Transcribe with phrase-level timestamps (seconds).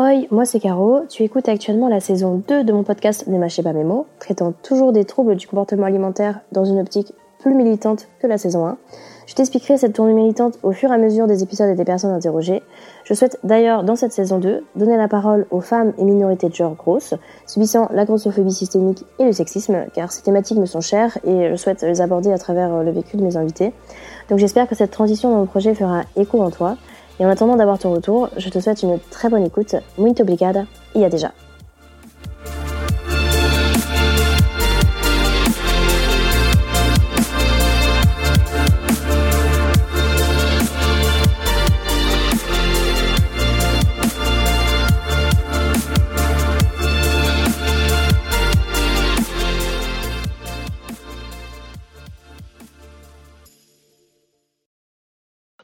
[0.00, 3.64] Hoi, moi c'est Caro, tu écoutes actuellement la saison 2 de mon podcast Ne mâchez
[3.64, 8.06] pas mes mots, traitant toujours des troubles du comportement alimentaire dans une optique plus militante
[8.20, 8.78] que la saison 1.
[9.26, 12.12] Je t'expliquerai cette tournée militante au fur et à mesure des épisodes et des personnes
[12.12, 12.62] interrogées.
[13.02, 16.54] Je souhaite d'ailleurs, dans cette saison 2, donner la parole aux femmes et minorités de
[16.54, 17.14] genre grosses,
[17.48, 21.56] subissant la grossophobie systémique et le sexisme, car ces thématiques me sont chères et je
[21.56, 23.72] souhaite les aborder à travers le vécu de mes invités.
[24.30, 26.76] Donc j'espère que cette transition dans le projet fera écho en toi.
[27.20, 29.74] Et en attendant d'avoir ton retour, je te souhaite une très bonne écoute.
[29.98, 30.64] Muito obrigada.
[30.94, 31.32] Il y a déjà.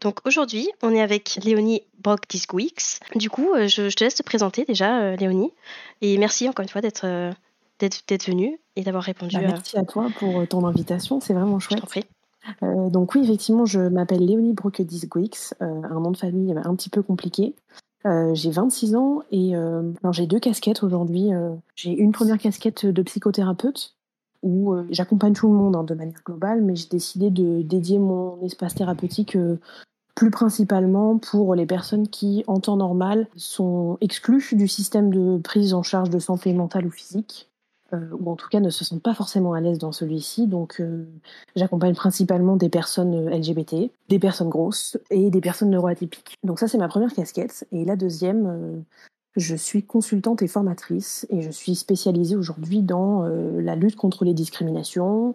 [0.05, 3.01] Donc aujourd'hui, on est avec Léonie Brock-Disgwix.
[3.17, 5.51] Du coup, euh, je, te laisse te présenter déjà, euh, Léonie.
[6.03, 7.33] Et merci encore une fois d'être euh,
[7.79, 9.37] d'être venue et d'avoir répondu.
[9.37, 11.79] Bah, merci à toi pour ton invitation, c'est vraiment chouette.
[11.79, 12.01] Je
[12.61, 17.03] t'en donc oui, effectivement, je m'appelle Léonie Brock-Disgwix, un nom de famille un petit peu
[17.03, 17.55] compliqué.
[18.05, 19.55] j'ai 26 ans et
[20.13, 21.31] j'ai deux casquettes aujourd'hui.
[21.75, 23.95] j'ai une première casquette de psychothérapeute
[24.43, 28.39] où j'accompagne tout le monde hein, de manière globale, mais j'ai décidé de dédier mon
[28.43, 29.39] espace thérapeutique
[30.15, 35.75] plus principalement pour les personnes qui, en temps normal, sont exclues du système de prise
[35.75, 37.51] en charge de santé mentale ou physique,
[37.93, 40.47] euh, ou en tout cas ne se sentent pas forcément à l'aise dans celui-ci.
[40.47, 41.07] Donc euh,
[41.57, 46.37] j'accompagne principalement des personnes LGBT, des personnes grosses et des personnes neuroatypiques.
[46.45, 47.67] Donc ça c'est ma première casquette.
[47.73, 48.81] Et la deuxième, euh,
[49.37, 54.33] je suis consultante et formatrice et je suis spécialisée aujourd'hui dans la lutte contre les
[54.33, 55.35] discriminations,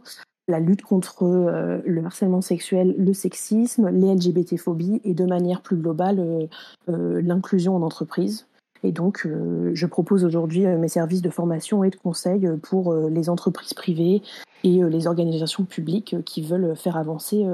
[0.50, 5.78] la lutte contre euh, le harcèlement sexuel, le sexisme, les LGBT-phobies et de manière plus
[5.78, 6.48] globale euh,
[6.90, 8.48] euh, l'inclusion en entreprise.
[8.82, 9.28] Et donc,
[9.74, 14.22] je propose aujourd'hui mes services de formation et de conseil pour les entreprises privées
[14.64, 17.46] et les organisations publiques qui veulent faire avancer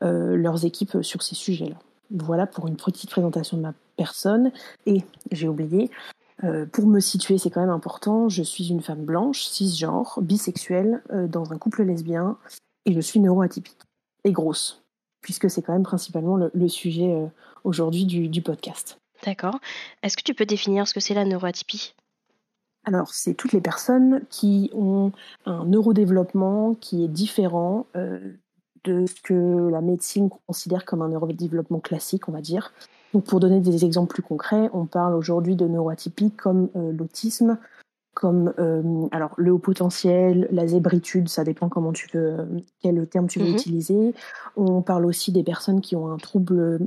[0.00, 1.76] leurs équipes sur ces sujets-là.
[2.10, 4.50] Voilà pour une petite présentation de ma personne.
[4.86, 5.88] Et j'ai oublié,
[6.44, 8.28] euh, pour me situer, c'est quand même important.
[8.28, 12.38] Je suis une femme blanche, cisgenre, bisexuelle, euh, dans un couple lesbien,
[12.86, 13.78] et je suis neuroatypique
[14.24, 14.82] et grosse,
[15.20, 17.26] puisque c'est quand même principalement le, sujet euh,
[17.64, 18.98] aujourd'hui du, podcast.
[19.24, 19.58] D'accord.
[20.02, 21.94] Est-ce que tu peux définir ce que c'est la neuroatypie?
[22.84, 25.12] Alors, c'est toutes les personnes qui ont
[25.44, 32.30] un neurodéveloppement qui est différent de ce que la médecine considère comme un neurodéveloppement classique,
[32.30, 32.72] on va dire.
[33.12, 37.58] Donc pour donner des exemples plus concrets, on parle aujourd'hui de neuroatypies comme euh, l'autisme,
[38.14, 42.46] comme euh, alors le haut potentiel, la zébritude, ça dépend comment tu veux, euh,
[42.82, 43.54] quel terme tu veux mhm.
[43.54, 44.14] utiliser.
[44.56, 46.80] On parle aussi des personnes qui ont un trouble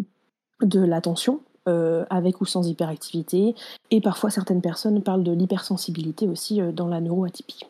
[0.62, 3.56] de l'attention, avec ou sans hyperactivité,
[3.90, 7.66] et parfois certaines personnes parlent de l'hypersensibilité aussi dans la neuroatypie.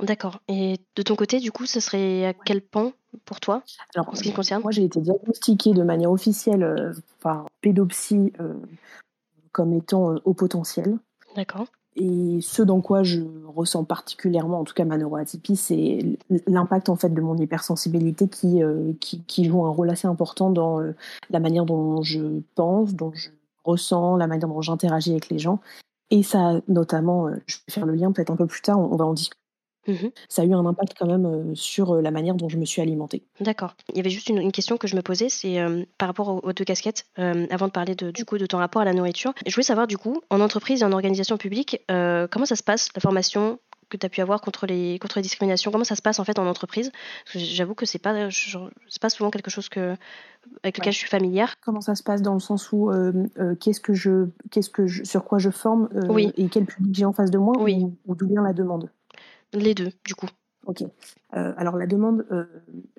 [0.00, 0.40] D'accord.
[0.48, 2.92] Et de ton côté, du coup, ce serait à quel point
[3.24, 3.62] pour toi
[3.94, 4.62] Alors, en ce qui concerne?
[4.62, 8.54] Moi, j'ai été diagnostiquée de manière officielle euh, par pédopsie euh,
[9.50, 10.98] comme étant euh, au potentiel.
[11.34, 11.66] D'accord.
[11.96, 16.96] Et ce dans quoi je ressens particulièrement, en tout cas ma neuroatypie, c'est l'impact en
[16.96, 18.60] fait de mon hypersensibilité qui,
[19.00, 20.82] qui, qui, joue un rôle assez important dans
[21.30, 23.30] la manière dont je pense, dont je
[23.64, 25.58] ressens, la manière dont j'interagis avec les gens.
[26.10, 29.06] Et ça, notamment, je vais faire le lien peut-être un peu plus tard, on va
[29.06, 29.40] en discuter
[29.86, 32.82] Mmh ça a eu un impact quand même sur la manière dont je me suis
[32.82, 33.22] alimentée.
[33.40, 33.74] D'accord.
[33.90, 35.58] Il y avait juste une, question que je me posais, c'est
[35.98, 38.84] par rapport aux, deux casquettes, avant de parler de, du coup de ton rapport à
[38.84, 39.32] la nourriture.
[39.46, 42.88] Je voulais savoir du coup, en entreprise et en organisation publique, comment ça se passe,
[42.94, 43.58] la formation
[43.88, 45.70] que tu as pu avoir contre les, contre les discriminations?
[45.70, 46.90] Comment ça se passe en fait en entreprise?
[47.34, 48.28] J'avoue que c'est pas,
[49.00, 49.96] pas souvent quelque chose que,
[50.62, 51.56] avec lequel je suis familière.
[51.60, 52.90] Comment ça se passe dans le sens où
[53.60, 55.88] qu'est-ce que je, qu'est-ce que je, sur quoi je forme
[56.36, 58.90] et quel public j'ai en face de moi ou, ou d'où vient la demande?
[59.58, 60.28] Les deux, du coup.
[60.66, 60.82] Ok.
[60.82, 62.44] Euh, alors la demande euh,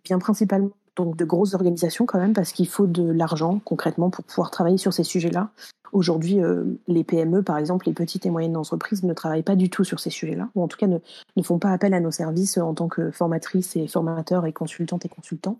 [0.05, 4.23] vient principalement donc de grosses organisations quand même parce qu'il faut de l'argent concrètement pour
[4.23, 5.51] pouvoir travailler sur ces sujets-là.
[5.93, 9.69] Aujourd'hui, euh, les PME, par exemple, les petites et moyennes entreprises ne travaillent pas du
[9.69, 10.99] tout sur ces sujets-là, ou en tout cas ne,
[11.43, 15.09] font pas appel à nos services en tant que formatrices et formateurs et consultantes et
[15.09, 15.59] consultants.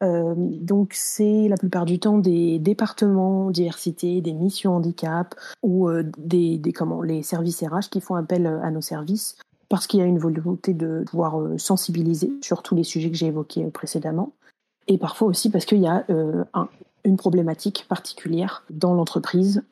[0.00, 6.72] donc c'est la plupart du temps des départements diversité, des missions handicap ou des, des,
[6.72, 9.36] comment, les services RH qui font appel à nos services
[9.68, 13.16] parce qu'il y a une volonté de pouvoir euh, sensibiliser sur tous les sujets que
[13.16, 14.32] j'ai évoqués euh, précédemment,
[14.86, 16.44] et parfois aussi parce qu'il y a euh,
[17.04, 19.62] une problématique particulière dans l'entreprise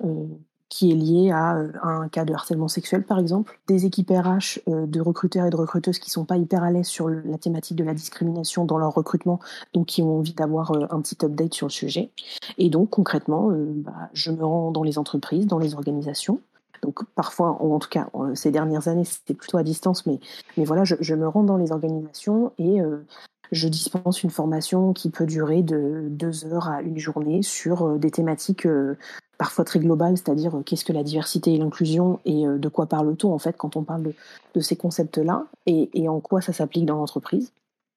[0.69, 3.59] qui est lié à, un cas de harcèlement sexuel, par exemple.
[3.67, 7.09] Des équipes RH de recruteurs et de recruteuses qui sont pas hyper à l'aise sur
[7.09, 9.39] la thématique de la discrimination dans leur recrutement,
[9.75, 12.11] donc qui ont envie d'avoir un petit update sur le sujet.
[12.59, 16.41] Et donc, concrètement, bah, je me rends dans les entreprises, dans les organisations,
[16.83, 20.19] donc parfois, en tout cas ces dernières années, c'était plutôt à distance, mais,
[20.57, 23.05] mais voilà, je, me rends dans les organisations et euh,
[23.53, 27.99] je dispense une formation qui peut durer de deux heures à une journée sur euh,
[27.99, 28.97] des thématiques euh,
[29.39, 33.39] parfois très globales, c'est-à-dire qu'est-ce que la diversité et l'inclusion et de quoi parle-t-on en
[33.39, 34.15] fait quand on parle
[34.55, 37.53] de, ces concepts-là et, et en quoi ça s'applique dans l'entreprise,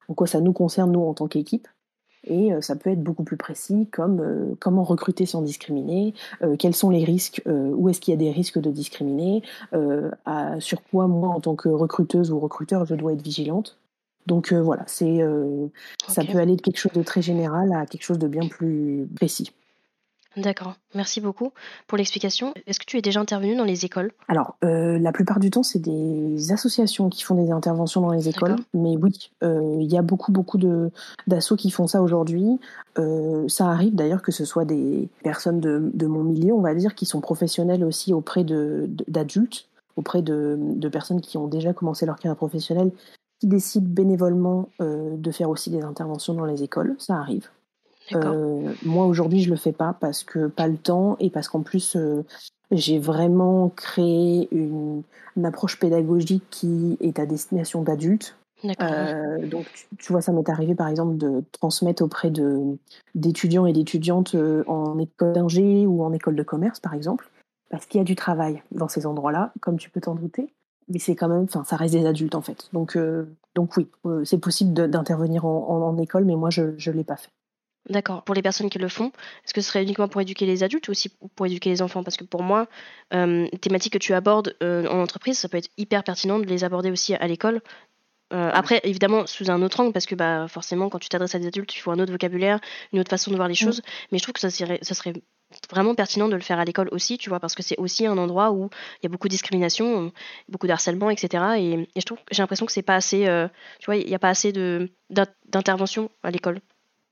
[0.09, 1.69] en quoi ça nous concerne nous en tant qu'équipe.
[2.25, 6.55] Et euh, ça peut être beaucoup plus précis, comme euh, comment recruter sans discriminer, euh,
[6.57, 9.41] quels sont les risques, où est-ce qu'il y a des risques de discriminer,
[10.59, 13.77] sur quoi moi, en tant que recruteuse ou recruteur, je dois être vigilante.
[14.27, 15.19] Donc voilà, c'est
[16.07, 19.07] ça peut aller de quelque chose de très général à quelque chose de bien plus
[19.15, 19.51] précis.
[20.39, 21.51] D'accord, merci beaucoup
[21.87, 22.53] pour l'explication.
[22.65, 24.11] Est-ce que tu es déjà intervenu dans les écoles?
[24.29, 28.29] Alors, euh, la plupart du temps, c'est des associations qui font des interventions dans les
[28.29, 30.57] écoles, mais oui, euh, il y a beaucoup, beaucoup
[31.27, 32.59] d'assauts qui font ça aujourd'hui.
[32.97, 36.73] Euh, ça arrive d'ailleurs que ce soit des personnes de, de, mon milieu, on va
[36.73, 42.05] dire, qui sont professionnelles aussi auprès d'adultes, auprès de, de, personnes qui ont déjà commencé
[42.05, 42.91] leur carrière professionnelle,
[43.41, 46.95] qui décident bénévolement de faire aussi des interventions dans les écoles.
[46.97, 47.49] Ça arrive.
[48.15, 51.61] Euh, moi aujourd'hui je le fais pas parce que pas le temps et parce qu'en
[51.61, 52.23] plus euh,
[52.71, 55.03] j'ai vraiment créé une,
[55.43, 58.35] approche pédagogique qui est à destination d'adultes.
[58.81, 59.65] Euh, donc
[59.97, 62.77] tu, vois ça m'est arrivé par exemple de transmettre auprès de
[63.15, 64.35] d'étudiants et d'étudiantes
[64.67, 67.29] en école d'ingé ou en école de commerce par exemple
[67.69, 70.53] parce qu'il y a du travail dans ces endroits-là comme tu peux t'en douter.
[70.89, 72.67] Mais c'est quand même enfin ça reste des adultes en fait.
[72.73, 72.97] Donc
[73.55, 73.87] donc oui
[74.25, 77.31] c'est possible d'intervenir en, en, école mais moi je je l'ai pas fait
[77.89, 78.23] D'accord.
[78.23, 79.11] Pour les personnes qui le font,
[79.43, 82.03] est-ce que ce serait uniquement pour éduquer les adultes ou aussi pour éduquer les enfants?
[82.03, 82.67] Parce que pour moi,
[83.13, 86.63] euh, thématiques que tu abordes euh, en entreprise, ça peut être hyper pertinent de les
[86.63, 87.61] aborder aussi à l'école.
[88.31, 91.39] Euh, après, évidemment, sous un autre angle, parce que bah, forcément, quand tu t'adresses à
[91.39, 92.59] des adultes, il faut un autre vocabulaire,
[92.93, 93.57] une autre façon de voir les mm.
[93.57, 93.81] choses.
[94.11, 95.13] Mais je trouve que ça serait, ça serait
[95.71, 98.19] vraiment pertinent de le faire à l'école aussi, tu vois, parce que c'est aussi un
[98.19, 98.69] endroit où
[99.01, 100.11] il y a beaucoup de discrimination,
[100.47, 101.43] beaucoup de harcèlement, etc.
[101.57, 103.25] Et, je trouve, j'ai l'impression que c'est pas assez,
[103.79, 106.61] tu vois, il n'y a pas assez de, d'intervention à l'école.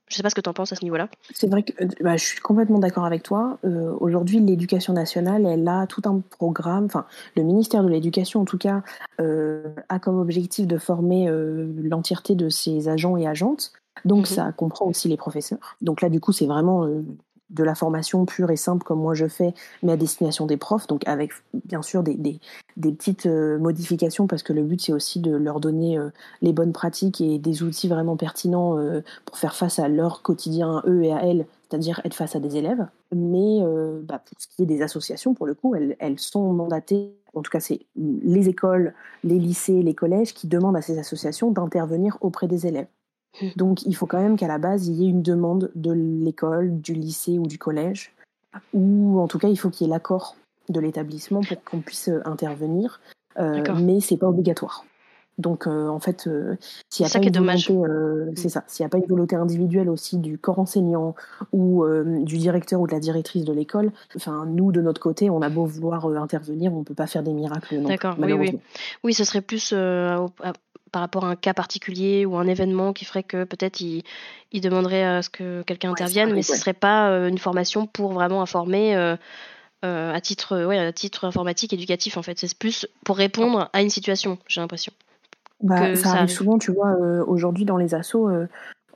[0.08, 1.08] Je ne sais pas ce que tu en penses à ce niveau-là.
[1.34, 3.58] C'est vrai que euh, bah, je suis complètement d'accord avec toi.
[3.64, 7.06] Euh, aujourd'hui, l'éducation nationale, elle a tout un programme, enfin,
[7.36, 8.82] le ministère de l'Éducation, en tout cas,
[9.20, 13.72] euh, a comme objectif de former l'entièreté de ses agents et agentes.
[14.04, 14.36] Donc, mhm.
[14.36, 15.76] ça comprend aussi les professeurs.
[15.80, 16.86] Donc là, du coup, c'est vraiment
[17.50, 20.86] de la formation pure et simple comme moi je fais, mais à destination des profs,
[20.86, 21.32] donc avec
[21.66, 22.40] bien sûr des,
[22.76, 26.10] petites euh, modifications parce que le but c'est aussi de leur donner euh,
[26.42, 30.82] les bonnes pratiques et des outils vraiment pertinents euh, pour faire face à leur quotidien,
[30.86, 32.86] eux et à elles, c'est-à-dire être face à des élèves.
[33.14, 33.60] Mais
[34.02, 37.40] bah, pour ce qui est des associations, pour le coup, elles, elles sont mandatées, en
[37.40, 42.18] tout cas c'est les écoles, les lycées, les collèges qui demandent à ces associations d'intervenir
[42.20, 42.88] auprès des élèves.
[43.56, 46.80] Donc il faut quand même qu'à la base, il y ait une demande de l'école,
[46.80, 48.14] du lycée ou du collège,
[48.72, 50.36] ou en tout cas, il faut qu'il y ait l'accord
[50.68, 53.00] de l'établissement pour qu'on puisse euh, intervenir,
[53.38, 54.84] euh, mais c'est pas obligatoire.
[55.38, 56.28] Donc euh, en fait,
[56.90, 58.84] s'il n'y a volonté, mmh.
[58.84, 61.14] a pas une volonté individuelle aussi du corps enseignant
[61.52, 61.84] ou
[62.22, 65.48] du directeur ou de la directrice de l'école, enfin nous de notre côté, on a
[65.48, 67.82] beau vouloir intervenir, on peut pas faire des miracles.
[67.82, 68.58] D'accord, oui, oui,
[69.04, 69.72] oui, ce serait plus
[70.88, 74.02] par rapport à un cas particulier ou un événement qui ferait que peut-être il,
[74.52, 78.12] demanderait à ce que quelqu'un intervienne, mais ce ne serait pas euh, une formation pour
[78.12, 79.16] vraiment informer euh,
[79.84, 82.38] euh, à, titre, ouais, à titre informatique, éducatif en fait.
[82.38, 84.92] C'est plus pour répondre à une situation, j'ai l'impression.
[85.60, 86.96] Bah, ça, arrive souvent, tu vois,
[87.26, 88.30] aujourd'hui dans les assos,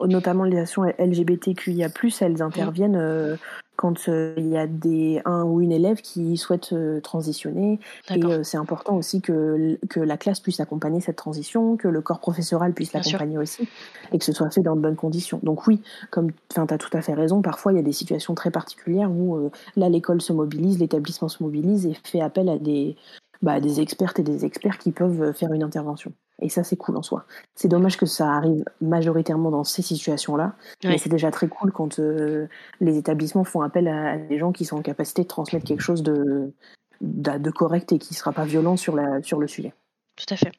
[0.00, 1.88] notamment les assos LGBTQIA+,
[2.20, 2.42] elles mmh.
[2.42, 3.38] interviennent
[3.76, 7.80] quand euh, il y a des un ou une élève qui souhaite euh, transitionner.
[8.14, 12.00] Et euh, c'est important aussi que, que la classe puisse accompagner cette transition, que le
[12.00, 13.68] corps professoral puisse l'accompagner aussi,
[14.12, 15.40] et que ce soit fait dans de bonnes conditions.
[15.42, 18.34] Donc oui, comme tu as tout à fait raison, parfois il y a des situations
[18.34, 22.96] très particulières où là l'école se mobilise, l'établissement se mobilise et fait appel à des,
[23.40, 26.12] bah, des expertes et des experts qui peuvent faire une intervention.
[26.42, 27.24] Et ça, c'est cool en soi.
[27.54, 32.00] C'est dommage que ça arrive majoritairement dans ces situations-là, mais c'est déjà très cool quand
[32.00, 32.48] euh,
[32.80, 36.02] les établissements font appel à, des gens qui sont en capacité de transmettre quelque chose
[36.02, 36.52] de,
[37.00, 39.72] de, correct et qui ne sera pas violent sur, la, sur le sujet.
[40.16, 40.52] Tout à fait.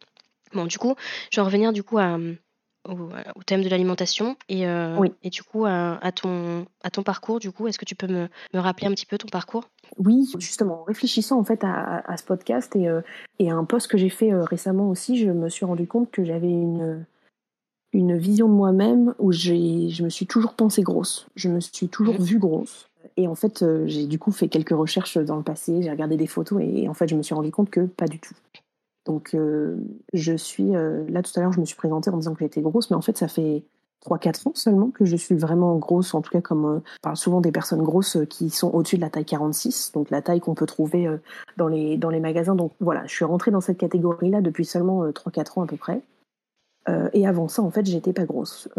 [0.53, 0.95] Bon, du coup,
[1.31, 2.17] je vais revenir du coup à,
[2.87, 7.39] au, thème de l'alimentation et, euh, et du coup à, ton, à ton parcours.
[7.39, 9.69] Du coup, est-ce que tu peux me, me, rappeler un petit peu ton parcours?
[9.97, 13.01] Oui, justement, en réfléchissant en fait à, à ce podcast et, euh,
[13.39, 16.11] et, à un post que j'ai fait euh, récemment aussi, je me suis rendu compte
[16.11, 17.05] que j'avais une,
[17.93, 21.27] une vision de moi-même où je me suis toujours pensée grosse.
[21.35, 22.23] Je me suis toujours mmh.
[22.23, 22.89] vue grosse.
[23.17, 26.27] et en fait, j'ai du coup fait quelques recherches dans le passé, j'ai regardé des
[26.27, 28.35] photos et, en fait, je me suis rendu compte que pas du tout.
[29.05, 29.35] Donc,
[30.13, 32.89] je suis là tout à l'heure, je me suis présentée en disant que j'étais grosse,
[32.89, 33.63] mais en fait, ça fait
[34.05, 37.41] 3-4 ans seulement que je suis vraiment grosse, en tout cas comme on parle souvent
[37.41, 40.65] des personnes grosses qui sont au-dessus de la taille 46, donc la taille qu'on peut
[40.65, 41.09] trouver
[41.57, 42.55] dans les, dans les magasins.
[42.55, 46.01] Donc voilà, je suis rentrée dans cette catégorie-là depuis seulement 3-4 ans à peu près.
[47.13, 48.69] et avant ça, en fait, j'étais pas grosse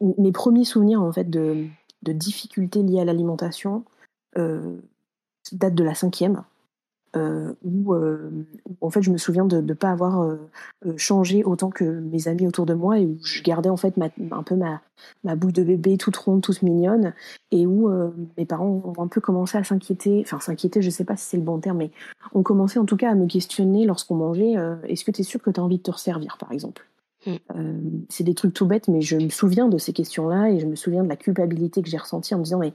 [0.00, 1.66] mes premiers souvenirs en fait de,
[2.02, 3.84] de difficultés liées à l'alimentation
[4.38, 4.76] euh,
[5.52, 6.44] datent de la cinquième,
[7.16, 8.30] euh, où, euh,
[8.80, 10.38] en fait je me souviens de ne pas avoir euh,
[10.96, 14.42] changé autant que mes amis autour de moi et où je gardais en fait un
[14.42, 14.80] peu ma,
[15.24, 17.12] ma bouille de bébé toute ronde, toute mignonne
[17.50, 17.90] et où
[18.38, 21.36] mes parents ont un peu commencé à s'inquiéter, enfin s'inquiéter je sais pas si c'est
[21.36, 21.90] le bon terme mais
[22.34, 24.54] ont commencé en tout cas à me questionner lorsqu'on mangeait
[24.88, 26.86] est-ce que tu es sûr que tu as envie de te resservir par exemple?
[27.26, 27.30] Mm.
[27.56, 30.66] Euh, c'est des trucs tout bêtes, mais je me souviens de ces questions-là et je
[30.66, 32.72] me souviens de la culpabilité que j'ai ressentie en me disant mais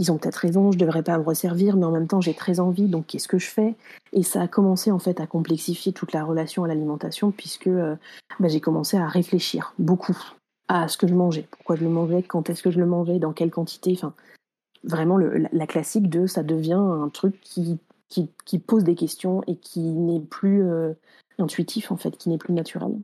[0.00, 2.58] ils ont peut-être raison, je devrais pas me resservir, mais en même temps j'ai très
[2.58, 3.76] envie, donc qu'est-ce que je fais?
[4.14, 7.96] Et ça a commencé en fait à complexifier toute la relation à l'alimentation puisque euh,
[8.40, 10.16] bah, j'ai commencé à réfléchir beaucoup
[10.68, 13.18] à ce que je mangeais, pourquoi je le mangeais, quand est-ce que je le mangeais,
[13.18, 14.14] dans quelle quantité, enfin
[14.84, 17.78] vraiment la, classique de ça devient un truc qui,
[18.08, 20.94] qui, pose des questions et qui n'est plus euh,
[21.38, 22.96] intuitif en fait, qui n'est plus naturel.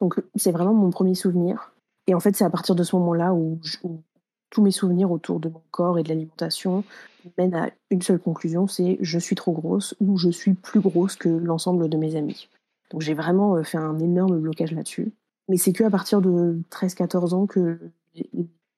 [0.00, 1.72] Donc c'est vraiment mon premier souvenir.
[2.06, 3.58] Et en fait, c'est à partir de ce moment-là où,
[4.50, 6.84] tous mes souvenirs autour de mon corps et de l'alimentation
[7.36, 11.16] mènent à une seule conclusion, c'est je suis trop grosse ou je suis plus grosse
[11.16, 12.48] que l'ensemble de mes amis.
[12.90, 15.12] Donc j'ai vraiment euh, fait un énorme blocage là-dessus.
[15.48, 17.78] Mais c'est que à partir de 13-14 ans que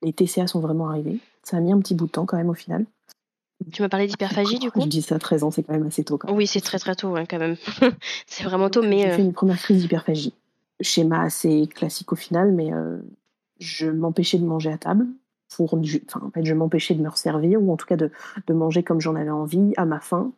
[0.02, 1.18] les TCA sont vraiment arrivés.
[1.42, 2.86] Ça a mis un petit bout de temps quand même au final.
[3.72, 5.86] Tu m'as parlé d'hyperphagie du coup Je dis ça à 13 ans, c'est quand même
[5.86, 6.18] assez tôt.
[6.28, 7.56] Oui, c'est très très tôt quand même.
[8.26, 9.02] c'est vraiment tôt, mais...
[9.02, 10.32] J'ai fait euh, une première crise d'hyperphagie
[10.80, 12.98] schéma assez classique au final, mais euh,
[13.58, 15.06] je m'empêchais de manger à table.
[15.56, 18.10] Pour, enfin, en fait, je m'empêchais de me resservir, ou en tout cas de,
[18.46, 20.32] de manger comme j'en avais envie, à ma faim.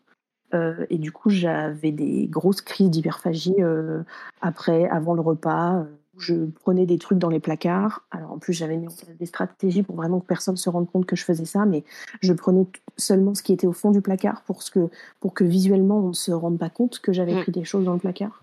[0.55, 4.03] Euh, et du coup, j'avais des grosses crises d'hyperphagie euh,
[4.41, 5.85] après, avant le repas.
[6.19, 8.03] Je prenais des trucs dans les placards.
[8.11, 10.91] Alors en plus, j'avais mis en place des stratégies pour vraiment que personne se rende
[10.91, 11.85] compte que je faisais ça, mais
[12.21, 12.67] je prenais
[12.99, 14.91] seulement ce qui était au fond du placard pour, ce que,
[15.21, 17.43] pour que visuellement on ne se rende pas compte que j'avais mmh.
[17.43, 18.43] pris des choses dans le placard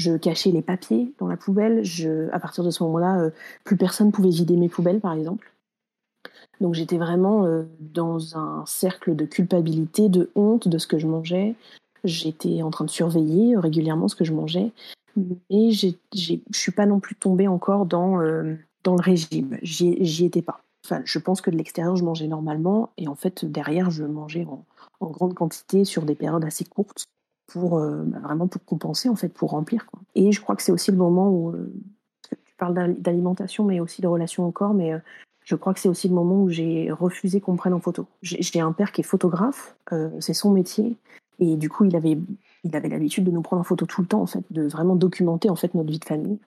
[0.00, 1.84] je cachais les papiers dans la poubelle.
[1.84, 3.30] Je, à partir de ce moment-là, euh,
[3.64, 5.52] plus personne pouvait vider mes poubelles, par exemple.
[6.60, 11.06] Donc j'étais vraiment euh, dans un cercle de culpabilité, de honte de ce que je
[11.06, 11.54] mangeais.
[12.04, 14.72] J'étais en train de surveiller euh, régulièrement ce que je mangeais,
[15.16, 18.18] mais je ne suis pas non plus tombée encore dans,
[18.84, 19.58] dans le régime.
[19.62, 20.60] J'y étais pas.
[20.84, 24.46] Enfin, je pense que de l'extérieur, je mangeais normalement, et en fait, derrière, je mangeais
[25.00, 27.04] en grande quantité sur des périodes assez courtes
[27.50, 29.86] pour euh, bah, vraiment pour compenser en fait, pour remplir.
[30.14, 31.72] Et je crois que c'est aussi le moment où euh,
[32.30, 34.98] tu parles d'alimentation, mais aussi de relation au corps, mais euh,
[35.50, 38.06] je crois que c'est aussi le moment où j'ai refusé qu'on prenne en photo.
[38.22, 39.74] J'ai un père qui est photographe,
[40.20, 40.96] c'est son métier,
[41.40, 42.16] et du coup il avait
[42.62, 44.94] il avait l'habitude de nous prendre en photo tout le temps en fait, de vraiment
[44.94, 46.38] documenter en fait notre vie de famille.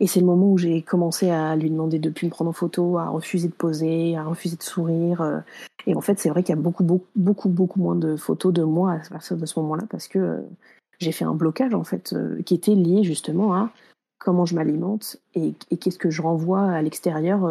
[0.00, 2.52] Et c'est le moment où j'ai commencé à lui demander de plus me prendre en
[2.52, 5.20] photo, à refuser de poser, à refuser de sourire.
[5.20, 5.38] Euh.
[5.86, 8.52] Et en fait, c'est vrai qu'il y a beaucoup, beaucoup, beaucoup, beaucoup moins de photos
[8.52, 10.40] de moi à partir de ce moment-là parce que euh,
[10.98, 13.70] j'ai fait un blocage en fait euh, qui était lié justement à
[14.18, 17.46] comment je m'alimente et, qu'est-ce que je renvoie à l'extérieur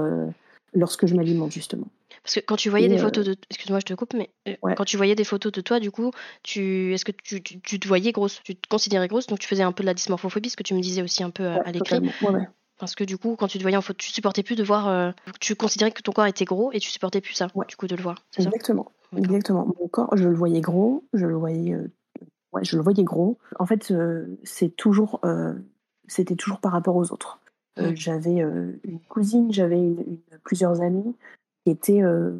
[0.73, 1.87] lorsque je m'alimente justement.
[2.23, 4.29] Parce que quand tu voyais des photos de, excuse-moi, je te coupe, mais
[4.75, 6.11] quand tu voyais des photos de toi, du coup,
[6.41, 9.63] tu, est-ce que tu, tu, te voyais grosse, tu te considérais grosse, donc tu faisais
[9.63, 11.99] un peu de la dysmorphophobie, ce que tu me disais aussi un peu à l'écrit.
[12.79, 15.13] Parce que du coup, quand tu te voyais en photo, tu supportais plus de voir,
[15.41, 17.95] tu considérais que ton corps était gros et tu supportais plus ça, du coup, de
[17.95, 18.23] le voir.
[18.37, 18.91] Exactement.
[19.17, 19.67] Exactement.
[19.79, 21.75] Mon corps, je le voyais gros, je le voyais,
[22.61, 23.37] je le voyais gros.
[23.59, 23.93] En fait,
[24.43, 25.19] c'est toujours,
[26.07, 27.39] c'était toujours par rapport aux autres.
[27.77, 27.95] Mmh.
[27.95, 28.37] J'avais
[28.83, 29.95] une cousine, j'avais
[30.43, 31.15] plusieurs amis
[31.65, 32.37] qui était euh,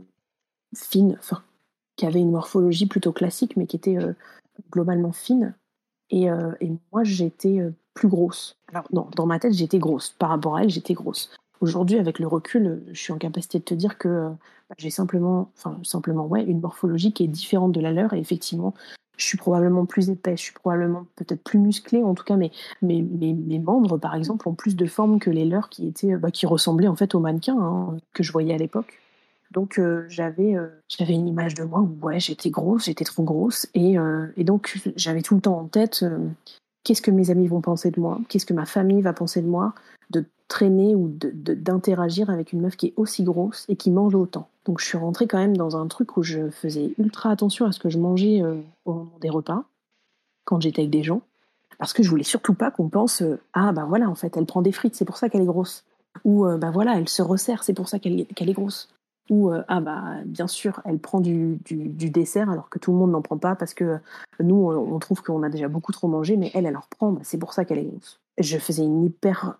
[0.75, 1.43] fine, enfin,
[1.95, 4.13] qui avait une morphologie plutôt classique, mais qui était euh,
[4.71, 5.55] globalement fine.
[6.09, 7.59] Et, euh, et moi, j'étais
[7.93, 8.57] plus grosse.
[8.71, 10.09] Alors, non, dans ma tête, j'étais grosse.
[10.19, 11.33] Par rapport à elle, j'étais grosse.
[11.61, 14.29] Aujourd'hui, avec le recul, je suis en capacité de te dire que
[14.69, 18.13] bah, j'ai simplement, enfin, simplement, ouais, une morphologie qui est différente de la leur.
[18.13, 18.73] Et effectivement,
[19.17, 22.51] je suis probablement plus épaisse, je suis probablement peut-être plus musclée, en tout cas mes,
[22.81, 26.95] mes, membres par exemple ont plus de forme que les leurs qui bah, ressemblaient en
[26.95, 28.99] fait aux mannequins hein, que je voyais à l'époque.
[29.51, 33.23] Donc euh, j'avais euh, j'avais une image de moi où ouais j'étais grosse, j'étais trop
[33.23, 33.67] grosse.
[33.75, 36.03] Et, euh, et donc j'avais tout le temps en tête
[36.83, 39.47] qu'est-ce que mes amis vont penser de moi, qu'est-ce que ma famille va penser de
[39.47, 39.73] moi,
[40.09, 44.47] de traîner ou d'interagir avec une meuf qui est aussi grosse et qui mange autant.
[44.65, 47.71] Donc je suis rentrée quand même dans un truc où je faisais ultra attention à
[47.71, 48.41] ce que je mangeais
[48.85, 49.63] au moment des repas,
[50.45, 51.21] quand j'étais avec des gens,
[51.79, 53.23] parce que je voulais surtout pas qu'on pense
[53.53, 55.85] ah bah voilà en fait elle prend des frites c'est pour ça qu'elle est grosse.
[56.23, 58.93] Ou bah voilà elle se resserre c'est pour ça qu'elle est grosse.
[59.29, 63.11] Où ah bah bien sûr elle prend du, du, dessert alors que tout le monde
[63.11, 63.97] n'en prend pas parce que
[64.39, 67.21] nous on trouve qu'on a déjà beaucoup trop mangé mais elle elle en reprend bah,
[67.23, 68.19] c'est pour ça qu'elle est grosse.
[68.37, 69.57] Je faisais une hyper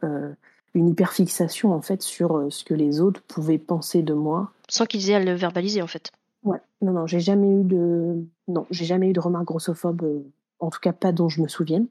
[0.73, 4.51] une hyper fixation en fait sur ce que les autres pouvaient penser de moi.
[4.69, 6.11] Sans qu'ils aient à le verbaliser en fait.
[6.43, 6.59] Ouais.
[6.81, 10.23] Non non j'ai jamais eu de non j'ai jamais eu de remarques grossophobes
[10.59, 11.87] en tout cas pas dont je me souvienne.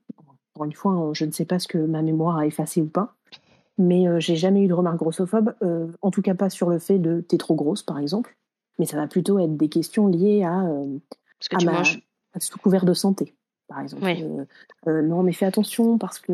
[0.55, 3.15] Encore une fois je ne sais pas ce que ma mémoire a effacé ou pas.
[3.79, 6.79] Mais euh, j'ai jamais eu de remarques grossophobes, euh, en tout cas pas sur le
[6.79, 8.37] fait de t'es trop grosse, par exemple.
[8.79, 10.99] Mais ça va plutôt être des questions liées à, euh,
[11.41, 12.03] ce que tu manges.
[12.39, 13.35] sous couvert de santé,
[13.73, 14.05] par exemple.
[14.87, 16.33] non, mais fais attention parce que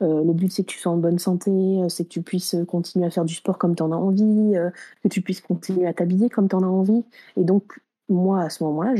[0.00, 1.50] le but c'est que tu sois en bonne santé,
[1.88, 4.54] c'est que tu puisses continuer à faire du sport comme tu en as envie,
[5.02, 7.04] que tu puisses continuer à t'habiller comme tu en as envie.
[7.36, 8.94] Et donc, moi, à ce moment-là,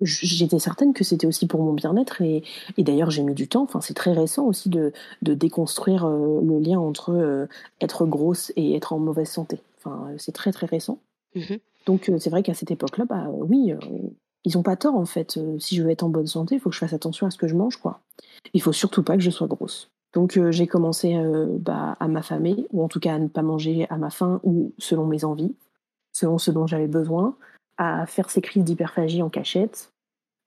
[0.00, 2.20] j'étais certaine que c'était aussi pour mon bien-être.
[2.20, 2.42] Et,
[2.78, 3.62] d'ailleurs, j'ai mis du temps.
[3.62, 4.92] Enfin, c'est très récent aussi de,
[5.22, 7.46] déconstruire euh, le lien entre euh,
[7.80, 9.60] être grosse et être en mauvaise santé.
[9.78, 10.98] Enfin, c'est très, très récent.
[11.34, 11.54] Mmh
[11.86, 13.72] Donc, euh, c'est vrai qu'à cette époque-là, bah, oui,
[14.44, 15.38] ils n'ont pas tort, en fait.
[15.58, 17.38] si je veux être en bonne santé, il faut que je fasse attention à ce
[17.38, 18.00] que je mange, quoi.
[18.52, 19.90] Il faut surtout pas que je sois grosse.
[20.12, 21.16] Donc, j'ai commencé
[21.58, 24.72] bah, à m'affamer, ou en tout cas à ne pas manger à ma faim ou
[24.78, 25.54] selon mes envies,
[26.12, 27.36] selon ce dont j'avais besoin
[27.76, 29.92] à faire ces crises d'hyperphagie en cachette,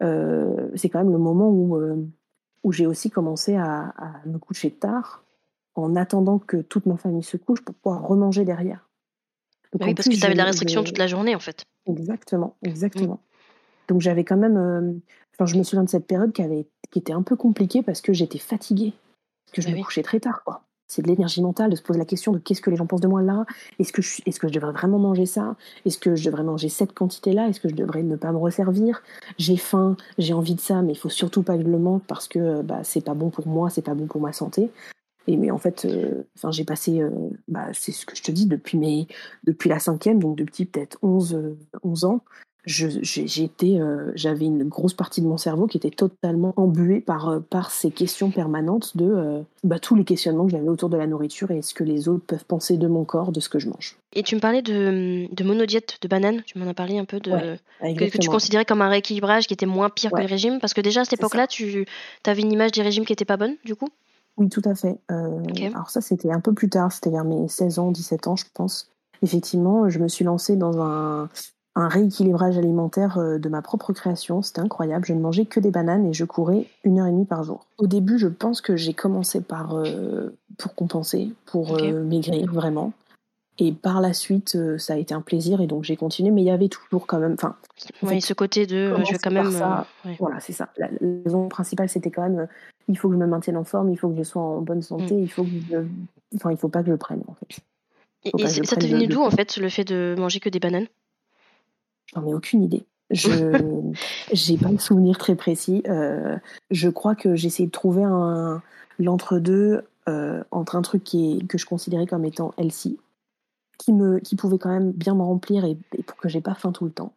[0.04, 1.96] euh, c'est quand même le moment où, euh,
[2.64, 3.94] où j'ai aussi commencé à,
[4.26, 5.24] me coucher tard
[5.76, 8.88] en attendant que toute ma famille se couche pour pouvoir remanger derrière.
[9.80, 11.66] Oui, parce que tu avais de la restriction toute la journée en fait.
[11.86, 13.20] Exactement, exactement.
[13.88, 14.58] Donc j'avais quand même.
[14.58, 14.94] Euh,
[15.36, 18.02] enfin, je me souviens de cette période qui, avait, qui était un peu compliquée parce
[18.02, 18.94] que j'étais fatiguée.
[19.46, 21.82] Parce que je bah me couchais très tard, quoi c'est de l'énergie mentale de se
[21.82, 23.46] poser la question de qu'est-ce que les gens pensent de moi là?
[23.78, 25.56] Est-ce que, je, est-ce que je devrais vraiment manger ça?
[25.86, 27.50] Est-ce que je devrais manger cette quantité-là?
[27.50, 29.04] Est-ce que je devrais ne pas me resservir?
[29.38, 32.04] J'ai faim, j'ai envie de ça, mais il faut surtout pas que je le manque
[32.08, 34.72] parce que bah, c'est pas bon pour moi, c'est pas bon pour ma santé.
[35.30, 37.12] Et mais en fait, euh, j'ai passé, euh,
[37.50, 39.08] bah, c'est ce que je te dis depuis mes,
[39.44, 42.24] depuis la cinquième, donc depuis peut-être 11, 11 ans,
[42.68, 47.72] euh, j'avais une grosse partie de mon cerveau qui était totalement embuée par, euh, par
[47.72, 51.52] ces questions permanentes de euh, bah, tous les questionnements que j'avais autour de la nourriture
[51.52, 53.98] et ce que les autres peuvent penser de mon corps, de ce que je mange.
[54.14, 57.20] Et tu me parlais de, de monodiète de banane, tu m'en as parlé un peu
[57.20, 60.74] de que, tu considérais comme un rééquilibrage qui était moins pire que le régime, parce
[60.74, 61.86] que déjà à cette époque-là, tu
[62.26, 63.90] avais une image des régimes qui était pas bonne, du coup?
[64.38, 65.00] Oui, tout à fait.
[65.10, 68.46] Alors ça, c'était un peu plus tard, c'était vers mes 16 ans, 17 ans, je
[68.54, 68.90] pense.
[69.24, 71.28] Effectivement, je me suis lancée dans un,
[71.78, 74.42] un rééquilibrage alimentaire euh, de ma propre création.
[74.42, 75.06] C'était incroyable.
[75.06, 77.66] Je ne mangeais que des bananes et je courais une heure et demie par jour.
[77.78, 82.94] Au début, je pense que j'ai commencé par euh, pour compenser, pour euh, maigrir vraiment.
[83.60, 86.32] Et par la suite, ça a été un plaisir et donc j'ai continué.
[86.32, 87.56] Mais il y avait toujours quand même, enfin,
[88.04, 89.52] oui, ce côté de, je vais quand même.
[89.52, 89.88] Ça,
[90.20, 90.70] Voilà, c'est ça.
[90.78, 90.90] La,
[91.24, 92.48] raison principale, c'était quand même,
[92.88, 94.84] il faut que je me maintienne en forme, il faut que je sois en bonne
[94.84, 95.24] santé, mm.
[95.24, 95.78] il faut que, je,
[96.36, 97.60] enfin, il faut pas que je le prenne en fait.
[98.26, 100.88] Et, ça t'est venu d'où en fait le fait de manger que des bananes?
[102.14, 102.86] J'en ai aucune idée.
[103.10, 103.32] Je
[104.52, 105.84] n'ai pas de souvenir très précis.
[105.88, 106.38] Euh,
[106.72, 108.62] je crois que j'ai essayé de trouver un
[109.00, 112.98] l'entre-deux euh, entre un truc qui est, que je considérais comme étant healthy,
[113.78, 116.72] qui, me, qui pouvait quand même bien me remplir et, pour que j'ai pas faim
[116.72, 117.14] tout le temps,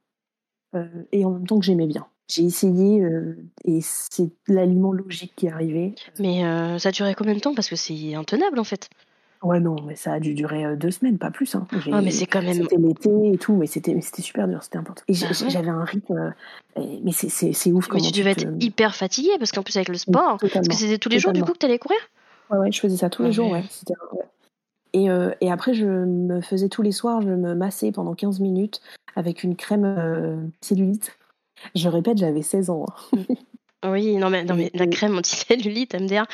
[0.74, 2.07] euh, et en même temps que j'aimais bien.
[2.29, 3.03] J'ai essayé
[3.64, 5.96] et c'est l'aliment logique qui est arrivé.
[6.20, 6.42] Mais
[6.79, 7.57] ça a duré combien de temps?
[7.57, 8.88] Parce que c'est intenable en fait.
[9.42, 11.55] Ouais, non, mais ça a dû durer euh, deux semaines, pas plus.
[11.55, 11.66] Hein.
[11.92, 12.62] Ah, mais c'est quand même.
[12.62, 15.03] C'était l'été et tout, mais c'était, c'était super dur, c'était important.
[15.09, 16.35] Et bah j'avais un rythme.
[16.76, 19.88] Euh, mais c'est, c'est, ouf Mais tu devais être hyper fatigué, parce qu'en plus, avec
[19.88, 20.38] le sport.
[20.53, 21.98] parce que c'était tous les jours, du coup, que tu allais courir?
[22.50, 23.64] Ouais, ouais, je faisais ça tous les jours, ouais.
[24.92, 28.40] Et, euh, et, après, je me faisais tous les soirs, je me massais pendant 15
[28.40, 28.83] minutes
[29.16, 31.16] avec une crème cellulite.
[31.74, 32.87] Je répète, j'avais 16 ans.
[33.16, 33.18] Hein.
[33.87, 36.27] Oui, non mais, non, mais la crème anti-cellulite, MDR.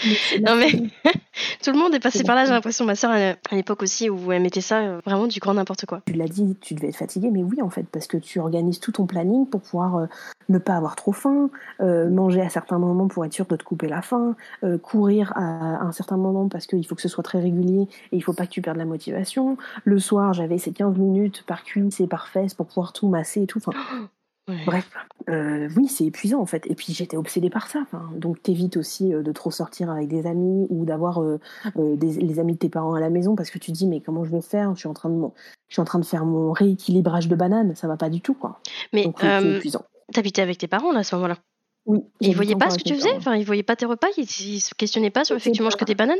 [0.42, 0.72] Non mais
[1.62, 2.84] tout le monde est passé par là, j'ai l'impression.
[2.84, 6.02] Ma soeur, à l'époque aussi, où elle mettait ça euh, vraiment du grand n'importe quoi.
[6.06, 8.80] Tu l'as dit, tu devais être fatiguée, mais oui, en fait, parce que tu organises
[8.80, 10.06] tout ton planning pour pouvoir euh,
[10.48, 13.62] ne pas avoir trop faim, euh, manger à certains moments pour être sûr de te
[13.62, 14.34] couper la faim,
[14.82, 17.82] courir à, un certain moment parce qu'il faut que ce soit très régulier
[18.12, 19.56] et il faut pas que tu perdes la motivation.
[19.84, 23.42] Le soir, j'avais ces 15 minutes par cuisse et par fesse pour pouvoir tout masser
[23.42, 23.58] et tout.
[23.58, 23.72] Enfin,
[24.48, 24.88] Bref,
[25.28, 26.66] euh, oui, c'est épuisant en fait.
[26.70, 27.80] Et puis j'étais obsédée par ça.
[27.82, 31.40] Enfin, donc t'évites aussi euh, de trop sortir avec des amis ou d'avoir euh,
[31.76, 34.30] les amis de tes parents à la maison parce que tu dis mais comment je
[34.30, 34.72] vais faire?
[34.74, 35.20] Je suis en train de
[35.68, 37.74] je suis en train de faire mon rééquilibrage de bananes.
[37.74, 38.60] Ça va pas du tout quoi.
[38.92, 39.84] Mais donc, c'est épuisant.
[40.12, 41.38] T'habitais avec tes parents là à ce moment-là?
[41.86, 42.04] Oui.
[42.20, 43.14] Et ils voyaient pas ce que tu faisais?
[43.16, 44.08] Enfin, ils voyaient pas tes repas?
[44.16, 46.16] Ils, se questionnaient pas sur le fait que tu manges que des bananes?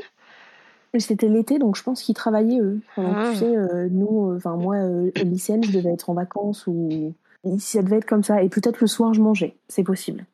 [0.99, 2.81] C'était l'été, donc je pense qu'ils travaillaient eux.
[2.95, 3.35] tu ah.
[3.35, 3.55] sais,
[3.91, 4.77] nous, enfin moi,
[5.17, 7.15] lycéenne, je devais être en vacances ou
[7.59, 8.43] ça devait être comme ça.
[8.43, 9.57] Et peut-être le soir, je mangeais.
[9.69, 10.25] C'est possible.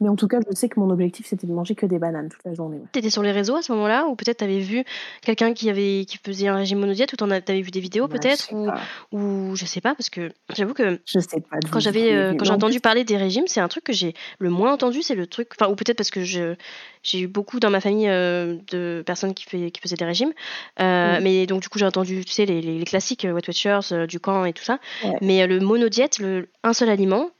[0.00, 2.28] Mais en tout cas, je sais que mon objectif, c'était de manger que des bananes
[2.28, 2.80] toute la journée.
[2.92, 4.84] Tu étais sur les réseaux à ce moment-là Ou peut-être tu avais vu
[5.22, 8.18] quelqu'un qui, avait, qui faisait un régime monodiète Ou tu avais vu des vidéos bah,
[8.18, 8.68] peut-être ou,
[9.12, 11.00] ou je sais pas, parce que j'avoue que.
[11.06, 11.58] Je sais pas.
[11.70, 14.50] Quand j'avais euh, quand j'ai entendu parler des régimes, c'est un truc que j'ai le
[14.50, 15.02] moins entendu.
[15.02, 15.50] C'est le truc.
[15.58, 16.54] Enfin, ou peut-être parce que je
[17.02, 20.32] j'ai eu beaucoup dans ma famille euh, de personnes qui, fait, qui faisaient des régimes.
[20.80, 21.22] Euh, mm.
[21.22, 24.46] Mais donc, du coup, j'ai entendu, tu sais, les, les, classiques, Wet Watchers, du camp
[24.46, 24.78] et tout ça.
[25.20, 27.30] Mais le monodiète, le, un seul aliment,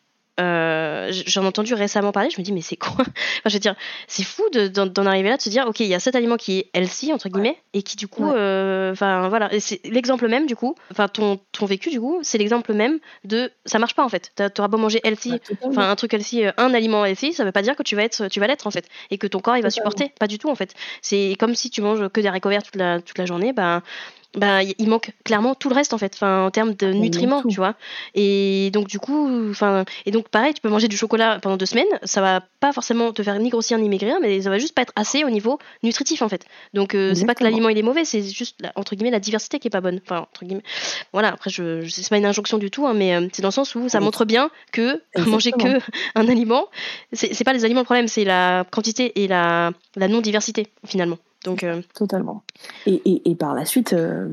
[0.41, 3.05] euh, j'en ai entendu récemment parler, je me dis mais c'est quoi?
[3.47, 3.77] Je veux dire,
[4.09, 6.59] c'est fou d'en arriver là, de se dire ok il y a cet aliment qui
[6.59, 10.57] est healthy entre guillemets et qui du coup, euh, enfin voilà, c'est l'exemple même du
[10.57, 14.09] coup, enfin ton, ton vécu du coup, c'est l'exemple même de ça marche pas en
[14.09, 14.33] fait.
[14.55, 17.63] T'auras beau manger healthy, enfin un truc healthy, euh, un aliment healthy, ça veut pas
[17.63, 18.89] dire que tu vas être, tu vas l'être en fait.
[19.13, 20.75] Et que ton corps il va supporter, pas du tout en fait.
[21.01, 23.83] C'est comme si tu manges que des haricots verts toute la toute la journée, ben
[24.37, 27.43] bah, il manque clairement tout le reste en fait, enfin, en termes de ah, nutriments,
[27.43, 27.75] tu vois.
[28.15, 31.67] Et donc du coup, enfin, et donc pareil, tu peux manger du chocolat pendant deux
[31.67, 34.75] semaines, ça va pas forcément te faire ni grossir ni maigrir, mais ça va juste
[34.75, 36.47] pas être assez au niveau nutritif en fait.
[36.73, 39.59] Donc euh, c'est pas que l'aliment il est mauvais, c'est juste entre guillemets la diversité
[39.59, 40.01] qui est pas bonne.
[40.05, 40.65] Enfin entre guillemets,
[41.13, 41.29] voilà.
[41.29, 43.53] Après je, je c'est pas une injonction du tout, hein, mais euh, c'est dans le
[43.53, 45.79] sens où ça montre bien que manger que
[46.15, 46.67] un aliment,
[47.13, 51.19] c'est pas les aliments le problème, c'est la quantité et la, la non diversité finalement.
[51.45, 52.43] Donc, euh, Totalement.
[52.87, 54.29] Et, et, et, par la suite, euh,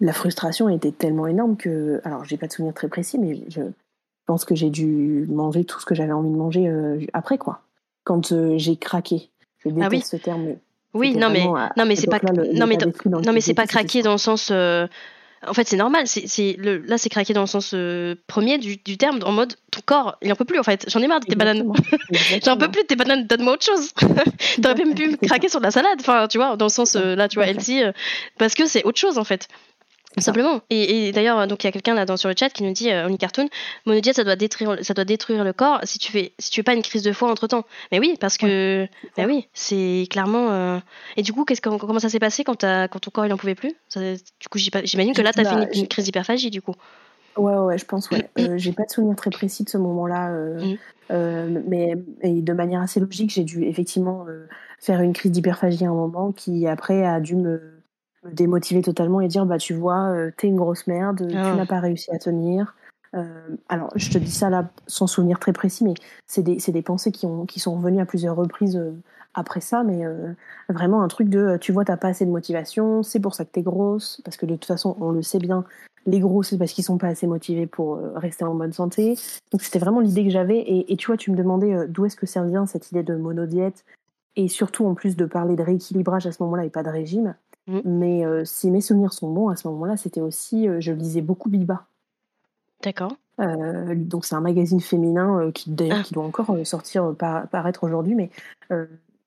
[0.00, 2.00] la frustration était tellement énorme que.
[2.04, 3.62] Alors, j'ai pas de souvenir très précis, mais je
[4.26, 7.62] pense que j'ai dû manger tout ce que j'avais envie de manger euh, après, quoi.
[8.04, 9.30] Quand j'ai craqué.
[9.58, 10.56] Je ah déteste ce terme.
[10.94, 14.12] Oui, non mais, non mais c'est pas non mais non mais c'est pas craquer dans
[14.12, 14.50] le sens
[15.46, 16.06] en fait, c'est normal.
[16.06, 19.54] C'est, le, là, c'est craqué dans le sens euh, premier du, du, terme, en mode
[19.70, 20.84] ton corps, il en peut plus en fait.
[20.88, 21.72] J'en ai marre de tes bananes.
[22.44, 23.92] J'en peux plus de tes bananes, donne-moi autre chose.
[24.62, 26.94] T'aurais même pu me craquer sur de la salade, enfin, tu vois, dans le sens
[26.96, 27.92] euh, là, tu vois, healthy, euh,
[28.38, 29.48] parce que c'est autre chose en fait.
[30.18, 30.60] Simplement.
[30.70, 32.90] Et, d'ailleurs, donc il y a quelqu'un là dans sur le chat qui nous dit
[32.90, 33.48] euh, Only Cartoon,
[33.86, 36.62] monodiète ça doit détruire, ça doit détruire le corps si tu fais, si tu fais
[36.64, 37.64] pas une crise de foie entre temps.
[37.92, 40.50] Mais oui, parce que, mais oui, c'est clairement.
[40.50, 40.78] Euh,
[41.16, 43.54] et du coup, qu'est-ce comment ça s'est passé quand, quand ton corps il en pouvait
[43.54, 43.72] plus?
[43.96, 46.74] Du coup, j'imagine que là, tu as fait une, crise d'hyperphagie du coup.
[47.36, 48.28] Ouais, ouais, je pense, ouais.
[48.38, 51.62] Euh, j'ai pas de souvenir très précis de ce moment-là, mm.
[51.68, 51.94] mais
[52.24, 54.26] de manière assez logique, j'ai dû effectivement
[54.80, 57.79] faire une crise d'hyperphagie à un moment qui après a dû me
[58.24, 61.54] me démotiver totalement et dire bah tu vois euh, t'es une grosse merde tu ah.
[61.54, 62.74] n'as pas réussi à tenir.
[63.16, 65.94] Euh, alors je te dis ça là sans souvenir très précis mais
[66.26, 68.92] c'est des, des pensées qui, ont, qui sont revenues à plusieurs reprises euh,
[69.34, 70.04] après ça mais
[70.68, 73.50] vraiment un truc de tu vois t'as pas assez de motivation c'est pour ça que
[73.50, 75.64] t'es grosse parce que de toute façon on le sait bien
[76.06, 79.16] les gros c'est parce qu'ils sont pas assez motivés pour rester en bonne santé.
[79.52, 82.16] Donc c'était vraiment l'idée que j'avais et, et, tu vois tu me demandais d'où est-ce
[82.16, 83.84] que ça vient cette idée de monodiète
[84.36, 87.34] et surtout en plus de parler de rééquilibrage à ce moment-là et pas de régime
[87.70, 87.80] Mm.
[87.84, 91.22] Mais euh, si mes souvenirs sont bons, à ce moment-là, c'était aussi, euh, je lisais
[91.22, 91.86] beaucoup Biba.
[92.82, 93.16] D'accord.
[93.38, 96.02] Euh, donc c'est un magazine féminin qui d'ailleurs ah.
[96.02, 98.30] qui doit encore sortir paraître aujourd'hui, mais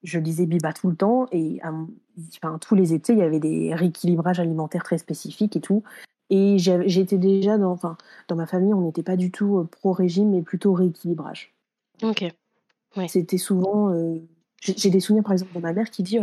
[0.03, 1.59] je lisais Biba tout le temps et
[2.37, 5.83] enfin, tous les étés il y avait des rééquilibrages alimentaires très spécifiques et tout.
[6.29, 10.31] Et j'étais déjà dans, enfin, dans ma famille, on n'était pas du tout pro régime,
[10.31, 11.53] mais plutôt rééquilibrage.
[12.03, 12.25] Ok.
[13.07, 13.93] C'était souvent.
[14.61, 16.19] j'ai des souvenirs par exemple de ma mère qui dit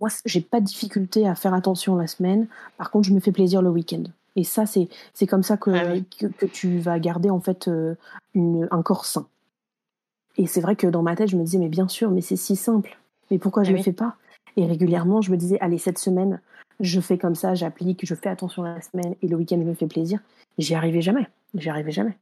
[0.00, 2.46] moi, j'ai pas de difficulté à faire attention la semaine.
[2.76, 4.04] Par contre, je me fais plaisir le week-end.
[4.36, 7.94] Et ça, c'est, c'est comme ça que, ah que, tu vas garder en fait euh,
[8.34, 9.28] une, un corps sain.
[10.36, 12.36] Et c'est vrai que dans ma tête, je me disais, mais bien sûr, mais c'est
[12.36, 12.98] si simple.
[13.30, 14.16] Mais pourquoi je ne ah le fais pas?
[14.56, 16.40] Et régulièrement, je me disais, allez, cette semaine,
[16.80, 19.74] je fais comme ça, j'applique, je fais attention la semaine et le week-end, je me
[19.74, 20.18] fais plaisir.
[20.58, 21.28] J'y arrivais jamais.
[21.54, 22.16] J'y arrivais jamais.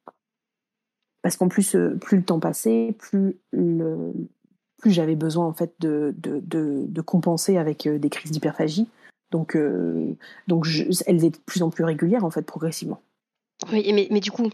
[1.22, 4.12] Parce qu'en plus, euh, plus le temps passait, plus le,
[4.82, 8.88] plus j'avais besoin en fait de, de, de, compenser avec euh, des crises d'hyperphagie.
[9.30, 10.14] Donc, euh,
[10.48, 10.66] donc
[11.06, 13.00] elles étaient de plus en plus régulières en fait progressivement.
[13.72, 14.50] Oui, mais, mais du coup,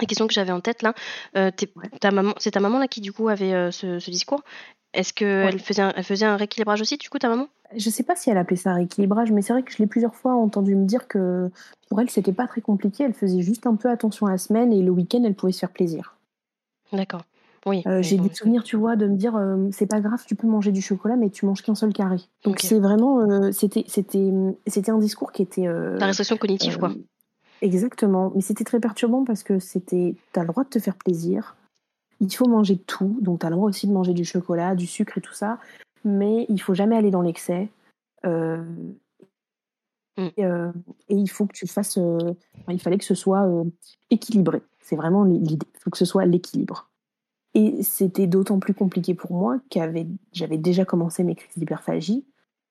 [0.00, 0.94] la question que j'avais en tête là,
[1.36, 1.50] euh,
[2.00, 4.42] ta maman, c'est ta maman là qui du coup avait ce, ce, discours?
[4.92, 7.48] Est-ce qu'elle faisait, un, elle faisait un rééquilibrage aussi, du coup, ta maman?
[7.74, 9.86] Je sais pas si elle appelait ça un rééquilibrage, mais c'est vrai que je l'ai
[9.86, 11.50] plusieurs fois entendu me dire que
[11.88, 13.04] pour elle, c'était pas très compliqué.
[13.04, 15.60] Elle faisait juste un peu attention à la semaine et le week-end, elle pouvait se
[15.60, 16.18] faire plaisir.
[16.92, 17.22] D'accord.
[17.66, 20.48] Euh, j'ai des souvenirs, tu vois, de me dire euh, c'est pas grave, tu peux
[20.48, 22.16] manger du chocolat, mais tu manges qu'un seul carré.
[22.44, 24.32] Donc c'est vraiment, euh, c'était, c'était,
[24.66, 25.66] c'était un discours qui était.
[25.66, 26.92] La restriction cognitive, quoi.
[27.60, 31.54] Exactement, mais c'était très perturbant parce que c'était, t'as le droit de te faire plaisir.
[32.20, 35.18] Il faut manger tout, donc t'as le droit aussi de manger du chocolat, du sucre
[35.18, 35.58] et tout ça,
[36.04, 37.68] mais il faut jamais aller dans l'excès.
[38.24, 38.88] Mm.
[40.18, 41.98] Et, et, il faut que tu fasses.
[42.68, 43.48] il fallait que ce soit
[44.10, 44.62] équilibré.
[44.80, 45.66] C'est vraiment l'idée.
[45.74, 46.90] Il faut que ce soit l'équilibre.
[47.54, 52.24] Et c'était d'autant plus compliqué pour moi qu'avec j'avais déjà commencé mes crises d'hyperphagie.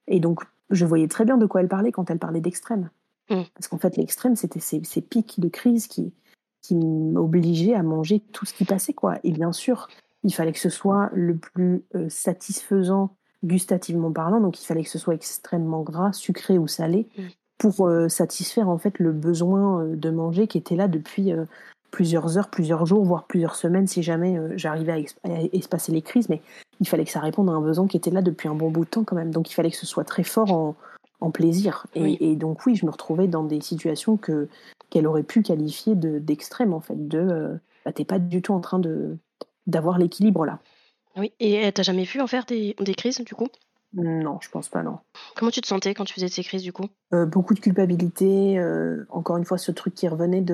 [0.08, 0.42] Et donc,
[0.72, 2.90] je voyais très bien de quoi elle parlait quand elle parlait d'extrême.
[3.30, 3.44] Mm.
[3.54, 6.14] Parce qu'en fait, l'extrême, c'était ces, pics de crise qui,
[6.62, 9.20] qui m'obligeait à manger tout ce qui passait, quoi.
[9.24, 9.88] Et bien sûr,
[10.24, 14.90] il fallait que ce soit le plus euh, satisfaisant gustativement parlant, donc il fallait que
[14.90, 17.22] ce soit extrêmement gras, sucré ou salé, mm.
[17.58, 21.34] pour euh, satisfaire en fait le besoin euh, de manger qui était là depuis
[21.92, 26.42] plusieurs heures, plusieurs jours, voire plusieurs semaines si jamais j'arrivais à, espacer les crises, mais
[26.80, 28.86] il fallait que ça réponde à un besoin qui était là depuis un bon bout
[28.86, 30.52] de temps quand même, donc il fallait que ce soit très fort
[31.20, 31.86] en, plaisir.
[31.94, 34.48] Et, donc oui, je me retrouvais dans des situations que
[34.90, 38.60] qu'elle aurait pu qualifier de d'extrême en fait, de bah, t'es pas du tout en
[38.60, 39.18] train de
[39.68, 40.60] d'avoir l'équilibre là.
[41.18, 43.48] Oui, et t'as jamais vu en faire des, crises du coup?
[43.94, 45.00] Non, je pense pas, non.
[45.36, 46.88] Comment tu te sentais quand tu faisais ces crises du coup?
[47.14, 50.54] Euh, Beaucoup de culpabilité, euh, encore une fois ce truc qui revenait de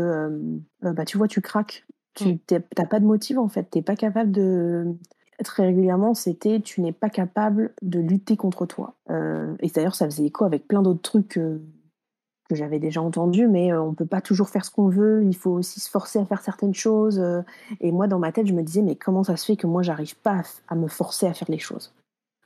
[0.83, 2.39] euh, bah tu vois, tu craques, tu mm.
[2.75, 4.95] t'as pas de motif en fait, t'es pas capable de.
[5.43, 8.95] Très régulièrement, c'était tu n'es pas capable de lutter contre toi.
[9.07, 13.93] et d'ailleurs, ça faisait écho avec plein d'autres trucs que j'avais déjà entendu, mais on
[13.93, 16.73] peut pas toujours faire ce qu'on veut, il faut aussi se forcer à faire certaines
[16.73, 17.23] choses.
[17.81, 19.83] Et moi, dans ma tête, je me disais, mais comment ça se fait que moi,
[19.83, 21.93] j'arrive pas à, me forcer à faire les choses?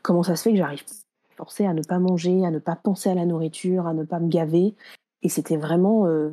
[0.01, 3.09] Comment ça se fait que j'arrive pas à ne pas manger, à ne pas penser
[3.09, 4.75] à la nourriture, à ne pas me gaver
[5.23, 6.29] Et c'était vraiment, euh,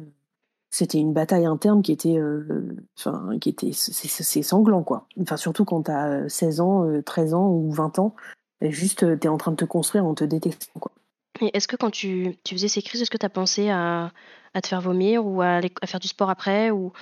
[0.70, 2.20] c'était une bataille interne qui était,
[2.98, 5.06] enfin, qui était, c'est sanglant, quoi.
[5.18, 8.14] Enfin, surtout quand tu as 16 ans, 13 ans ou 20 ans,
[8.60, 10.92] juste, tu es en train de te construire en te détestant, quoi.
[11.40, 14.12] Et est-ce que quand tu, tu faisais ces crises, est-ce que tu as pensé à,
[14.60, 16.92] te faire vomir ou à, faire du sport après ou,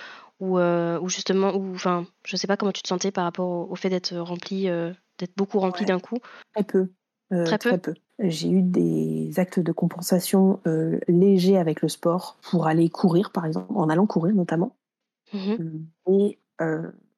[0.40, 3.74] ou, euh, justement, ou, enfin, je sais pas comment tu te sentais par rapport au,
[3.76, 6.18] fait d'être rempli, euh, d'être beaucoup rempli d'un coup
[6.54, 6.88] Très peu.
[7.32, 7.68] Euh, très peu.
[7.70, 7.94] Très peu.
[8.18, 10.60] J'ai eu des actes de compensation
[11.06, 14.76] légers avec le sport pour aller courir, par exemple, en allant courir notamment.
[15.32, 15.56] Mmh
[16.08, 16.38] et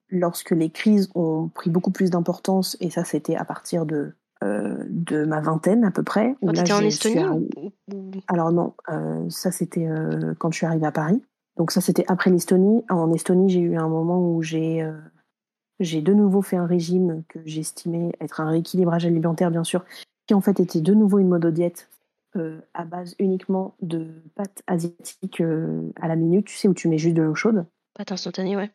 [0.08, 4.84] lorsque les crises ont pris beaucoup plus d'importance, et ça c'était à partir de euh,
[4.88, 6.36] de ma vingtaine à peu près.
[6.40, 7.74] Quand tu étais en Estonie
[8.28, 11.20] Alors non, euh, ça c'était euh, quand je suis arrivée à Paris.
[11.56, 12.84] Donc ça c'était après l'Estonie.
[12.88, 14.88] En Estonie, j'ai eu un moment où j'ai
[15.80, 19.84] j'ai de nouveau fait un régime que j'estimais être un rééquilibrage alimentaire bien sûr,
[20.26, 21.88] qui en fait était de nouveau une diète
[22.74, 25.42] à base uniquement de pâtes asiatiques
[26.00, 27.66] à la minute, tu sais, où tu mets juste de l'eau chaude.
[27.94, 28.70] Pâtes instantanées, ouais.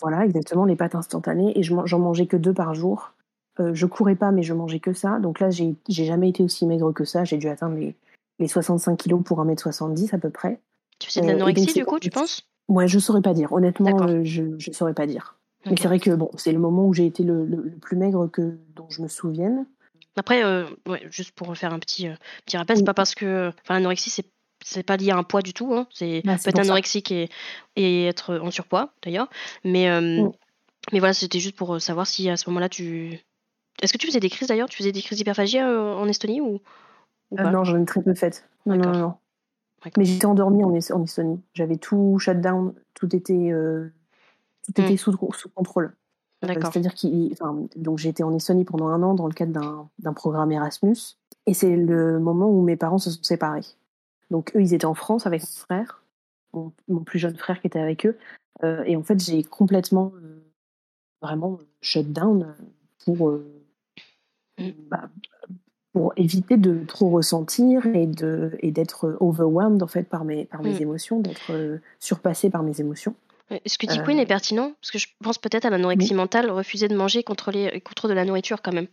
[0.00, 1.58] voilà, exactement, les pâtes instantanées.
[1.58, 3.14] Et j'en mangeais que deux par jour.
[3.60, 5.18] Euh, je courais pas, mais je mangeais que ça.
[5.18, 7.24] Donc là, j'ai jamais été aussi maigre que ça.
[7.24, 7.96] J'ai dû atteindre les,
[8.38, 10.60] les 65 kilos pour 1m70 à peu près.
[10.98, 12.48] Tu faisais de l'anorexie du coup, tu penses?
[12.68, 13.52] Ouais, je saurais pas dire.
[13.52, 15.37] Honnêtement, euh, je ne saurais pas dire.
[15.70, 18.28] Mais c'est vrai que bon, c'est le moment où j'ai été le, le, plus maigre
[18.28, 19.66] que dont je me souvienne.
[20.16, 22.08] Après, euh, ouais, juste pour faire un petit,
[22.44, 23.52] petit rappel, c'est pas parce que.
[23.62, 24.26] Enfin, l'anorexie, c'est
[24.64, 25.72] c'est pas lié à un poids du tout.
[25.72, 25.86] Hein.
[25.90, 27.28] C'est bah, peut-être anorexique et,
[27.76, 29.28] et, être en surpoids d'ailleurs.
[29.64, 29.88] Mais,
[30.92, 33.20] mais voilà, c'était juste pour savoir si à ce moment-là tu,
[33.82, 34.68] est-ce que tu faisais des crises d'ailleurs?
[34.68, 36.60] Tu faisais des crises d'hyperphagie euh, en Estonie ou,
[37.38, 38.48] euh, Non, j'en ai très peu faites.
[38.66, 39.14] Non, non, non.
[39.96, 41.40] Mais j'étais endormie en, Estonie.
[41.54, 43.92] J'avais tout shut down, tout était, euh,
[44.72, 44.98] tout était hmm.
[44.98, 45.94] sous, sous, contrôle.
[46.42, 47.34] C'est-à-dire qu'il,
[47.74, 51.54] donc j'ai été en Estonie pendant un an dans le cadre d'un programme Erasmus, et
[51.54, 53.66] c'est le moment où mes parents se sont séparés.
[54.30, 56.04] Donc eux, ils étaient en France avec mon frère,
[56.86, 58.16] mon, plus jeune frère qui était avec eux,
[58.62, 60.12] et en fait j'ai complètement,
[61.20, 62.54] vraiment shut down
[63.04, 63.32] pour
[64.58, 64.70] Mm.
[64.90, 65.08] Bah,
[65.92, 70.62] pour éviter de trop ressentir et de et d'être overwhelmed en fait par mes par
[70.62, 70.82] mes mm.
[70.82, 73.14] émotions, d'être euh, surpassé par mes émotions.
[73.66, 76.88] Ce que dit Queen est pertinent parce que je pense peut-être à l'anorexie mentale, refuser
[76.88, 78.88] de manger contre les contre de la nourriture quand même.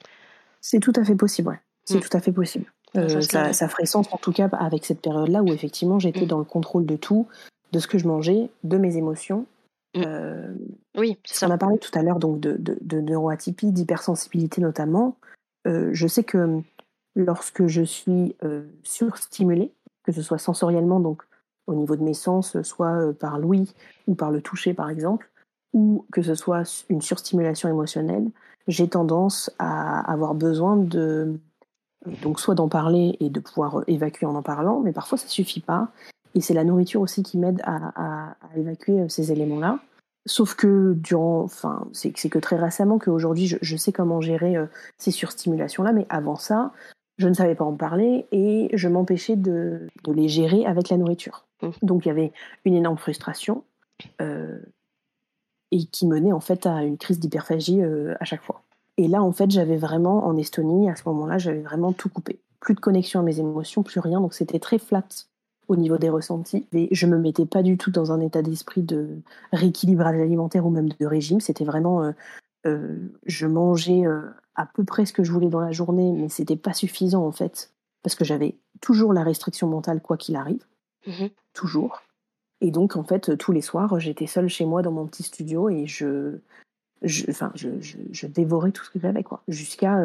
[0.61, 1.59] C'est tout à fait possible, ouais.
[1.83, 2.01] C'est mm.
[2.01, 2.71] tout à fait possible.
[2.95, 6.37] Euh, ça, ça, ferait sens en tout cas avec cette période-là où effectivement j'étais dans
[6.37, 7.27] le contrôle de tout,
[7.73, 9.45] de ce que je mangeais, de mes émotions.
[9.97, 10.53] Euh,
[10.97, 11.47] oui, ça.
[11.47, 15.17] On a parlé tout à l'heure donc de, de, de neuroatypie, d'hypersensibilité notamment.
[15.67, 16.61] Euh, je sais que
[17.15, 19.71] lorsque je suis euh, surstimulée,
[20.03, 21.23] que ce soit sensoriellement, donc
[21.67, 23.73] au niveau de mes sens, soit euh, par l'ouïe
[24.08, 25.30] ou par le toucher par exemple,
[25.73, 28.30] ou que ce soit une surstimulation émotionnelle,
[28.67, 31.39] j'ai tendance à avoir besoin de
[32.21, 35.60] donc soit d'en parler et de pouvoir évacuer en en parlant, mais parfois ça suffit
[35.60, 35.89] pas.
[36.36, 39.80] Et c'est la nourriture aussi qui m'aide à, évacuer ces éléments-là.
[40.28, 44.65] Sauf que durant, enfin, c'est que très récemment qu'aujourd'hui je, je sais comment gérer euh,
[44.97, 46.71] ces surstimulations-là, mais avant ça,
[47.17, 50.97] je ne savais pas en parler et je m'empêchais de, de, les gérer avec la
[50.97, 51.45] nourriture.
[51.62, 51.69] Mmh.
[51.82, 52.34] Donc il y avait
[52.65, 53.63] une énorme frustration
[54.21, 54.60] euh,
[55.71, 58.63] et qui menait en fait à une crise d'hyperphagie euh, à chaque fois.
[58.97, 62.39] Et là, en fait, j'avais vraiment, en Estonie, à ce moment-là, j'avais vraiment tout coupé.
[62.62, 65.04] Plus de connexion à mes émotions, plus rien, donc c'était très flat
[65.67, 66.65] au niveau des ressentis.
[66.71, 69.19] Et je me mettais pas du tout dans un état d'esprit de
[69.51, 71.41] rééquilibrage alimentaire ou même de régime.
[71.41, 72.13] C'était vraiment,
[72.65, 74.04] euh, je mangeais
[74.55, 77.31] à peu près ce que je voulais dans la journée, mais c'était pas suffisant en
[77.31, 77.71] fait,
[78.03, 80.63] parce que j'avais toujours la restriction mentale quoi qu'il arrive,
[81.07, 82.01] mmh toujours.
[82.61, 85.69] Et donc, en fait, tous les soirs, j'étais seule chez moi dans mon petit studio
[85.69, 86.37] et je,
[87.29, 87.69] enfin, je,
[88.11, 89.97] je, dévorais tout ce que j'avais, quoi, jusqu'à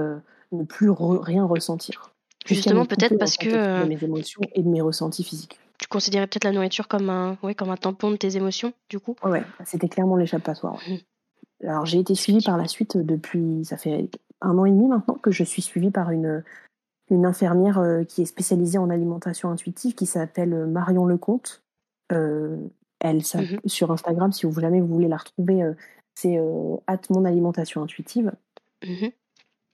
[0.52, 2.12] ne plus rien ressentir.
[2.46, 3.82] Justement, peut-être parce que.
[3.82, 5.58] De mes émotions et de mes ressentis physiques.
[5.78, 8.98] Tu considérais peut-être la nourriture comme un, ouais, comme un tampon de tes émotions, du
[8.98, 9.16] coup?
[9.24, 10.78] Ouais, c'était clairement l'échappatoire.
[10.88, 11.66] Mmh.
[11.66, 13.64] Alors, j'ai été suivie par la suite depuis.
[13.64, 14.08] Ça fait
[14.40, 16.42] un an et demi maintenant que je suis suivie par une,
[17.10, 21.62] une infirmière euh, qui est spécialisée en alimentation intuitive qui s'appelle euh, Marion Lecomte.
[22.12, 22.56] Euh,
[23.00, 25.72] elle, mmh sur Instagram, si vous jamais vous voulez la retrouver,
[26.14, 26.38] c'est
[26.86, 28.32] at mon alimentation intuitive.
[28.84, 29.08] Mmh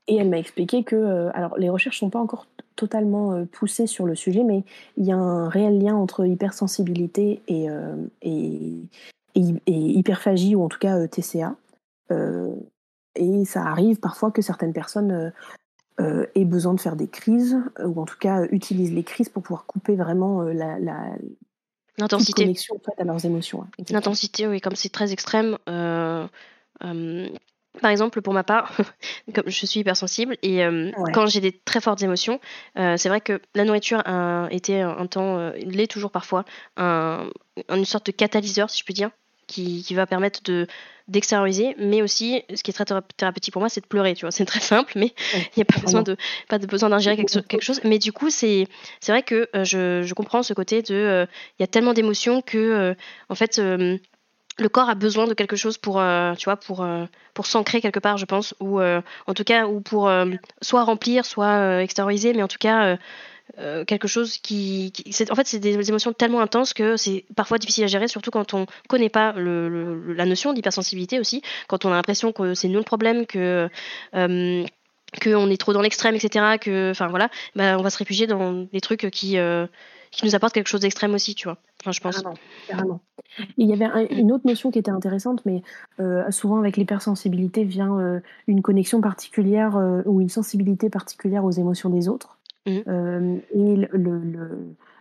[0.09, 4.15] et elle m'a expliqué que, alors les recherches sont pas encore totalement poussées sur le
[4.15, 4.63] sujet, mais
[4.97, 7.67] il y a un réel lien entre hypersensibilité et,
[8.23, 8.71] et,
[9.35, 11.57] et, hyperphagie, ou en tout cas TCA.
[13.17, 15.33] Et ça arrive parfois que certaines personnes
[15.99, 19.31] euh, aient besoin de faire des crises, euh, ou en tout cas utilisent les crises
[19.31, 21.17] pour pouvoir couper vraiment euh, la, la
[21.97, 23.63] l'intensité connexion en fait, à leurs émotions.
[23.63, 25.57] Hein, l'intensité, oui, comme c'est très extrême.
[25.71, 26.27] Euh,
[27.81, 28.77] par exemple, pour ma part,
[29.35, 30.63] comme je suis hypersensible et
[31.15, 32.41] quand j'ai des très fortes émotions,
[32.75, 36.45] c'est vrai que la nourriture a été un temps, l'est toujours parfois,
[36.77, 37.31] un,
[37.71, 39.11] une sorte de catalyseur, si je puis dire,
[39.47, 40.67] qui, qui va permettre de
[41.09, 42.85] d'extérioriser, mais aussi, ce qui est très
[43.17, 44.33] thérapeutique pour moi, c'est de pleurer, tu vois.
[44.33, 46.17] C'est très simple, mais il n'y a pas besoin de,
[46.49, 47.81] pas de besoin d'ingérer quelque, chose.
[47.85, 48.67] Mais du coup, c'est,
[49.01, 51.27] c'est vrai que euh, je, je, comprends ce côté de, euh,
[51.59, 52.95] il y a tellement d'émotions que, euh,
[53.29, 56.03] en fait, le corps a besoin de quelque chose pour,
[56.39, 56.87] tu vois, pour,
[57.35, 60.11] pour s'ancrer quelque part, je pense, ou en tout cas, ou pour
[60.63, 62.97] soit remplir, soit extérioriser, mais en tout cas,
[63.59, 64.93] euh, quelque chose qui,
[65.31, 68.55] en fait c'est des émotions tellement intenses que c'est parfois difficile à gérer surtout quand
[68.55, 72.79] on connaît pas le, la notion d'hypersensibilité aussi quand on a l'impression que c'est nous
[72.79, 73.71] le problème que
[74.15, 74.65] euh,
[75.23, 78.67] qu'on est trop dans l'extrême etc que enfin voilà bah, on va se réfugier dans
[78.73, 79.67] des trucs qui euh,
[80.11, 81.59] qui nous apportent quelque chose d'extrême aussi tu vois.
[81.83, 82.23] Enfin, je pense.
[82.69, 83.01] Carrément,
[83.59, 85.63] il y avait une autre notion qui était intéressante mais
[86.31, 92.36] souvent avec l'hypersensibilité vient une connexion particulière ou une sensibilité particulière aux émotions des autres
[92.67, 92.81] Mmh.
[92.89, 93.89] Euh, et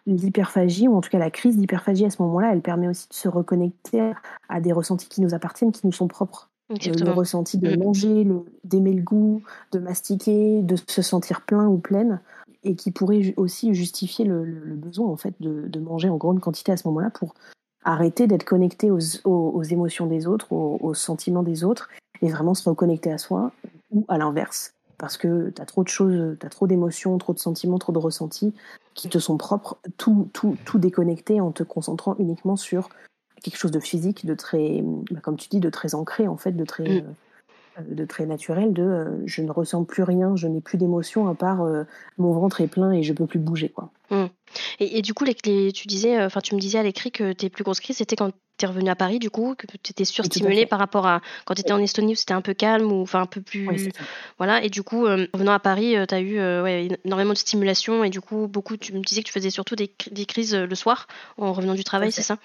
[0.06, 3.14] l'hyperphagie, ou en tout cas la crise d'hyperphagie à ce moment-là, elle permet aussi de
[3.14, 4.14] se reconnecter
[4.50, 6.50] à des ressentis qui nous appartiennent, qui nous sont propres.
[6.72, 7.80] Euh, le ressenti de mmh.
[7.80, 8.28] manger,
[8.64, 12.22] d'aimer le goût, de mastiquer, de se sentir plein ou pleine,
[12.64, 14.44] et qui pourrait aussi justifier le,
[14.76, 17.36] besoin en fait de, manger en grande quantité à ce moment-là pour
[17.84, 21.90] arrêter d'être connecté aux, émotions des autres, aux, aux, sentiments des autres,
[22.24, 23.52] et vraiment se reconnecter à soi,
[23.92, 27.34] ou à l'inverse, parce que tu as trop de choses, tu as trop d'émotions, trop
[27.34, 28.54] de sentiments, trop de ressentis
[28.94, 32.90] qui te sont propres, tout, tout, tout déconnecté en te concentrant uniquement sur
[33.44, 34.82] quelque chose de physique, de très,
[35.12, 37.16] bah, comme tu dis, de très ancré en fait, de très, mm.
[37.78, 41.28] Euh, de très naturel, de euh, je ne ressens plus rien, je n'ai plus d'émotions
[41.28, 41.84] à part euh,
[42.18, 43.92] mon ventre est plein et je peux plus bouger quoi.
[44.10, 44.26] Mm.
[44.80, 45.34] Et, du coup, les,
[45.74, 48.32] tu disais, enfin tu me disais à l'écrit que tes plus grosses crises c'était quand
[48.58, 51.56] tu es revenu à Paris, du coup, que tu étais surstimulé par rapport à quand
[51.56, 53.90] tu étais en Estonie où c'était un peu calme ou enfin un peu plus.
[54.38, 56.88] voilà, et du coup, euh, en revenant à Paris, euh, tu as eu euh, ouais,
[57.04, 59.92] énormément de stimulation et du coup, beaucoup, tu me disais que tu faisais surtout des,
[60.12, 61.08] des crises le soir
[61.38, 62.38] en revenant du travail, c'est ça?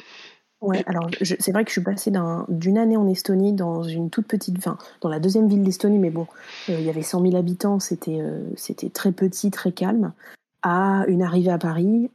[0.60, 2.12] Ouais, alors c'est vrai que je suis passée
[2.48, 6.10] d'une année en Estonie dans une toute petite, enfin dans la deuxième ville d'Estonie, mais
[6.10, 6.26] bon,
[6.68, 8.20] il y avait 100 000 habitants, c'était
[8.56, 10.12] c'était très petit, très calme,
[10.60, 12.10] à une arrivée à Paris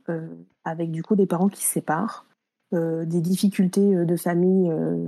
[0.65, 2.25] avec du coup des parents qui se séparent,
[2.73, 5.08] euh, des difficultés euh, de famille euh,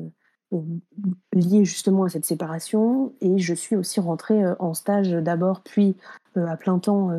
[1.33, 3.13] liées justement à cette séparation.
[3.19, 5.97] Et je suis aussi rentrée en stage d'abord, puis
[6.35, 7.09] à plein temps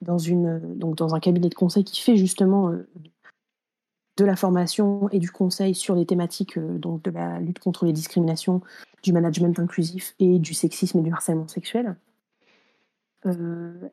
[0.00, 2.72] dans, une, donc dans un cabinet de conseil qui fait justement
[4.22, 7.92] de la formation et du conseil sur les thématiques donc de la lutte contre les
[7.92, 8.60] discriminations,
[9.02, 11.96] du management inclusif et du sexisme et du harcèlement sexuel.
[13.26, 13.30] et,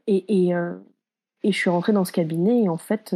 [0.07, 0.49] et,
[1.43, 3.15] et, je suis rentrée dans ce cabinet et en fait,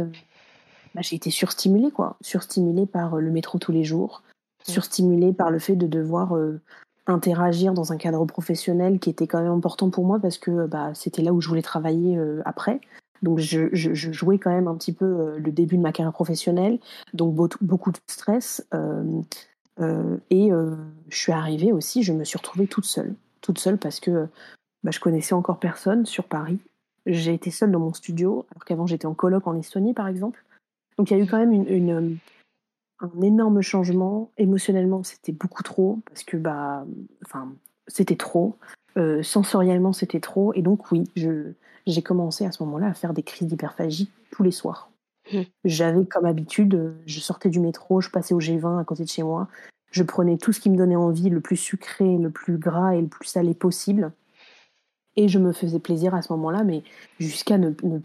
[0.94, 2.16] bah, j'ai été surstimulée, quoi.
[2.20, 4.22] Surstimulée par euh, le métro tous les jours,
[4.68, 4.72] mmh.
[4.72, 6.60] surstimulée par le fait de devoir euh,
[7.06, 10.92] interagir dans un cadre professionnel qui était quand même important pour moi parce que bah,
[10.94, 12.80] c'était là où je voulais travailler euh, après.
[13.24, 16.78] Donc je, jouais quand même un petit peu le début de ma carrière professionnelle,
[17.14, 18.66] donc beaucoup de stress.
[20.30, 24.28] et je suis arrivée aussi, je me suis retrouvée toute seule, toute seule parce que
[24.84, 26.60] bah, je connaissais encore personne sur Paris.
[27.06, 30.44] J'ai été seule dans mon studio, alors qu'avant j'étais en colloque en Estonie par exemple.
[30.98, 32.14] Donc il y a eu quand même euh,
[33.00, 34.30] un énorme changement.
[34.36, 36.86] Émotionnellement, c'était beaucoup trop parce que bah,
[37.88, 38.56] c'était trop.
[38.96, 40.52] Euh, sensoriellement, c'était trop.
[40.54, 44.50] Et donc oui, j'ai commencé à ce moment-là à faire des crises d'hyperphagie tous les
[44.50, 44.90] soirs.
[45.32, 45.40] Mmh.
[45.64, 49.22] J'avais comme habitude, je sortais du métro, je passais au G20 à côté de chez
[49.22, 49.48] moi,
[49.90, 53.00] je prenais tout ce qui me donnait envie, le plus sucré, le plus gras et
[53.00, 54.12] le plus salé possible.
[55.16, 56.82] Et je me faisais plaisir à ce moment-là, mais
[57.20, 58.00] jusqu'à ne, ne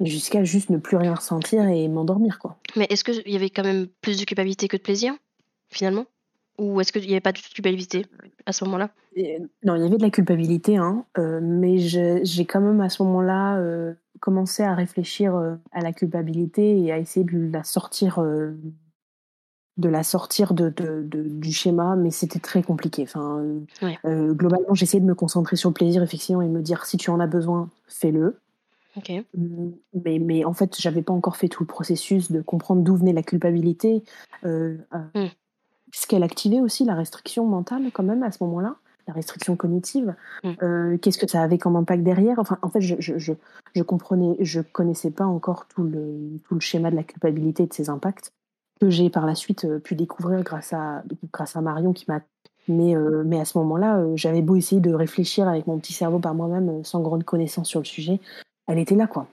[0.00, 2.58] jusqu'à juste ne plus rien ressentir et m'endormir quoi.
[2.76, 5.14] Mais est-ce qu'il y avait quand même plus de culpabilité que de plaisir
[5.70, 6.04] finalement?
[6.58, 8.06] Ou est-ce qu'il n'y avait pas de culpabilité
[8.46, 8.90] à ce moment-là?
[9.64, 13.02] Non, il y avait de la culpabilité, hein, euh, mais j'ai quand même à ce
[13.02, 18.22] moment-là euh, commencé à réfléchir euh, à la culpabilité et à essayer de la sortir
[19.76, 23.02] de la sortir de, du schéma, mais c'était très compliqué.
[23.02, 23.44] Enfin,
[24.04, 27.18] globalement, j'essayais de me concentrer sur le plaisir, effectivement, et me dire si tu en
[27.18, 28.38] as besoin, fais-le.
[28.96, 29.70] Mmh,
[30.04, 33.12] mais, mais en fait, j'avais pas encore fait tout le processus de comprendre d'où venait
[33.12, 34.04] la culpabilité.
[34.44, 35.28] Euh, euh,
[35.94, 36.00] mmh.
[36.00, 38.76] Ce qu'elle activait aussi la restriction mentale, quand même, à ce moment-là,
[39.06, 40.14] la restriction cognitive.
[40.42, 40.50] Mmh.
[40.62, 42.38] Euh, qu'est-ce que ça avait comme impact derrière?
[42.38, 43.32] Enfin, en fait, je, je, je,
[43.74, 47.66] je, comprenais, je connaissais pas encore tout le, tout le schéma de la culpabilité et
[47.66, 48.32] de ses impacts
[48.80, 52.20] que j'ai par la suite pu découvrir grâce à, grâce à Marion qui m'a
[52.66, 52.94] mais,
[53.26, 56.82] mais à ce moment-là, j'avais beau essayer de réfléchir avec mon petit cerveau par moi-même
[56.82, 58.20] sans grande connaissance sur le sujet
[58.66, 59.26] elle était là, quoi.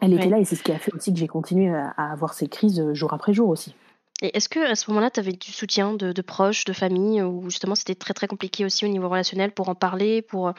[0.00, 2.32] Elle était là et c'est ce qui a fait aussi que j'ai continué à, avoir
[2.32, 3.74] ces crises euh, jour après jour aussi.
[4.22, 7.48] Et est-ce que à ce moment-là, tu avais du soutien de, proches, de famille, ou
[7.48, 10.48] justement c'était très très compliqué aussi au niveau relationnel pour en parler pour...
[10.48, 10.52] Euh,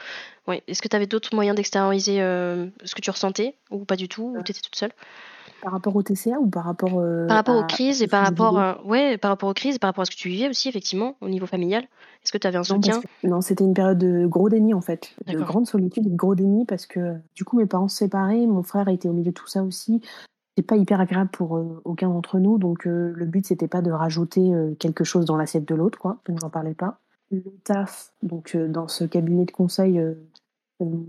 [0.48, 0.62] ouais.
[0.66, 4.08] Est-ce que tu avais d'autres moyens d'extérioriser euh, ce que tu ressentais, ou pas du
[4.08, 4.92] tout, ou tu étais toute seule?
[5.62, 8.58] Par rapport au TCA ou par rapport euh, Par rapport aux crises et par rapport
[8.58, 10.68] euh, ouais par rapport aux crises et par rapport à ce que tu vivais aussi
[10.68, 11.84] effectivement au niveau familial?
[11.84, 13.00] Est-ce que tu avais un soutien?
[13.22, 16.34] Non, c'était une période de gros déni en fait, de grande solitude et de gros
[16.34, 19.36] déni parce que du coup mes parents se séparaient, mon frère était au milieu de
[19.36, 20.00] tout ça aussi.
[20.56, 23.90] C'est pas hyper agréable pour euh, aucun d'entre nous, donc le but c'était pas de
[23.90, 26.18] rajouter quelque chose dans l'assiette de l'autre, quoi.
[26.26, 26.98] Donc j'en parlais pas.
[27.30, 29.98] Le taf, donc dans ce cabinet de conseil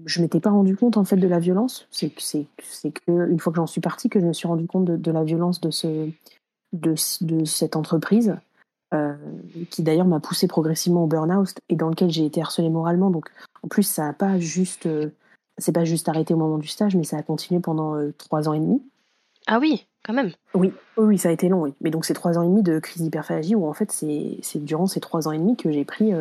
[0.05, 1.87] je m'étais pas rendu compte en fait de la violence.
[1.91, 5.11] C'est que une fois que j'en suis partie que je me suis rendu compte de,
[5.11, 6.09] la violence de ce
[6.73, 8.35] de, de cette entreprise
[8.93, 9.15] euh,
[9.69, 13.09] qui d'ailleurs m'a poussé progressivement au burn-out et dans lequel j'ai été harcelée moralement.
[13.09, 13.29] Donc
[13.61, 15.09] en plus ça a pas juste euh,
[15.57, 18.49] c'est pas juste arrêté au moment du stage, mais ça a continué pendant euh, trois
[18.49, 18.81] ans et demi.
[19.47, 20.31] Ah oui, quand même.
[20.53, 21.73] Oui, oui, ça a été long, oui.
[21.81, 24.87] Mais donc c'est trois ans et demi de crise d'hyperphagie où en fait c'est durant
[24.87, 26.11] ces trois ans et demi que j'ai pris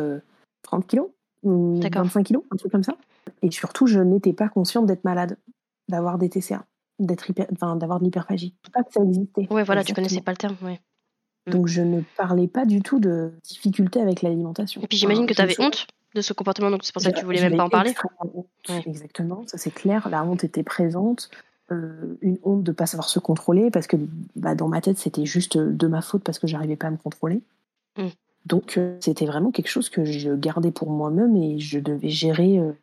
[0.63, 1.09] 30 kilos,
[1.43, 2.95] 25 kilos, un truc comme ça.
[3.41, 5.37] Et surtout, je n'étais pas consciente d'être malade,
[5.87, 6.65] d'avoir des TCA,
[6.99, 8.55] d'être enfin, d'avoir de l'hyperphagie.
[8.73, 9.47] Pas que ça existait.
[9.49, 10.79] Oui, voilà, tu connaissais pas le terme, ouais.
[11.47, 11.51] Mm.
[11.51, 14.81] Donc je ne parlais pas du tout de difficultés avec l'alimentation.
[14.81, 17.19] Et puis j'imagine que tu avais honte de ce comportement, donc c'est pour ça que
[17.19, 17.93] tu voulais même pas en parler.
[18.85, 20.09] Exactement, ça c'est clair.
[20.09, 21.29] La honte était présente.
[21.73, 23.97] Euh, une honte de ne pas savoir se contrôler parce que
[24.35, 26.97] bah, dans ma tête c'était juste de ma faute parce que j'arrivais pas à me
[26.97, 27.41] contrôler.
[27.97, 28.07] Mm.
[28.45, 32.59] Donc euh, c'était vraiment quelque chose que je gardais pour moi-même et je devais gérer
[32.59, 32.73] euh,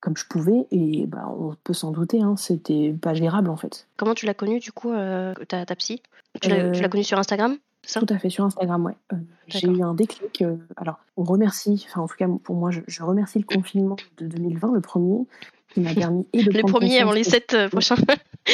[0.00, 3.86] comme je pouvais et bah, on peut s'en douter, hein, c'était pas gérable en fait.
[3.96, 6.02] Comment tu l'as connue du coup, euh, ta, ta, psy?
[6.40, 7.56] Tu l'as euh, connue sur Instagram
[7.86, 8.00] ça?
[8.00, 8.96] Tout à fait, sur Instagram, ouais.
[9.14, 9.16] Euh,
[9.46, 10.44] j'ai eu un déclic.
[10.76, 14.74] alors, on remercie, enfin en tout cas pour moi, je, remercie le confinement de 2020,
[14.74, 15.26] le premier,
[15.72, 17.96] qui m'a permis et de Le premier avant les sept prochains.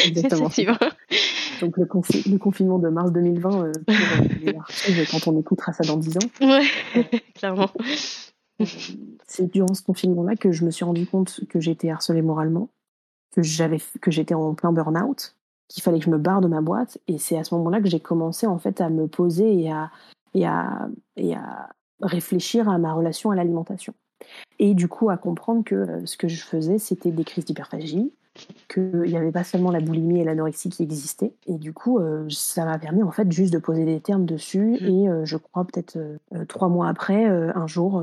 [0.05, 0.49] Exactement.
[1.61, 1.85] Donc le,
[2.31, 3.65] le, confinement de mars 2020 pour
[4.45, 6.31] les archives quand on écoutera ça dans 10 ans.
[6.43, 7.71] Ouais, clairement.
[9.27, 12.69] C'est durant ce confinement-là que je me suis rendu compte que j'étais harcelée moralement,
[13.35, 15.35] que j'avais, que j'étais en plein burn-out,
[15.69, 16.99] qu'il fallait que je me barre de ma boîte.
[17.09, 19.91] Et c'est à ce moment-là que j'ai commencé en fait à me poser et à,
[20.35, 23.95] et à, et à réfléchir à ma relation à l'alimentation.
[24.59, 28.13] Et du coup à comprendre que euh, ce que je faisais, c'était des crises d'hyperphagie,
[28.69, 31.33] qu'il n'y avait pas seulement la boulimie et l'anorexie qui existaient.
[31.47, 34.79] Et du coup, euh, ça m'a permis en fait juste de poser des termes dessus.
[34.81, 34.87] Mmh.
[34.87, 35.99] Et euh, je crois peut-être
[36.49, 38.03] trois mois après, un jour,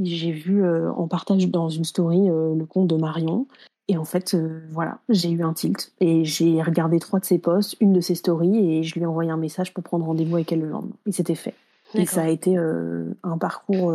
[0.00, 3.46] j'ai vu euh, en partage dans une story euh, le compte de Marion.
[3.88, 5.92] Et en fait, euh, voilà, j'ai eu un tilt.
[6.00, 9.06] Et j'ai regardé trois de ses posts, une de ses stories, et je lui ai
[9.06, 10.96] envoyé un message pour prendre rendez-vous avec elle le lendemain.
[11.06, 11.54] Et c'était fait.
[11.94, 13.94] Et ça a été un parcours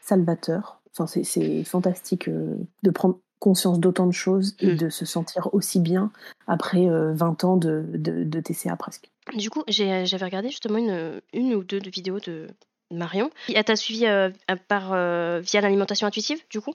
[0.00, 0.80] salvateur.
[0.92, 4.76] Enfin, c'est fantastique de prendre conscience d'autant de choses et mm.
[4.76, 6.12] de se sentir aussi bien
[6.46, 9.10] après 20 ans de, de, TCA presque.
[9.36, 12.46] Du coup, j'avais regardé justement une, une ou deux de vidéos de,
[12.92, 13.30] Marion.
[13.52, 14.30] Elle t'a suivi euh,
[14.68, 16.74] par, euh, via l'alimentation intuitive, du coup?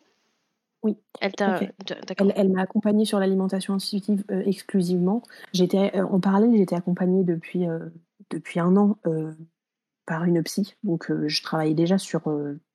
[0.83, 0.97] Oui.
[1.21, 1.59] Elle t'a.
[2.35, 5.23] Elle, m'a accompagnée sur l'alimentation intuitive euh, exclusivement.
[5.53, 7.65] J'étais en parallèle, j'étais accompagnée depuis
[8.29, 8.97] depuis un an
[10.07, 10.75] par une psy.
[10.83, 12.23] Donc je travaillais déjà sur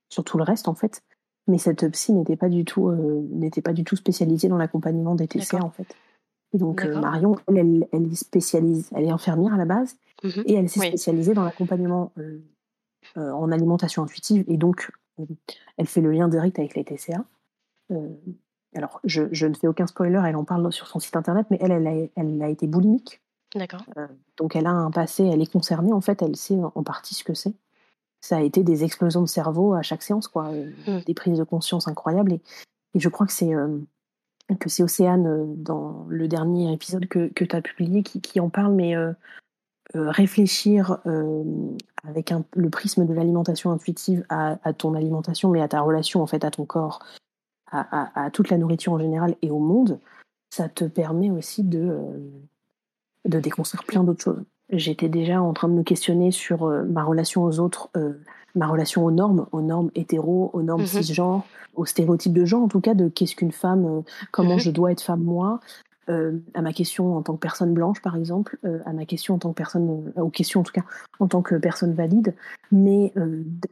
[0.08, 1.02] sur tout le reste en fait.
[1.48, 2.92] Mais cette psy n'était pas du tout
[3.30, 5.96] n'était pas du tout spécialisée dans l'accompagnement des TCA en fait.
[6.54, 10.54] Et donc Marion, elle, elle, est spécialise, elle est infirmière à la base, mmh et
[10.54, 12.12] elle s'est spécialisée dans l'accompagnement
[13.16, 15.24] euh, en alimentation intuitive et donc euh,
[15.76, 17.24] elle fait le lien direct avec les TCA.
[17.90, 18.08] Euh,
[18.74, 21.58] alors, je, je, ne fais aucun spoiler, elle en parle sur son site internet, mais
[21.60, 23.20] elle, elle a, elle a été boulimique.
[23.54, 23.82] D'accord.
[24.38, 27.22] donc, elle a un passé, elle est concernée, en fait, elle sait en partie ce
[27.22, 27.52] que c'est.
[28.20, 31.00] Ça a été des explosions de cerveau à chaque séance, quoi, mmh.
[31.06, 32.32] des prises de conscience incroyables.
[32.32, 32.40] Et,
[32.94, 33.52] et je crois que c'est
[34.58, 38.48] que c'est Océane dans le dernier épisode que, que tu as publié qui, qui, en
[38.48, 38.94] parle, mais
[39.94, 40.98] réfléchir
[42.04, 46.22] avec un, le prisme de l'alimentation intuitive à, à, ton alimentation, mais à ta relation
[46.22, 47.00] en fait à ton corps,
[47.70, 49.98] à, à, toute la nourriture en général et au monde,
[50.50, 51.98] ça te permet aussi de,
[53.26, 54.42] de déconstruire plein d'autres choses.
[54.70, 57.90] J'étais déjà en train de me questionner sur ma relation aux autres,
[58.54, 61.44] ma relation aux normes, aux normes hétéro, aux normes mmh cisgenres,
[61.74, 64.92] aux stéréotypes de genre en tout cas, de qu'est-ce qu'une femme, comment mmh je dois
[64.92, 65.60] être femme moi,
[66.08, 69.34] euh, à ma question en tant que personne blanche, par exemple, euh, à ma question
[69.34, 70.82] en tant que personne, euh, aux questions en tout cas
[71.20, 72.34] en tant que personne valide,
[72.72, 73.12] mais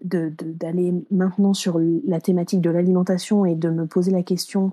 [0.04, 4.72] d'aller maintenant sur la thématique de l'alimentation et de me poser la question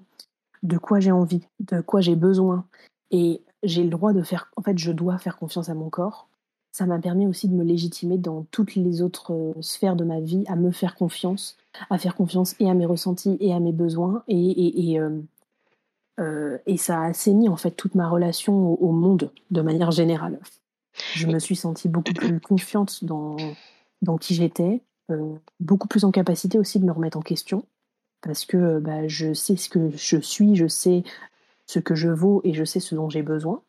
[0.61, 2.65] de quoi j'ai envie, de quoi j'ai besoin,
[3.09, 6.27] et j'ai le droit de faire, en fait, je dois faire confiance à mon corps.
[6.71, 10.43] Ça m'a permis aussi de me légitimer dans toutes les autres sphères de ma vie,
[10.47, 11.57] à me faire confiance,
[11.89, 15.01] à faire confiance et à mes ressentis et à mes besoins, et, et, et
[16.19, 20.39] euh, et ça a assaini en fait toute ma relation au, monde de manière générale.
[21.13, 23.37] Je me suis sentie beaucoup plus confiante dans,
[24.01, 24.81] dans qui j'étais,
[25.11, 27.65] euh, beaucoup plus en capacité aussi de me remettre en question,
[28.21, 31.03] parce que bah, je sais ce que je suis, je sais
[31.67, 33.61] ce que je vaux et je sais ce dont j'ai besoin.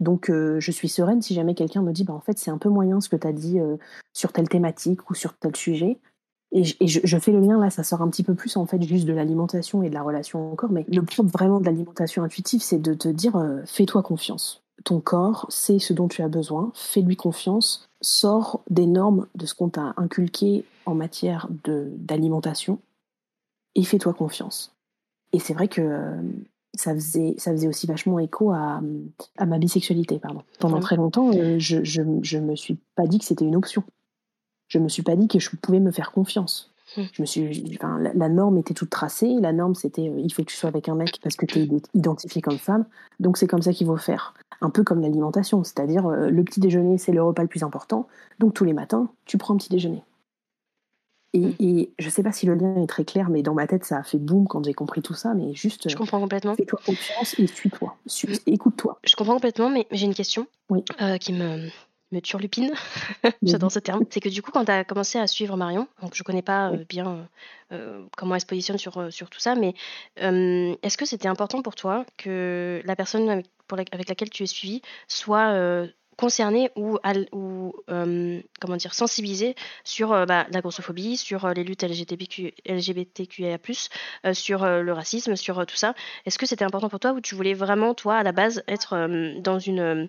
[0.00, 2.58] Donc euh, je suis sereine si jamais quelqu'un me dit bah, en fait c'est un
[2.58, 3.58] peu moyen ce que tu as dit
[4.12, 5.98] sur telle thématique ou sur tel sujet.
[6.56, 9.06] Et, je, fais le lien là, ça sort un petit peu plus en fait juste
[9.06, 12.62] de l'alimentation et de la relation au corps, mais le propre vraiment de l'alimentation intuitive,
[12.62, 14.62] c'est de te dire euh, fais-toi confiance.
[14.84, 19.54] Ton corps sait ce dont tu as besoin, fais-lui confiance, sors des normes de ce
[19.54, 22.78] qu'on t'a inculqué en matière d'alimentation
[23.74, 24.76] et fais-toi confiance.
[25.32, 26.22] Et c'est vrai que euh,
[26.74, 28.80] ça faisait, ça faisait aussi vachement écho à,
[29.36, 30.18] à ma bisexualité.
[30.18, 30.42] Pardon.
[30.58, 33.84] Pendant très longtemps, je, je, je me suis pas dit que c'était une option
[34.68, 36.72] je me suis pas dit que je pouvais me faire confiance.
[36.96, 37.02] Hmm.
[37.12, 39.36] Je me suis, enfin, la, norme était toute tracée.
[39.40, 41.60] La norme, c'était euh, il faut que tu sois avec un mec parce que tu
[41.60, 42.84] es identifié comme femme.
[43.20, 44.34] Donc c'est comme ça qu'il faut faire.
[44.60, 48.06] Un peu comme l'alimentation, c'est-à-dire euh, le petit déjeuner, c'est le repas le plus important.
[48.38, 50.02] Donc tous les matins, tu prends un petit déjeuner.
[51.34, 51.54] Et, je hmm.
[51.60, 53.98] et je sais pas si le lien est très clair, mais dans ma tête, ça
[53.98, 55.34] a fait boum quand j'ai compris tout ça.
[55.34, 55.88] Mais juste.
[55.88, 56.54] Je comprends complètement.
[56.54, 57.96] Fais-toi confiance et suis-toi.
[58.06, 58.98] Suis, Écoute-toi.
[59.04, 60.84] Je comprends complètement, mais j'ai une question oui.
[61.02, 61.68] Euh, qui me
[62.12, 62.72] me turlupine,
[63.42, 66.14] j'adore ce terme, c'est que du coup, quand tu as commencé à suivre Marion, donc
[66.14, 67.26] je connais pas euh, bien
[67.72, 69.74] euh, comment elle se positionne sur, sur tout ça, mais
[70.16, 74.46] est-ce que c'était important pour toi que la personne avec, pour avec laquelle tu es
[74.46, 76.98] suivie soit concernée ou,
[77.32, 79.54] ou comment dire, sensibilisée
[79.84, 83.58] sur bah, la grossophobie, sur les luttes LGBTQ, LGBTQIA+,
[84.32, 85.94] sur le racisme, sur tout ça.
[86.26, 89.40] Est-ce que c'était important pour toi ou tu voulais vraiment, toi, à la base, être
[89.40, 90.08] dans une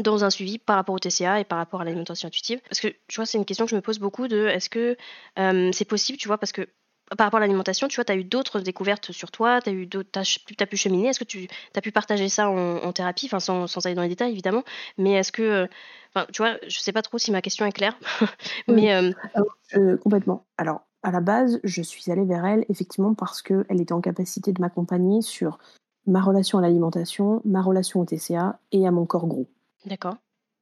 [0.00, 2.60] dans un suivi par rapport au TCA et par rapport à l'alimentation intuitive?
[2.68, 4.96] Parce que, tu vois, c'est une question que je me pose beaucoup de est-ce que
[5.38, 6.68] euh, c'est possible, tu vois, parce que
[7.16, 9.72] par rapport à l'alimentation, tu vois, tu as eu d'autres découvertes sur toi, tu as,
[9.72, 11.08] eu as, as, pu cheminer.
[11.08, 14.08] Est-ce que tu as pu partager ça en, thérapie, enfin, sans, sans, aller dans les
[14.08, 14.64] détails, évidemment,
[14.98, 15.66] mais est-ce que, euh,
[16.14, 17.96] enfin, tu vois, je sais pas trop si ma question est claire,
[18.68, 18.94] mais...
[18.94, 20.46] Euh, complètement.
[20.58, 24.52] Alors, à la base, je suis allée vers elle, effectivement, parce qu'elle était en capacité
[24.52, 25.58] de m'accompagner sur
[26.06, 29.48] ma relation à l'alimentation, ma relation au TCA et à mon corps gros.
[29.84, 30.16] D'accord.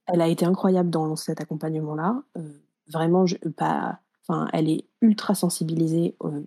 [0.06, 2.22] Elle a été incroyable dans cet accompagnement-là.
[2.36, 2.42] Euh,
[2.88, 6.42] vraiment, je, pas, enfin, elle est ultra sensibilisée euh,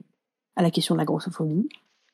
[0.55, 1.69] à la question de la grossophobie.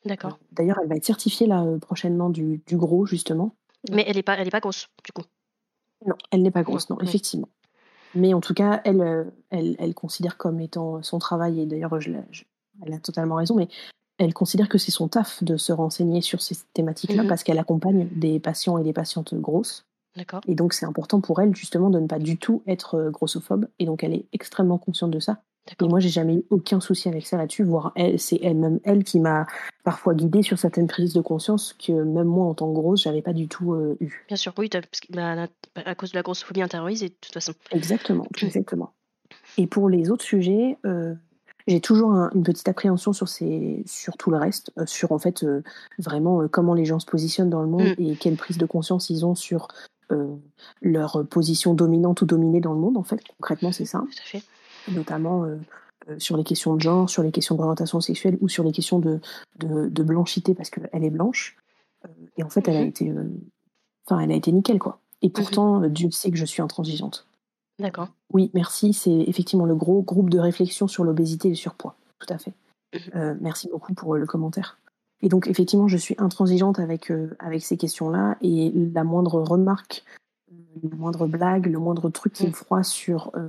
[0.05, 0.34] D'accord.
[0.34, 3.55] Euh, d'ailleurs, elle va être certifiée là prochainement du, du, gros justement.
[3.91, 5.24] Mais elle n'est pas, elle est pas grosse du coup.
[6.05, 7.47] Non, elle n'est pas grosse, non, effectivement.
[8.16, 12.11] Mais en tout cas, elle, elle, elle, considère comme étant son travail, et d'ailleurs, je,
[12.86, 13.70] elle a totalement raison, mais
[14.18, 17.30] elle considère que c'est son taf de se renseigner sur ces thématiques-là mhm.
[17.30, 19.86] parce qu'elle accompagne des patients et des patientes grosses.
[20.47, 23.68] Et donc, c'est important pour elle, justement, de ne pas du tout être euh, grossophobe.
[23.80, 25.41] Et donc, elle est extrêmement consciente de ça.
[25.80, 29.03] Et moi, j'ai jamais eu aucun souci avec ça là-dessus, voire elle, c'est elle-même elle
[29.03, 29.45] qui m'a
[29.84, 33.22] parfois guidée sur certaines prises de conscience que même moi, en tant que grosse, j'avais
[33.22, 34.26] pas du tout euh, eu.
[34.28, 34.70] Bien sûr, oui,
[35.09, 37.53] bah, à cause de la grossophobie intériorisée, de toute façon.
[37.72, 38.93] Exactement, exactement.
[39.57, 41.14] Et pour les autres sujets, euh,
[41.68, 45.45] j'ai toujours une petite appréhension sur, ces, sur tout le reste, sur en fait
[45.97, 48.01] vraiment comment les gens se positionnent dans le monde mm.
[48.03, 49.70] et quelle prise de conscience ils ont sur
[50.14, 50.36] euh,
[50.82, 53.22] leur position dominante ou dominée dans le monde, en fait.
[53.39, 54.03] Concrètement, c'est ça.
[54.03, 54.39] Notamment euh,
[54.90, 55.58] euh,
[56.18, 59.20] sur les questions de genre, sur les questions d'orientation sexuelle ou sur les questions de,
[59.60, 61.58] de, blanchité parce qu'elle est blanche.
[62.38, 62.88] et en fait, elle a mhm.
[62.88, 63.14] été,
[64.06, 65.00] enfin, elle a été nickel, quoi.
[65.22, 65.34] Et mhm.
[65.34, 67.28] pourtant, Dieu sait que je suis intransigeante.
[67.80, 68.10] D'accord.
[68.32, 68.94] Oui, merci.
[68.94, 71.96] C'est effectivement le gros groupe de réflexion sur l'obésité et le surpoids.
[72.20, 72.54] Tout à fait.
[72.94, 73.40] Mhm.
[73.42, 74.78] merci beaucoup pour le commentaire.
[75.24, 78.38] Et donc, effectivement, je suis intransigeante avec, euh, avec ces questions-là.
[78.42, 80.04] Et la moindre remarque,
[80.82, 83.47] la moindre blague, le moindre truc qui me froisse sur euh,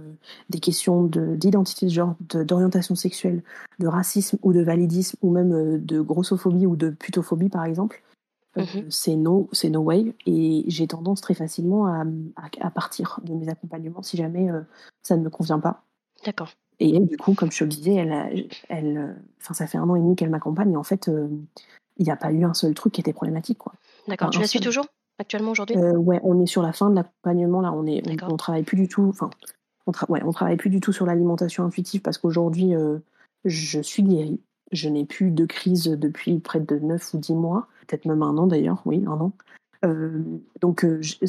[0.50, 3.42] des questions d'identité de, genre, d'orientation sexuelle,
[3.78, 8.02] de racisme ou de validisme, ou même euh, de grossophobie ou de putophobie, par exemple,
[8.88, 10.14] c'est no, c'est no way.
[10.26, 12.04] Et j'ai tendance très facilement à,
[12.60, 14.48] à, partir de mes accompagnements si jamais
[15.02, 15.82] ça ne me convient pas.
[16.24, 16.50] D'accord.
[16.78, 19.96] Et du coup, comme je te le disais, elle, elle, enfin, ça fait un an
[19.96, 21.10] et demi qu'elle m'accompagne et en fait,
[21.96, 23.58] il n'y a pas eu un seul truc qui était problématique.
[24.06, 24.30] D'accord.
[24.30, 24.86] tu la suis toujours?
[25.18, 25.76] Actuellement aujourd'hui?
[25.76, 27.72] Euh, Ouais, on est sur la fin de l'accompagnement là.
[27.72, 29.06] On est, on, travaille plus du tout.
[29.08, 29.30] Enfin,
[29.86, 32.98] on, ouais, on travaille plus du tout sur l'alimentation intuitive parce qu'aujourd'hui, euh,
[33.44, 34.40] je suis guérie.
[34.72, 38.36] Je n'ai plus de crise depuis près de 9 ou 10 mois, peut-être même un
[38.38, 39.32] an d'ailleurs, oui, un an.
[39.84, 40.22] Euh,
[40.60, 40.86] donc,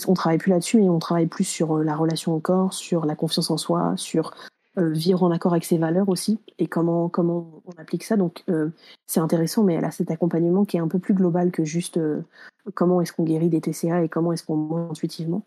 [0.08, 3.16] on travaille plus là-dessus et on travaille plus sur la relation au corps, sur la
[3.16, 4.32] confiance en soi, sur euh,
[4.78, 8.18] vivre en accord avec ses valeurs aussi et comment comment on applique ça.
[8.18, 8.70] Donc euh,
[9.06, 11.98] c'est intéressant, mais elle a cet accompagnement qui est un peu plus global que juste
[11.98, 12.22] euh,
[12.74, 15.44] comment est-ce qu'on guérit des TCA et comment est-ce qu'on mange intuitivement.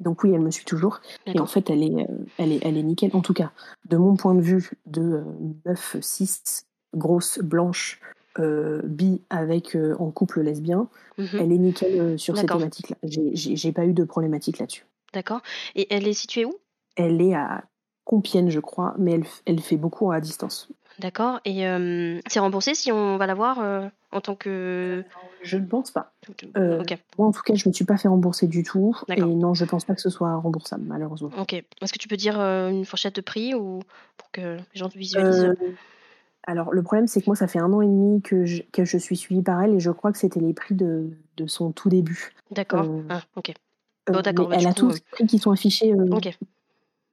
[0.00, 1.00] Donc oui, elle me suit toujours.
[1.26, 3.10] Et en fait, elle est, elle, est, elle est nickel.
[3.14, 3.52] En tout cas,
[3.88, 5.22] de mon point de vue de
[5.64, 6.66] 9, 6,
[6.96, 8.00] grosse, blanche,
[8.36, 10.88] bi avec en couple lesbien,
[11.18, 11.28] mhm.
[11.34, 12.96] elle est nickel sur ces thématiques-là.
[13.04, 14.86] J'ai pas eu de problématique là-dessus.
[15.12, 15.42] D'accord.
[15.76, 16.54] Et elle est située où?
[16.96, 17.62] Elle est à
[18.04, 20.68] Compiègne, je crois, mais elle, elle fait beaucoup à distance.
[20.98, 21.40] D'accord.
[21.44, 25.04] Et euh, c'est remboursé si on va la voir euh, en tant que.
[25.42, 26.12] Je ne pense pas.
[26.56, 26.82] Euh,
[27.18, 28.96] moi, en tout cas, je ne me suis pas fait rembourser du tout.
[29.08, 31.30] Et non, je ne pense pas que ce soit remboursable, malheureusement.
[31.38, 31.54] Ok.
[31.54, 33.80] Est-ce que tu peux dire une fourchette de prix ou
[34.16, 35.54] pour que les gens visualisent
[36.44, 38.84] Alors, le problème, c'est que moi, ça fait un an et demi que je, que
[38.84, 41.72] je suis suivie par elle et je crois que c'était les prix de, de, son
[41.72, 42.32] tout début.
[42.50, 42.86] D'accord.
[43.08, 43.52] Ah, ok.
[44.06, 44.48] Bon, d'accord.
[44.48, 45.94] Bah, elle a tous les prix qui sont affichés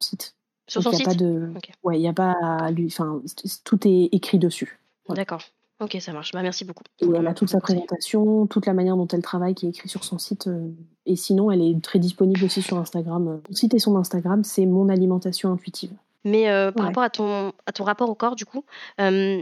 [0.01, 0.35] site.
[0.69, 1.05] Sur son site.
[1.05, 1.51] Pas de,
[1.83, 3.21] ouais, il y a pas à lui, enfin,
[3.63, 4.79] tout est écrit dessus.
[5.09, 5.41] D'accord.
[5.81, 6.33] Ok, ça marche.
[6.33, 6.83] Bah, merci beaucoup.
[6.99, 9.87] Et elle a toute sa présentation, toute la manière dont elle travaille qui est écrit
[9.87, 10.47] sur son site.
[10.47, 10.67] Euh,
[11.05, 13.41] et sinon, elle est très disponible aussi sur Instagram.
[13.47, 15.91] Son site et son Instagram, c'est Mon Alimentation Intuitive.
[16.25, 18.65] Mais euh, par rapport à ton, à ton rapport au corps, du coup,
[18.99, 19.41] euh,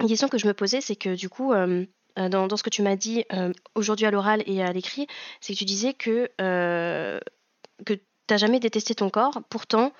[0.00, 2.82] une question que je me posais, c'est que du coup, dans, dans, ce que tu
[2.82, 3.24] m'as dit
[3.76, 5.06] aujourd'hui à l'oral et à l'écrit,
[5.40, 9.40] c'est que tu disais que, que tu n'as jamais détesté ton corps.
[9.48, 9.92] Pourtant,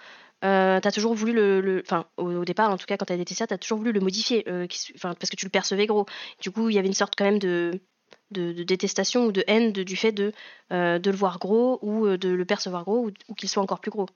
[0.47, 1.82] euh, tu as toujours voulu le.
[1.84, 3.92] Enfin, au, départ, en tout cas, quand tu as détesté ça, tu as toujours voulu
[3.92, 4.66] le modifier, euh,
[5.03, 6.07] parce que tu le percevais gros.
[6.40, 7.80] Du coup, il y avait une sorte quand même de,
[8.30, 10.32] de, détestation ou de haine du fait de,
[10.72, 13.90] euh, de le voir gros ou de le percevoir gros ou, qu'il soit encore plus
[13.90, 14.07] gros.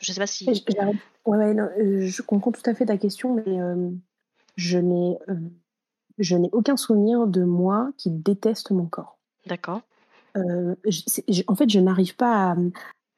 [0.00, 0.46] Je sais pas si.
[0.46, 0.62] Je,
[1.26, 1.54] ouais,
[2.08, 3.58] je comprends tout à fait ta question, mais
[4.56, 5.18] je n'ai
[6.18, 9.18] je n'ai aucun souvenir de moi qui déteste mon corps.
[9.46, 9.82] D'accord.
[10.36, 12.56] en fait, je n'arrive pas à,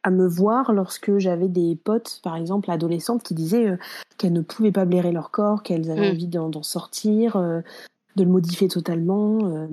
[0.02, 3.76] à me voir lorsque j'avais des potes, par exemple adolescentes, qui disaient euh,
[4.18, 6.14] qu'elles ne pouvaient pas blairer leur corps, qu'elles avaient mm.
[6.14, 7.60] envie d'en sortir, euh,
[8.16, 9.38] de le modifier totalement.
[9.46, 9.66] Euh.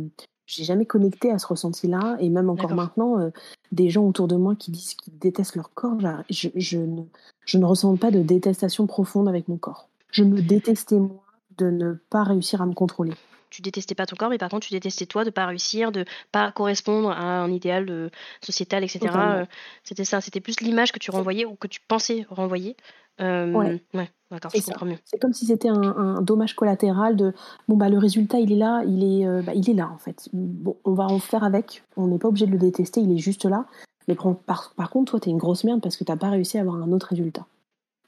[0.46, 3.30] J'ai jamais connecté à ce ressenti-là, et même encore maintenant,
[3.72, 6.00] des gens autour de moi qui disent qu'ils détestent leur corps,
[6.32, 7.04] je, je, ne,
[7.46, 9.90] je ne ressens pas de détestation profonde avec mon corps.
[10.10, 11.22] Je me détestais moi
[11.60, 13.14] de ne pas réussir à me contrôler
[13.50, 16.06] tu détestais pas ton corps, mais par contre, tu détestais toi de pas réussir, de
[16.32, 18.10] pas correspondre à un idéal euh,
[18.42, 19.14] sociétal, etc.
[19.16, 19.46] Euh,
[19.84, 22.76] c'était ça, c'était plus l'image que tu renvoyais ou que tu pensais renvoyer.
[23.22, 23.52] Euh,
[23.94, 24.10] ouais.
[24.32, 24.98] d'accord, je comprends mieux.
[25.04, 27.34] C'est comme si c'était un, dommage collatéral de
[27.68, 30.30] bon bah le résultat il est là, il est bah, il est là en fait.
[30.32, 31.84] Bon, on va en faire avec.
[31.98, 33.66] On n'est pas obligé de le détester, il est juste là.
[34.08, 36.62] Mais par, par contre, toi, t'es une grosse merde parce que t'as pas réussi à
[36.62, 37.46] avoir un autre résultat.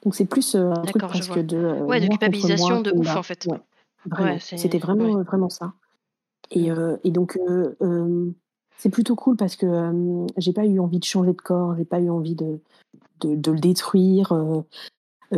[0.02, 3.46] Donc c'est plus un truc presque de ouais de culpabilisation de ouf en fait.
[4.06, 4.38] Vraiment.
[4.40, 5.72] C'était vraiment, vraiment ça.
[6.50, 6.78] Et, mmh.
[6.78, 8.30] euh, et donc, euh, euh,
[8.78, 12.00] c'est plutôt cool parce que j'ai pas eu envie de changer de corps, j'ai pas
[12.00, 12.58] eu envie de,
[13.20, 14.32] de, de le détruire.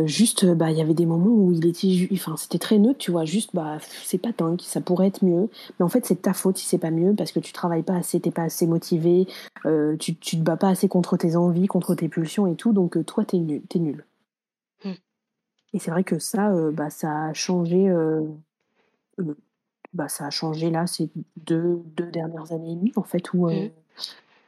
[0.05, 3.11] juste, bah, il y avait des moments où il était, enfin, c'était très neutre, tu
[3.11, 3.23] vois.
[3.23, 5.47] Juste, bah, c'est pas dingue, ça pourrait être mieux.
[5.77, 7.95] Mais en fait, c'est ta faute si c'est pas mieux parce que tu travailles pas
[7.95, 9.27] assez, t'es pas assez motivé,
[9.99, 12.73] tu, tu te bats pas assez contre tes envies, contre tes pulsions et tout.
[12.73, 14.05] Donc, toi, t'es nul, t'es nul.
[14.83, 14.91] Mmh.
[15.73, 17.93] Et c'est vrai que ça, bah, ça a changé
[19.19, 19.35] euh,
[19.93, 23.47] bah, ça a changé là ces deux, deux dernières années et demie, en fait, où,
[23.47, 23.69] euh, mmh.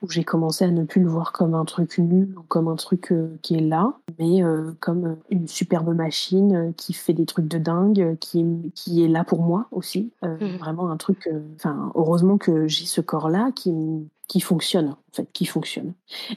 [0.02, 2.76] où j'ai commencé à ne plus le voir comme un truc nul ou comme un
[2.76, 4.42] truc euh, qui est là, mais
[4.80, 8.46] comme une superbe machine qui fait des trucs de dingue, qui,
[8.76, 10.12] qui est là pour moi aussi.
[10.22, 10.58] Mmh.
[10.58, 11.30] Vraiment un truc.
[11.56, 13.74] Enfin, heureusement que j'ai ce corps-là qui,
[14.28, 15.94] qui fonctionne, en fait, qui fonctionne.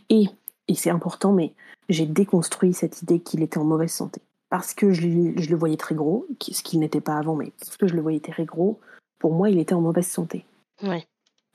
[0.08, 0.28] Et,
[0.68, 1.52] et c'est important, mais
[1.88, 4.20] j'ai déconstruit cette idée qu'il était en mauvaise santé
[4.50, 7.86] parce que je, le voyais très gros, ce qu'il n'était pas avant, mais parce que
[7.86, 8.80] je le voyais très gros,
[9.18, 10.44] pour moi, il était en mauvaise santé.
[10.82, 11.06] Ouais.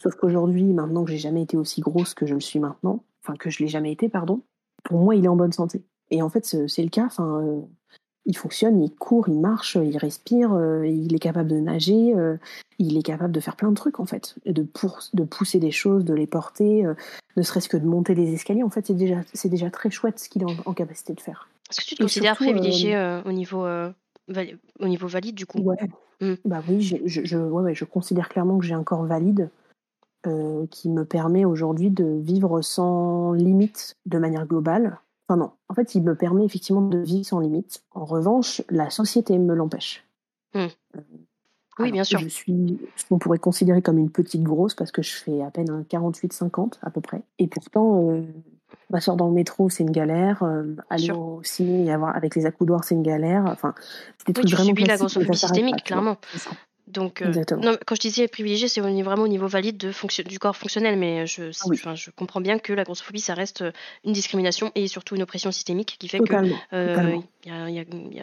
[0.02, 3.36] Sauf qu'aujourd'hui, maintenant que j'ai jamais été aussi grosse que je le suis maintenant, enfin
[3.36, 4.42] que je l'ai jamais été, pardon,
[4.84, 5.84] pour moi, il est en bonne santé.
[6.10, 7.06] Et en fait, c'est le cas.
[7.06, 7.62] Enfin, euh,
[8.26, 12.38] il fonctionne, il court, il marche, il respire, euh, il est capable de nager, euh,
[12.80, 15.72] il est capable de faire plein de trucs en fait, de, pour, de pousser des
[15.72, 16.86] choses, de les porter,
[17.36, 18.64] ne serait-ce que de monter les escaliers.
[18.64, 21.50] En fait, c'est déjà, c'est déjà très chouette ce qu'il est en capacité de faire.
[21.70, 23.92] Est-ce que tu te considères privilégié euh, au, niveau, euh,
[24.80, 25.60] au niveau valide du coup?
[25.60, 25.78] Ouais.
[26.22, 26.34] Mmh.
[26.46, 29.50] Bah oui, je, je, ouais, je considère clairement que j'ai un corps valide.
[30.72, 35.00] qui me permet aujourd'hui de vivre sans limite de manière globale.
[35.28, 37.84] Enfin non, en fait, il me permet effectivement de vivre sans limite.
[37.92, 40.06] En revanche, la société me l'empêche.
[40.54, 40.68] Mmh.
[41.80, 42.20] oui, bien sûr.
[42.20, 45.50] Je suis ce qu'on pourrait considérer comme une petite grosse parce que je fais à
[45.50, 47.22] peine un 48-50 à peu près.
[47.40, 48.22] Et pourtant, euh,
[48.90, 50.44] m'asseoir dans le métro, c'est une galère.
[50.44, 53.46] Euh, aller au ciné et avoir avec les accoudoirs, c'est une galère.
[53.46, 53.74] Enfin,
[54.18, 56.18] c'est des oui, trucs vraiment la grossophobie systémique, clairement.
[56.88, 60.38] Donc, euh, non, quand je disais privilégié, c'est vraiment au niveau valide de fonction, du
[60.38, 61.46] corps fonctionnel, mais je,
[61.86, 63.72] ah je comprends bien que la grossophobie, ça reste euh,
[64.04, 66.34] une discrimination et surtout une oppression systémique qui fait que
[66.74, 67.70] euh, il y, a,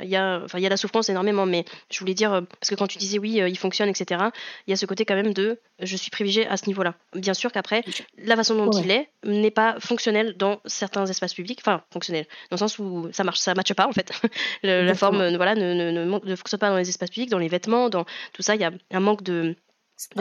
[0.04, 1.44] y, a, enfin, y a la souffrance énormément.
[1.44, 4.20] Mais je voulais dire, parce que quand tu disais oui, il fonctionne, etc.,
[4.66, 6.94] il y a ce côté quand même de je suis privilégié à ce niveau-là.
[7.14, 7.82] Bien sûr qu'après,
[8.18, 12.54] la façon dont il est n'est pas fonctionnelle dans certains espaces publics, enfin fonctionnel, dans
[12.54, 14.12] le sens où ça marche, ça matche pas en fait.
[14.62, 17.48] la forme, voilà, ne, ne, ne, ne, fonctionne pas dans les espaces publics, dans les
[17.48, 19.56] vêtements, dans tout ça il y a un manque de,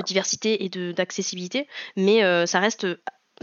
[0.06, 2.88] diversité et d'accessibilité, mais euh, ça reste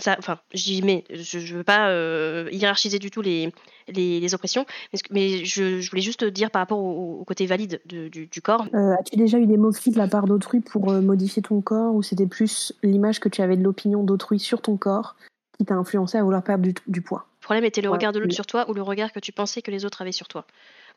[0.06, 3.52] enfin, je ne veux pas euh, hiérarchiser du tout les,
[3.88, 4.64] les, oppressions,
[5.10, 8.66] mais, je, voulais juste dire par rapport au, côté valide du, corps.
[8.74, 12.02] Euh, as-tu déjà eu des moqueries de la part d'autrui pour modifier ton corps, ou
[12.02, 15.16] c'était plus l'image que tu avais de l'opinion d'autrui sur ton corps
[15.58, 17.26] qui t'a influencé à vouloir perdre du, poids?
[17.48, 19.70] Problème était le regard de l'autre sur toi ou le regard que tu pensais que
[19.70, 20.44] les autres avaient sur toi.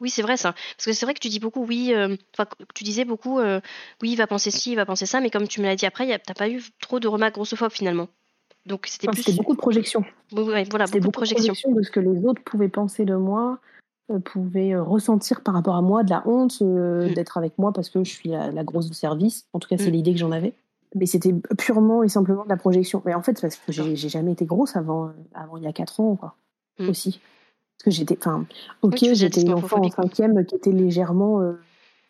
[0.01, 0.51] Oui, c'est vrai ça.
[0.75, 2.17] Parce que c'est vrai que tu dis beaucoup, oui, euh,
[2.75, 3.61] tu disais beaucoup, euh,
[4.01, 5.85] oui, il va penser ci, il va penser ça, mais comme tu me l'as dit
[5.85, 8.09] après, t'as pas eu trop de remarques grossophobes finalement.
[8.65, 9.23] Donc c'était plus.
[9.23, 10.03] C'était beaucoup de projections.
[10.31, 11.53] voilà, beaucoup, de projections.
[11.71, 13.59] de ce que les autres pouvaient penser de moi,
[14.11, 17.13] euh, pouvaient ressentir par rapport à moi, de la honte mm.
[17.13, 19.45] d'être avec moi parce que je suis la, grosse de service.
[19.53, 19.93] En tout cas, c'est mm.
[19.93, 20.53] l'idée que j'en avais.
[20.95, 23.01] Mais c'était purement et simplement de la projection.
[23.05, 26.01] Mais en fait, parce que j'ai jamais été grosse avant, avant il y a 4
[26.01, 26.35] ans, quoi.
[26.81, 26.89] Mm.
[26.89, 27.19] Aussi.
[27.77, 28.45] Parce que j'étais, enfin,
[28.83, 31.53] ok, j'étais une enfant en cinquième qui était légèrement, euh,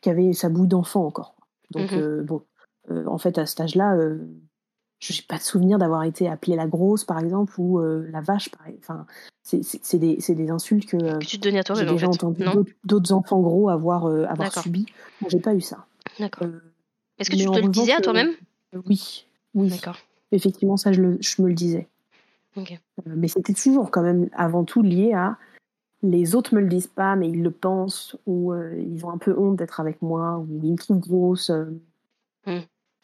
[0.02, 1.36] qui avait sa bouille d'enfant encore.
[1.72, 2.42] Donc, mmh euh, bon,
[2.90, 3.96] euh, en fait, à cet âge-là,
[5.00, 8.50] je n'ai pas de souvenir d'avoir été appelée la grosse, par exemple, ou la vache,
[8.50, 8.76] pareil.
[8.80, 9.06] Enfin,
[9.44, 12.44] c'est des, des, insultes que, que tu te donnais à toi j'ai déjà entendu
[12.84, 14.86] d'autres enfants gros avoir, avoir subi.
[15.30, 15.86] J'ai pas eu ça.
[16.20, 16.48] D'accord.
[17.18, 18.32] Est-ce que tu te le disais à toi-même?
[18.88, 19.70] Oui, oui.
[19.70, 19.98] D'accord.
[20.32, 21.88] Effectivement, ça, je, le, je me le disais.
[23.06, 25.38] Mais c'était toujours quand même avant tout lié à
[26.04, 29.18] les autres me le disent pas, mais ils le pensent, ou euh, ils ont un
[29.18, 31.50] peu honte d'être avec moi, ou ils me trouvent grosse.
[31.52, 31.66] Euh.
[32.48, 32.62] Mm.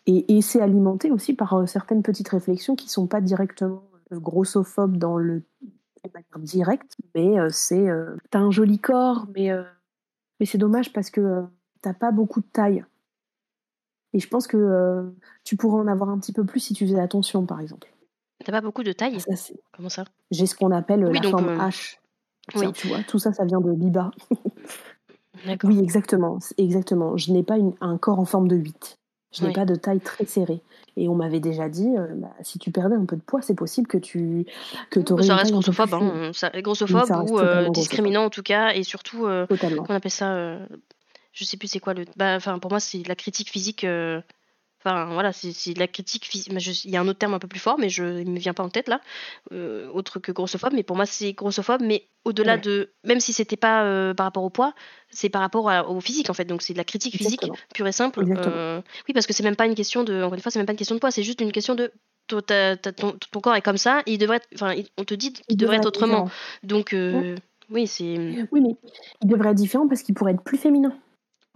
[0.07, 5.17] Et, c'est alimenté aussi par euh, certaines petites réflexions qui sont pas directement grossophobes dans
[5.17, 5.43] le
[6.05, 7.87] de manière directe, mais c'est
[8.29, 9.49] t'as un joli corps, mais
[10.39, 11.43] mais c'est dommage parce que
[11.81, 12.85] t'as pas beaucoup de taille.
[14.13, 15.11] Et je pense que
[15.43, 17.89] tu pourrais en avoir un petit peu plus si tu faisais attention, par exemple.
[18.47, 19.17] T'as pas beaucoup de taille
[19.75, 20.05] Comment ça?
[20.31, 21.97] J'ai ce qu'on appelle la forme H.
[22.55, 22.71] Oui.
[22.71, 24.11] Tu vois, tout ça, ça vient de Biba.
[25.65, 26.39] oui, exactement.
[26.57, 27.17] exactement.
[27.17, 28.99] Je n'ai pas un corps en forme de 8.
[29.33, 30.61] Je n'ai pas de taille très serrée.
[30.95, 33.53] Et on m'avait déjà dit, euh, bah, si tu perdais un peu de poids, c'est
[33.53, 34.45] possible que tu
[34.91, 38.83] que aurais Ça reste grossophobe, hein, ça, grossophobe ou euh, discriminant en tout cas, et
[38.83, 40.65] surtout, euh, on appelle ça, euh,
[41.33, 43.85] je sais plus c'est quoi le, bah, enfin pour moi c'est la critique physique
[44.83, 46.51] Enfin, voilà, c'est de la critique physique.
[46.85, 48.53] Il y a un autre terme un peu plus fort, mais je, il me vient
[48.53, 49.01] pas en tête là,
[49.51, 50.73] euh, autre que grossophobe.
[50.73, 52.91] Mais pour moi, c'est grossophobe, mais au-delà de.
[53.03, 54.73] Même si c'était pas euh, par rapport au poids,
[55.09, 56.45] c'est par rapport au physique en fait.
[56.45, 57.41] Donc c'est de la critique physique
[57.73, 58.23] pure et simple.
[58.29, 60.21] Euh, oui, parce que c'est même pas une question de.
[60.21, 61.91] Encore une fois, c'est même pas une question de poids, c'est juste une question de.
[62.27, 65.85] Ton, ton, corps est comme ça, il devrait enfin, on te dit qu'il devrait être
[65.85, 66.29] autrement.
[66.61, 66.93] Donc,
[67.69, 68.47] oui, c'est.
[68.51, 68.75] Oui, mais
[69.21, 70.93] il devrait être différent parce qu'il pourrait être plus féminin.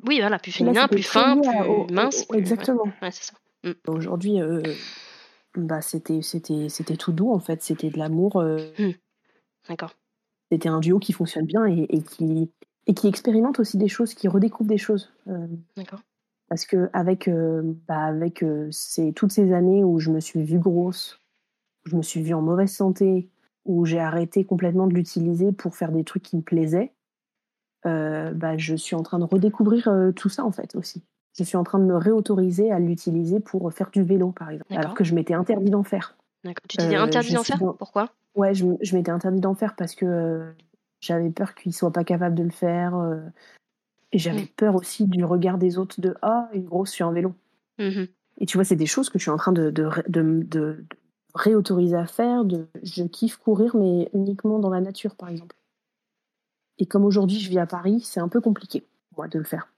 [0.06, 2.26] Oui, voilà, plus féminin, plus fin, plus mince.
[2.34, 2.86] exactement.
[3.02, 3.34] Ouais, c'est ça.
[3.64, 3.72] Mm.
[3.88, 4.62] Aujourd'hui, euh,
[5.56, 7.62] bah, c'était, c'était, c'était tout doux, en fait.
[7.62, 8.38] C'était de l'amour.
[8.38, 8.92] Euh, mm.
[9.70, 9.94] D'accord.
[10.52, 12.52] C'était un duo qui fonctionne bien et, et, qui,
[12.88, 15.12] et qui expérimente aussi des choses, qui redécouvre des choses.
[15.28, 15.48] Euh,
[15.78, 16.02] D'accord.
[16.50, 17.30] Parce que avec,
[17.88, 21.18] bah, avec ces, toutes ces années où je me suis vue grosse,
[21.86, 23.30] où je me suis vue en mauvaise santé,
[23.64, 26.92] où j'ai arrêté complètement de l'utiliser pour faire des trucs qui me plaisaient,
[27.86, 31.04] euh, bah, je suis en train de redécouvrir euh, tout ça en fait aussi.
[31.38, 34.74] Je suis en train de me réautoriser à l'utiliser pour faire du vélo par exemple,
[34.76, 36.18] alors que je m'étais interdit d'en faire.
[36.68, 37.60] Tu t'es euh, interdit d'en faire?
[37.78, 38.10] Pourquoi?
[38.36, 40.54] Ouais, je, je m'étais interdit d'en faire parce que
[41.00, 42.94] j'avais peur qu'il soit pas capable de le faire.
[44.12, 47.34] et j'avais peur aussi du regard des autres de Ah, une grosse sur un vélo.
[47.80, 48.06] Mmh
[48.38, 50.86] et tu vois, c'est des choses que je suis en train de, de, de, de
[51.36, 52.44] réautoriser à faire.
[52.44, 55.56] De, je kiffe courir, mais uniquement dans la nature, par exemple.
[56.82, 58.84] Et comme aujourd'hui je vis à Paris, c'est un peu compliqué,
[59.16, 59.72] moi, de le faire.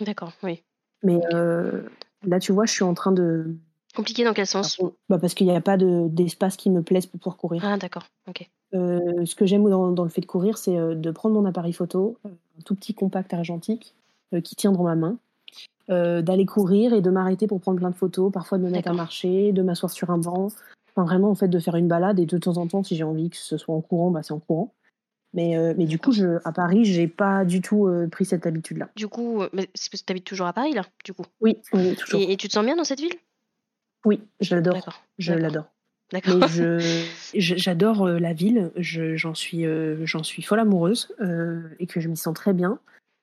[0.00, 0.64] D'accord, oui.
[1.04, 1.82] Mais euh,
[2.26, 3.54] là, tu vois, je suis en train de.
[3.94, 4.80] Compliqué dans quel sens?
[5.08, 7.62] bah Parce qu'il n'y a pas d'espace qui me plaise pour pouvoir courir.
[7.64, 8.50] Ah, d'accord, ok.
[8.74, 11.72] Euh, ce que j'aime dans, le fait de courir, c'est euh, de prendre mon appareil
[11.72, 13.94] photo, un tout petit compact argentique
[14.42, 15.18] qui tient dans ma main,
[15.88, 18.94] d'aller courir et de m'arrêter pour prendre plein de photos, parfois de me mettre à
[18.94, 20.48] marcher, de m'asseoir sur un banc.
[20.88, 23.04] Enfin, vraiment, en fait, de faire une balade et de temps en temps, si j'ai
[23.04, 24.72] envie que ce soit en courant, bah, c'est en courant.
[25.34, 28.46] Mais, euh, mais du coup, je, à Paris, j'ai pas du tout euh, pris cette
[28.46, 28.90] habitude-là.
[28.96, 31.56] Du coup, euh, c'est parce que tu habites toujours à Paris, là, du coup Oui,
[31.72, 32.20] oui toujours.
[32.20, 33.14] Et, tu te sens bien dans cette ville?
[34.04, 35.02] Oui, je l'adore.
[35.18, 35.66] Je l'adore.
[36.12, 36.36] D'accord.
[36.36, 39.64] Mais je, j'adore la ville, j'en suis,
[40.04, 41.14] j'en suis folle amoureuse
[41.78, 42.78] et que je m'y sens très bien,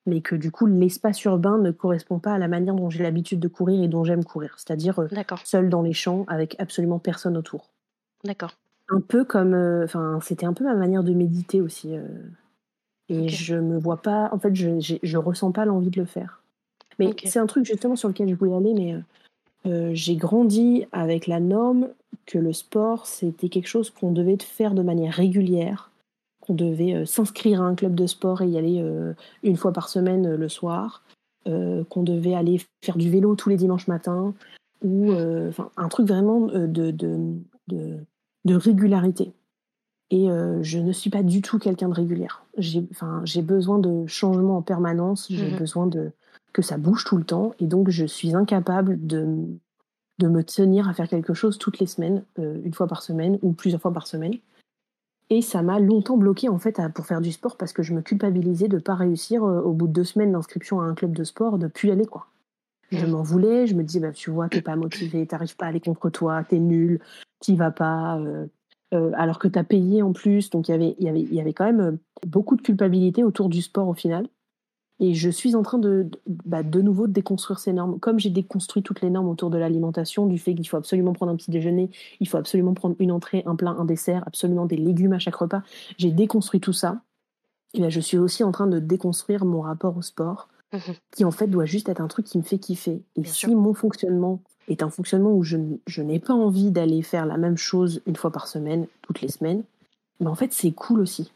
[0.07, 3.39] mais que du coup, l'espace urbain ne correspond pas à la manière dont j'ai l'habitude
[3.39, 4.99] de courir et dont j'aime courir, c'est-à-dire
[5.43, 7.69] seul dans les champs avec absolument personne autour.
[8.23, 8.55] D'accord
[8.89, 11.95] un peu comme, euh, enfin, c'était un peu ma manière de méditer aussi.
[11.95, 12.07] Euh,
[13.07, 16.43] et je me vois pas, en fait, je, je ressens pas l'envie de le faire.
[16.99, 18.95] Mais c'est un truc justement sur lequel je voulais aller, mais
[19.65, 21.89] euh, j'ai grandi avec la norme
[22.25, 25.91] que le sport, c'était quelque chose qu'on devait faire de manière régulière,
[26.41, 28.83] qu'on devait s'inscrire à un club de sport et y aller
[29.43, 31.03] une fois par semaine le soir,
[31.45, 34.33] qu'on devait aller faire du vélo tous les dimanches matins,
[34.83, 37.17] ou enfin un truc vraiment de, de,
[37.67, 37.97] de
[38.45, 39.33] de régularité.
[40.11, 42.43] Et euh, je ne suis pas du tout quelqu'un de régulière.
[42.57, 45.59] J'ai enfin, besoin de changement en permanence, j'ai mhm.
[45.59, 46.11] besoin de
[46.51, 49.45] que ça bouge tout le temps, et donc je suis incapable de,
[50.17, 53.37] de me tenir à faire quelque chose toutes les semaines, euh, une fois par semaine
[53.43, 54.33] ou plusieurs fois par semaine.
[55.29, 58.01] Et ça m'a longtemps bloqué en fait pour faire du sport parce que je me
[58.01, 61.11] culpabilisais de ne pas réussir euh, au bout de deux semaines d'inscription à un club
[61.11, 62.25] de sport, de plus y aller quoi.
[62.91, 63.11] Je mhm.
[63.11, 65.79] m'en voulais, je me disais bah, tu vois t'es pas motivé, t'arrives pas à aller
[65.79, 66.99] contre toi, t'es nul,
[67.39, 68.47] qui va pas, euh,
[68.93, 70.49] euh, alors que tu as payé en plus.
[70.49, 73.61] Donc y il y, avait, y avait quand même euh, beaucoup de culpabilité autour du
[73.61, 74.27] sport au final.
[75.01, 76.09] Et je suis en train de,
[76.45, 77.99] bah, de nouveau de déconstruire ces normes.
[77.99, 81.31] Comme j'ai déconstruit toutes les normes autour de l'alimentation, du fait qu'il faut absolument prendre
[81.31, 84.75] un petit déjeuner, il faut absolument prendre une entrée, un plat, un dessert, absolument des
[84.75, 85.61] légumes à chaque repas.
[85.97, 87.01] J'ai déconstruit tout ça.
[87.73, 90.77] Et là, je suis aussi en train de déconstruire mon rapport au sport, mmh
[91.11, 93.01] qui en fait doit juste être un truc qui me fait kiffer.
[93.15, 95.57] Et si mon fonctionnement est un fonctionnement où je,
[96.01, 99.63] n'ai pas envie d'aller faire la même chose une fois par semaine, toutes les semaines,
[100.19, 101.31] mais en fait c'est cool aussi.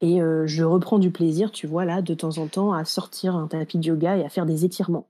[0.00, 3.36] Et euh, je reprends du plaisir, tu vois, là, de temps en temps, à sortir
[3.36, 5.06] un tapis de yoga et à faire des étirements.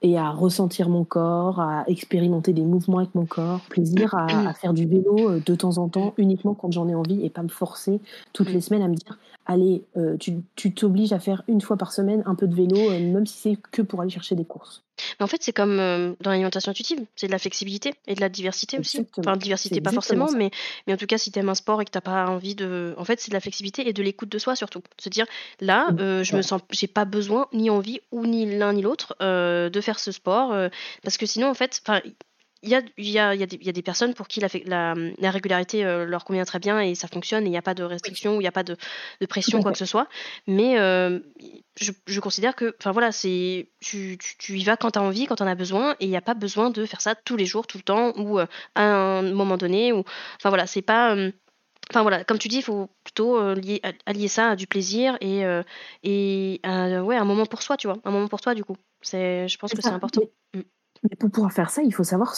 [0.00, 3.60] Et à ressentir mon corps, à expérimenter des mouvements avec mon corps.
[3.68, 6.94] Plaisir à, à faire du vélo euh, de temps en temps, uniquement quand j'en ai
[6.94, 8.00] envie et pas me forcer
[8.32, 11.92] toutes les semaines à me dire allez, euh, tu t'obliges à faire une fois par
[11.92, 14.84] semaine un peu de vélo, même si c'est que pour aller chercher des courses.
[15.18, 18.20] Mais en fait, c'est comme euh, dans l'alimentation intuitive, c'est de la flexibilité et de
[18.20, 19.06] la diversité aussi.
[19.18, 20.50] Enfin, diversité pas forcément, mais,
[20.86, 22.94] mais en tout cas, si tu aimes un sport et que tu pas envie de.
[22.96, 24.82] En fait, c'est de la flexibilité et de l'écoute de soi surtout.
[24.98, 25.26] Se dire,
[25.60, 29.16] là, euh, je me sens, j'ai pas besoin, ni envie, ou ni l'un ni l'autre,
[29.20, 30.54] euh, de faire ce sport.
[31.02, 31.82] parce que sinon, en fait,
[32.64, 34.94] il y a, y, a, y, a y a, des personnes pour qui la, la,
[35.18, 37.74] la régularité euh, leur convient très bien et ça fonctionne et il n'y a pas
[37.74, 38.76] de restriction, il n'y a pas de,
[39.20, 40.08] de pression, quoi que ce soit.
[40.46, 41.20] Mais euh,
[41.78, 45.02] je, je, considère que, enfin voilà, c'est tu, tu, tu, y vas quand tu as
[45.02, 47.14] envie, quand tu en as besoin et il n'y a pas besoin de faire ça
[47.14, 49.92] tous les jours, tout le temps ou euh, à un moment donné.
[49.92, 50.02] Ou,
[50.36, 51.14] enfin voilà, c'est pas.
[51.90, 55.42] Enfin voilà, comme tu dis, il faut plutôt allier ça à du plaisir et,
[56.02, 58.76] et ouais, un moment pour soi, tu vois, un moment pour toi du coup.
[59.02, 60.22] Je pense que c'est important.
[61.04, 62.34] Mais pour pouvoir faire ça, il faut savoir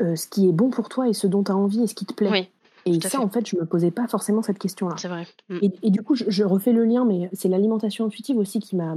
[0.00, 1.94] euh, ce qui est bon pour toi et ce dont tu as envie et ce
[1.94, 2.50] qui te plaît.
[2.84, 4.96] et ça, en fait, je me posais pas forcément cette question-là.
[4.98, 5.26] C'est vrai.
[5.48, 5.58] Mm.
[5.82, 8.94] Et, du coup, je, refais le lien, mais c'est l'alimentation intuitive aussi qui m'a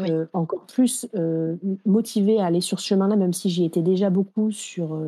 [0.00, 4.10] euh, encore plus euh, motivée à aller sur ce chemin-là, même si j'y étais déjà
[4.10, 4.98] beaucoup sur,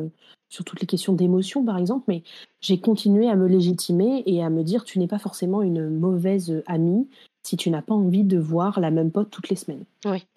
[0.49, 2.05] sur toutes les questions d'émotion, par exemple.
[2.07, 2.23] Mais
[2.61, 6.63] j'ai continué à me légitimer et à me dire, tu n'es pas forcément une mauvaise
[6.67, 7.07] amie
[7.45, 9.85] si tu n'as pas envie de voir la même pote toutes les semaines.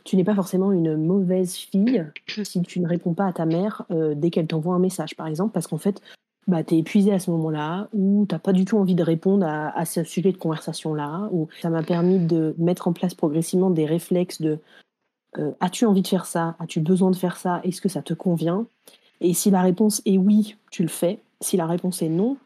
[0.04, 2.04] Tu n'es pas forcément une mauvaise fille
[2.44, 5.26] si tu ne réponds pas à ta mère euh, dès qu'elle t'envoie un message, par
[5.26, 6.02] exemple, parce qu'en fait,
[6.48, 9.02] bah, tu es épuisé à ce moment-là, ou tu n'as pas du tout envie de
[9.02, 13.70] répondre à, ce sujet de conversation-là, ou ça m'a permis de mettre en place progressivement
[13.70, 14.58] des réflexes de
[15.38, 16.56] euh, as-tu envie de faire ça?
[16.58, 17.60] As-tu besoin de faire ça?
[17.62, 18.66] Est-ce que ça te convient?
[19.20, 21.18] Et si la réponse est oui, tu le fais.
[21.40, 22.38] Si la réponse est non,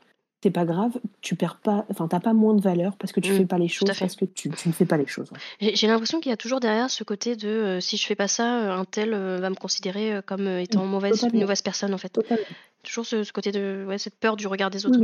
[0.43, 3.31] c'est pas grave, tu perds pas, enfin t'as pas moins de valeur parce que tu
[3.31, 5.31] mmh, fais pas les choses, parce que tu, ne fais pas les choses.
[5.61, 8.27] J'ai l'impression qu'il y a toujours derrière ce côté de euh, si je fais pas
[8.27, 11.99] ça, euh, un tel euh, va me considérer comme étant mauvaise, une mauvaise personne en
[11.99, 12.19] fait.
[12.83, 14.99] Toujours ce, côté de ouais, cette peur du regard des autres.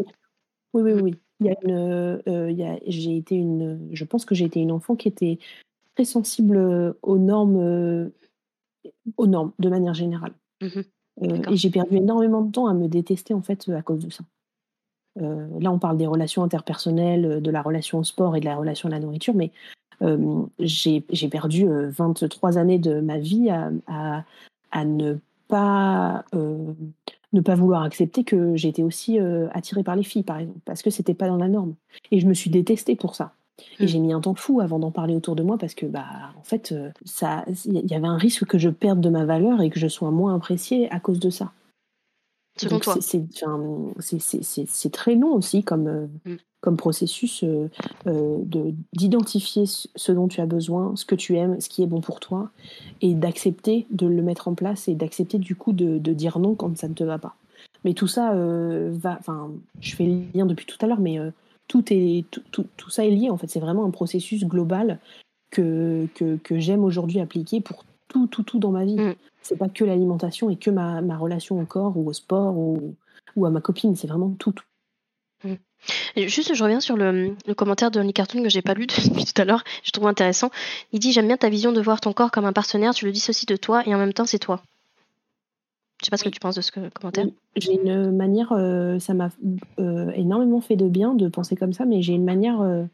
[0.75, 1.15] Oui, oui, oui.
[1.41, 4.61] Il y a une, il y a, j'ai été une, je pense que j'ai été
[4.61, 5.39] une enfant qui était
[5.95, 8.11] très sensible aux normes,
[9.17, 10.33] aux normes de manière générale.
[10.61, 14.25] et j'ai perdu énormément de temps à me détester en fait à cause de ça.
[15.23, 18.45] Euh, là, on parle des relations interpersonnelles, euh, de la relation au sport et de
[18.45, 19.51] la relation à la nourriture, mais
[20.03, 21.01] euh, j'ai
[21.31, 25.17] perdu 23 années de ma vie à, ne
[25.49, 26.25] pas
[27.33, 29.19] ne pas vouloir accepter que j'étais aussi
[29.53, 31.75] attirée par les filles, par exemple, parce que c'était pas dans la norme.
[32.11, 33.33] Et je me suis détestée pour ça.
[33.79, 33.89] Et hmm.
[33.89, 36.07] j'ai mis un temps fou avant d'en parler autour de moi parce que, bah,
[36.39, 36.75] en fait,
[37.05, 39.89] ça, il y avait un risque que je perde de ma valeur et que je
[39.89, 41.53] sois moins appréciée à cause de ça.
[42.57, 42.73] C'est
[44.93, 47.71] très long aussi comme, hmm comme processus euh,
[48.07, 51.87] euh, de d'identifier ce dont tu as besoin, ce que tu aimes, ce qui est
[51.87, 52.51] bon pour toi,
[53.01, 56.55] et d'accepter de le mettre en place et d'accepter du coup de, de, dire non
[56.55, 57.37] quand ça ne te va pas.
[57.85, 59.51] Mais tout ça euh, va, enfin,
[59.81, 61.19] je fais le lien depuis tout à l'heure, mais
[61.69, 63.49] tout est tout, tout, tout, ça est lié en fait.
[63.49, 64.99] C'est vraiment un processus global
[65.51, 68.97] que que, que j'aime aujourd'hui appliquer pour tout tout tout dans ma vie.
[68.97, 69.15] Mm.
[69.43, 72.95] C'est pas que l'alimentation et que ma, ma relation au corps ou au sport ou,
[73.37, 73.95] ou à ma copine.
[73.95, 74.65] C'est vraiment tout, tout.
[75.45, 75.55] Mm.
[76.17, 79.41] Juste, je reviens sur le, commentaire de Only Cartoon que j'ai pas lu depuis tout
[79.41, 79.65] à l'heure.
[79.85, 80.51] Je trouve intéressant.
[80.93, 82.95] Il dit J'aime bien ta vision de voir ton corps comme un partenaire.
[82.95, 84.63] Tu le dissocies de toi et en même temps, c'est toi.
[86.01, 87.27] Je sais pas ce que tu penses de ce commentaire.
[87.57, 89.31] J'ai une manière, euh, ça m'a
[89.81, 92.85] euh, énormément fait de bien de penser comme ça, mais j'ai une manière euh,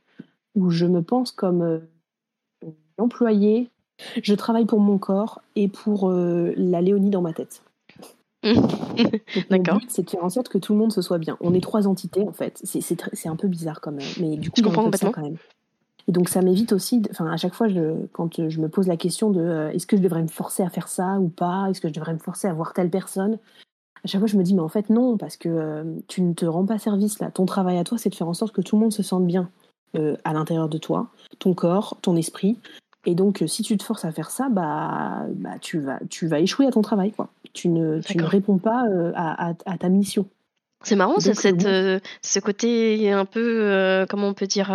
[0.55, 1.83] où je me pense comme
[2.97, 3.69] employé.
[4.23, 7.63] Je travaille pour mon corps et pour la Léonie dans ma tête.
[9.51, 9.81] D'accord.
[9.89, 11.37] c'est de faire en sorte que tout le monde se soit bien.
[11.41, 12.61] On est trois entités en fait.
[12.63, 15.13] C'est un peu bizarre quand même, mais du coup, je comprends complètement.
[15.13, 15.37] quand même.
[16.07, 18.97] Et donc ça m'évite aussi, enfin à chaque fois, je, quand je me pose la
[18.97, 21.81] question de euh, est-ce que je devrais me forcer à faire ça ou pas, est-ce
[21.81, 23.39] que je devrais me forcer à voir telle personne,
[24.05, 26.35] à chaque fois je me dis mais en fait non, parce que euh, tu ne
[26.35, 27.31] te rends pas service là.
[27.31, 29.27] Ton travail à toi, c'est de faire en sorte que tout le monde se sente
[29.27, 29.49] bien
[29.97, 32.59] euh, à l'intérieur de toi, ton corps, ton esprit.
[33.07, 36.41] Et donc, si tu te forces à faire ça, bah, bah tu, vas, tu vas
[36.41, 37.13] échouer à ton travail.
[37.13, 37.29] Quoi.
[37.53, 40.27] Tu, ne, tu ne réponds pas euh, à, à, ta mission.
[40.83, 44.71] C'est marrant, cette, euh, ce côté un peu, euh, comment on peut dire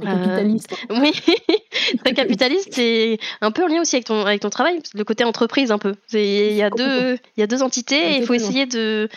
[0.00, 0.74] Capitaliste.
[0.90, 1.12] Oui,
[2.04, 5.24] très capitaliste et un peu en lien aussi avec ton, avec ton travail, le côté
[5.24, 5.94] entreprise un peu.
[6.12, 9.08] Il y, a deux, il y a deux entités et il faut essayer de,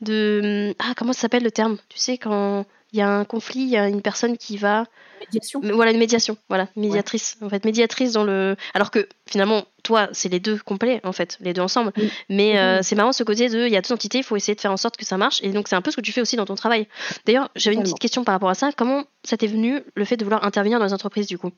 [0.00, 0.74] de.
[0.78, 1.76] Ah, comment ça s'appelle le terme?
[1.88, 4.86] Tu sais, quand il y a un conflit, il y a une personne qui va
[5.20, 5.60] médiation.
[5.62, 8.56] Voilà une médiation, voilà médiatrice en fait médiatrice dans le.
[8.74, 11.92] Alors que finalement toi c'est les deux complets en fait les deux ensemble.
[12.28, 14.54] Mais euh, c'est marrant ce côté de il y a deux entités, il faut essayer
[14.54, 16.12] de faire en sorte que ça marche et donc c'est un peu ce que tu
[16.12, 16.88] fais aussi dans ton travail.
[17.26, 18.70] D'ailleurs j'avais une petite question par rapport à ça.
[18.76, 21.50] Comment ça t'est venu le fait de vouloir intervenir dans les entreprises du coup?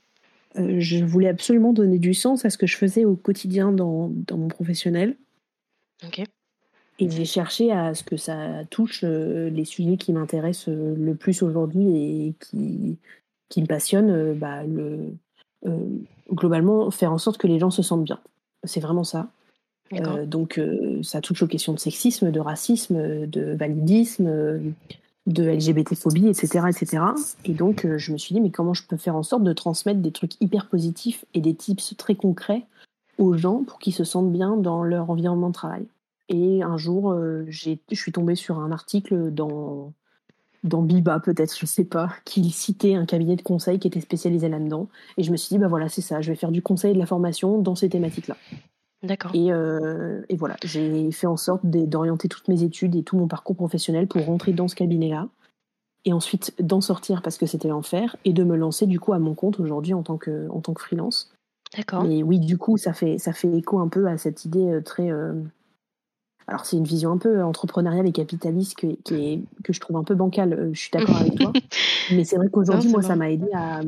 [0.59, 4.11] Euh, Je voulais absolument donner du sens à ce que je faisais au quotidien dans,
[4.11, 5.17] dans mon professionnel.
[6.05, 6.23] Ok.
[7.03, 11.43] Et j'ai cherché à ce que ça touche euh, les sujets qui m'intéressent le plus
[11.43, 12.97] aujourd'hui et qui,
[13.53, 15.15] qui me passionne, euh, bah, le,
[15.67, 15.77] euh,
[16.33, 18.19] globalement, faire en sorte que les gens se sentent bien.
[18.65, 19.29] C'est vraiment ça.
[19.93, 20.59] Euh, donc,
[21.03, 24.73] ça touche aux questions de sexisme, de racisme, de validisme,
[25.27, 27.05] de LGBT-phobie, etc., etc.
[27.45, 30.01] Et donc, je me suis dit, mais comment je peux faire en sorte de transmettre
[30.01, 32.63] des trucs hyper positifs et des tips très concrets
[33.19, 35.85] aux gens pour qu'ils se sentent bien dans leur environnement de travail?
[36.33, 37.15] Et un jour,
[37.47, 39.93] je suis tombée sur un article dans
[40.65, 44.49] dans Biba peut-être, je sais pas, qu'il citait un cabinet de conseil qui était spécialisé
[44.49, 44.89] là-dedans.
[45.17, 46.95] Et je me suis dit, bah voilà, c'est ça, je vais faire du conseil et
[46.95, 48.37] de la formation dans ces thématiques-là.
[49.03, 49.33] D'accord.
[49.35, 53.27] Et, euh, et, voilà, j'ai fait en sorte d'orienter toutes mes études et tout mon
[53.27, 55.29] parcours professionnel pour rentrer dans ce cabinet-là.
[56.05, 59.21] Et ensuite d'en sortir parce que c'était l'enfer et de me lancer du coup à
[59.21, 61.33] mon compte aujourd'hui en tant que, en tant que freelance.
[61.77, 62.05] D'accord.
[62.05, 64.81] Et oui, du coup, ça fait, ça fait écho un peu à cette idée euh,
[64.81, 65.33] très, euh,
[66.47, 70.05] alors c'est une vision un peu entrepreneuriale et capitaliste que, qui que je trouve un
[70.05, 71.53] peu bancale, euh, je suis d'accord avec toi.
[72.11, 73.81] Mais c'est vrai qu'aujourd'hui, moi, ça m'a aidé à,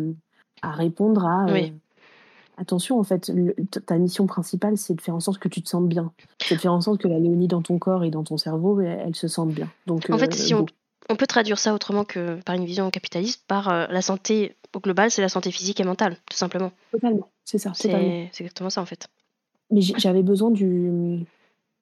[0.63, 1.47] à, répondre à...
[1.49, 1.69] Euh,
[2.57, 3.33] attention, en fait,
[3.87, 6.13] ta mission principale, c'est de faire en sorte que tu te sentes bien.
[6.41, 8.81] C'est de faire en sorte que la Léonie dans ton corps et dans ton cerveau,
[8.81, 9.69] elle, se sente bien.
[9.87, 10.65] Donc, en fait, euh, si on,
[11.09, 15.11] on, peut traduire ça autrement que par une vision capitaliste, par la santé au global,
[15.11, 16.71] c'est la santé physique et mentale, tout simplement.
[16.93, 17.73] Totalement, c'est ça.
[17.75, 19.09] C'est exactement ça, en fait.
[19.71, 21.27] Mais j'avais besoin du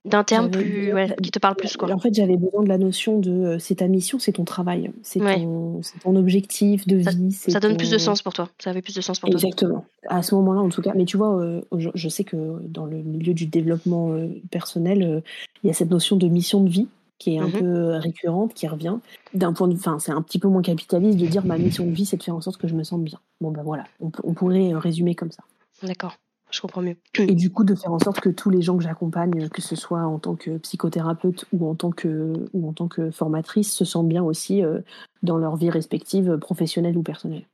[0.05, 0.93] d'un terme plus
[1.23, 1.91] qui te parle plus quoi.
[1.93, 4.91] En fait, j'avais besoin de la notion de euh, c'est ta mission, c'est ton travail,
[5.03, 7.33] c'est ton, ton, objectif de vie.
[7.33, 8.49] Ça donne plus de sens pour toi.
[8.59, 9.39] Ça avait plus de sens pour toi.
[9.39, 9.85] Exactement.
[10.09, 10.93] À ce moment-là, en tout cas.
[10.95, 11.61] Mais tu vois, euh,
[11.95, 12.37] je sais que
[12.67, 15.23] dans le milieu du développement euh, personnel,
[15.63, 16.89] il y a cette notion de mission de vie
[17.19, 18.97] qui est un mmh peu récurrente, qui revient.
[19.33, 21.93] D'un point de, enfin, c'est un petit peu moins capitaliste de dire ma mission de
[21.93, 23.21] vie, c'est de faire en sorte que je me sente bien.
[23.41, 25.45] Bon ben voilà, on, on pourrait résumer comme ça.
[25.85, 26.17] D'accord
[26.53, 26.97] je comprends mieux.
[27.19, 29.77] Et du coup, de faire en sorte que tous les gens que j'accompagne, que ce
[29.77, 33.85] soit en tant que psychothérapeute ou en tant que, ou en tant que formatrice, se
[33.85, 34.81] sentent bien aussi euh,
[35.23, 37.47] dans leur vie respective, professionnelle ou personnelle.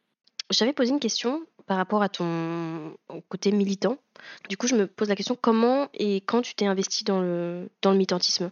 [0.50, 2.94] J'avais posé une question par rapport à ton
[3.28, 3.98] côté militant.
[4.48, 7.68] Du coup, je me pose la question comment et quand tu t'es investi dans le,
[7.82, 8.50] dans le militantisme?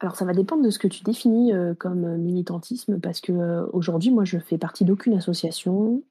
[0.00, 3.66] Alors ça va dépendre de ce que tu définis euh, comme militantisme parce que euh,
[3.74, 6.02] aujourd'hui moi je fais partie d'aucune association.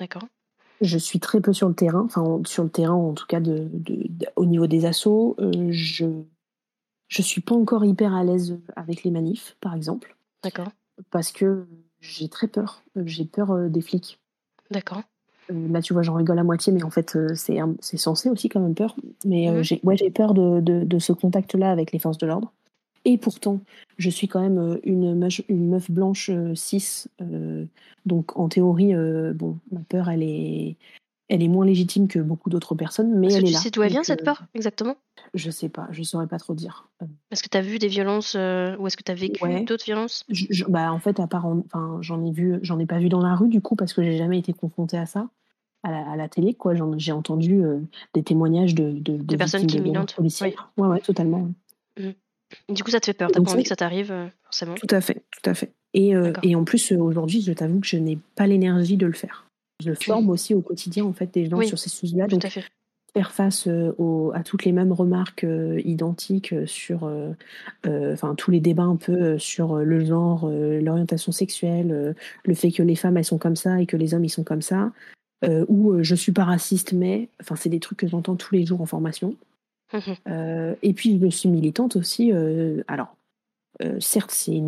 [0.00, 0.24] D'accord.
[0.80, 3.68] Je suis très peu sur le terrain, enfin sur le terrain en tout cas de,
[4.36, 5.36] au niveau des assauts.
[5.38, 6.06] Euh, je
[7.08, 10.16] je suis pas encore hyper à l'aise avec les manifs, par exemple.
[10.42, 10.68] D'accord.
[11.10, 11.66] Parce que
[12.00, 12.82] j'ai très peur.
[12.96, 14.18] J'ai peur euh, des flics.
[14.70, 15.02] D'accord.
[15.48, 18.60] là, tu vois, j'en rigole à moitié, mais en fait, c'est c'est censé aussi quand
[18.60, 18.96] même peur.
[19.24, 22.52] Mais mmh j'ai ouais, peur de, de, de ce contact-là avec les forces de l'ordre.
[23.08, 23.60] Et pourtant,
[23.98, 27.08] je suis quand même une, meuf, une meuf blanche 6.
[28.04, 28.92] donc, en théorie,
[29.32, 30.74] bon, ma peur, elle est,
[31.28, 33.58] elle est moins légitime que beaucoup d'autres personnes, mais elle est tu là.
[33.60, 34.96] sais d'où elle vient cette peur, exactement?
[35.34, 36.88] Je sais pas, je saurais pas trop dire.
[37.30, 40.26] Est-ce que tu as vu des violences ou est-ce que tu as vécu d'autres violences?
[40.66, 43.36] Bah, En fait, à part, enfin, j'en ai vu, j'en ai pas vu dans la
[43.36, 45.28] rue du coup parce que j'ai jamais été confrontée à ça.
[45.84, 46.74] À la, télé, quoi.
[46.96, 47.62] J'ai entendu
[48.12, 50.16] des témoignages de, de, de personnes qui militantes.
[50.18, 50.34] Oui.
[50.76, 51.48] Ouais, ouais, totalement.
[51.96, 52.10] Mmh.
[52.68, 53.30] Du coup, ça te fait peur.
[53.32, 54.74] T'as pas envie que ça t'arrive, euh, forcément.
[54.74, 55.72] Tout à fait, tout à fait.
[55.94, 59.06] Et, euh, et en plus, euh, aujourd'hui, je t'avoue que je n'ai pas l'énergie de
[59.06, 59.46] le faire.
[59.84, 62.26] Je forme aussi au quotidien, en fait, des gens sur ces sujets-là.
[62.26, 62.46] Donc,
[63.14, 65.46] faire face à toutes les mêmes remarques
[65.84, 67.10] identiques sur
[67.86, 72.94] enfin tous les débats un peu sur le genre, l'orientation sexuelle, le fait que les
[72.94, 74.92] femmes elles sont comme ça et que les hommes ils sont comme ça,
[75.68, 78.82] ou je suis pas raciste mais, enfin c'est des trucs que j'entends tous les jours
[78.82, 79.34] en formation.
[79.92, 82.32] Mmh euh, et puis je suis militante aussi.
[82.32, 83.16] Euh, alors,
[83.82, 84.60] euh, certes, c'est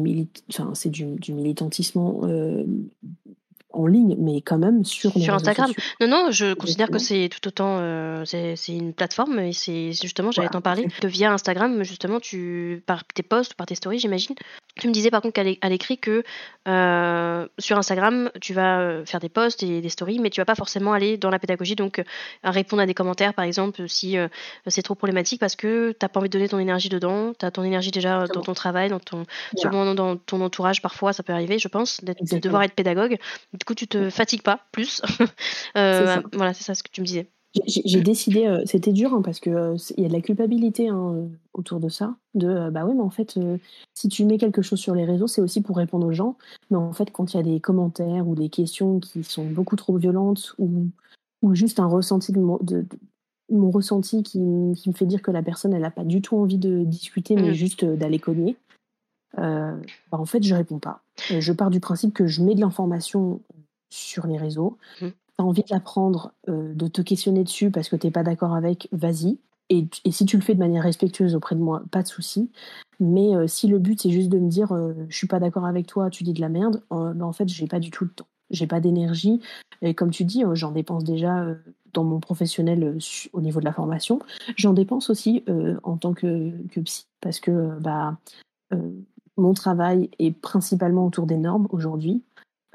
[0.75, 1.99] c'est du, du, militantisme
[3.71, 5.71] en ligne, mais quand même sur, sur Instagram.
[6.01, 10.31] Non, non, je considère que c'est tout autant, euh, c'est une plateforme et c'est justement,
[10.31, 14.35] j'allais t'en parler, que via Instagram, justement, tu par tes posts, par tes stories, j'imagine.
[14.77, 16.23] Tu me disais par contre qu'à l'écrit que
[16.67, 20.47] euh, sur Instagram, tu vas euh, faire des posts et des stories, mais tu vas
[20.47, 22.03] pas forcément aller dans la pédagogie, donc
[22.43, 24.17] à répondre à des commentaires, par exemple, si
[24.67, 27.45] c'est trop problématique parce que tu n'as pas envie de donner ton énergie dedans, tu
[27.45, 29.25] as ton énergie déjà dans ton travail, dans ton,
[29.63, 33.19] dans ton entourage, parfois, ça peut arriver, je pense, de devoir être pédagogue.
[33.69, 35.03] Coup, tu te fatigues pas plus.
[35.77, 37.29] euh, voilà, c'est ça ce que tu me disais.
[37.67, 40.89] J'ai décidé, euh, c'était dur hein, parce que euh, il y a de la culpabilité
[40.89, 42.17] hein, autour de ça.
[42.33, 43.39] De bah oui, mais en fait,
[43.93, 46.39] si tu mets quelque chose sur les réseaux, c'est aussi pour répondre aux gens.
[46.71, 49.77] Mais en fait, quand il y a des commentaires ou des questions qui sont beaucoup
[49.77, 50.87] trop violentes ou,
[51.43, 52.87] ou juste un ressenti de, mon, de,
[53.51, 54.41] mon ressenti qui,
[54.79, 57.35] qui, me fait dire que la personne, elle n'a pas du tout envie de discuter,
[57.35, 57.55] mais mmh.
[57.55, 58.57] juste d'aller cogner,
[59.37, 59.77] bah
[60.11, 61.03] en fait, je réponds pas.
[61.29, 63.41] Je pars du principe que je mets de l'information
[63.91, 64.79] sur les réseaux.
[65.01, 65.07] Mmh.
[65.09, 68.23] Tu as envie de l'apprendre, euh, de te questionner dessus parce que tu n'es pas
[68.23, 69.39] d'accord avec, vas-y.
[69.71, 72.51] Et, et, si tu le fais de manière respectueuse auprès de moi, pas de souci.
[73.01, 75.67] Mais euh, si le but c'est juste de me dire euh, je suis pas d'accord
[75.67, 78.11] avec toi, tu dis de la merde, ben, en fait j'ai pas du tout le
[78.11, 78.27] temps.
[78.51, 79.41] J'ai pas d'énergie.
[79.83, 81.47] Et comme tu dis, j'en dépense déjà
[81.93, 82.99] dans mon professionnel
[83.33, 84.21] au niveau de la formation.
[84.57, 85.45] J'en dépense aussi
[85.83, 88.17] en tant que, que, psy parce que bah,
[89.39, 92.23] mon travail est principalement autour des normes aujourd'hui.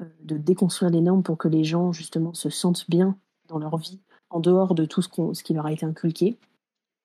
[0.02, 3.16] Euh, de déconstruire les normes pour que les gens justement se sentent bien
[3.48, 4.00] dans leur vie
[4.32, 6.38] en dehors de tout ce, ce qui leur a été inculqué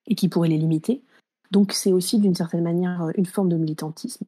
[0.07, 1.03] et qui pourrait les limiter.
[1.51, 4.25] Donc c'est aussi d'une certaine manière euh, une forme de militantisme.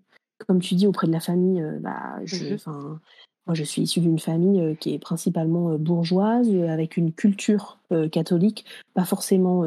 [0.46, 2.98] Comme tu dis auprès de la famille, euh, bah, je, mmh
[3.46, 7.78] moi je suis issue d'une famille qui est principalement bourgeoise, avec une culture
[8.12, 9.64] catholique, pas forcément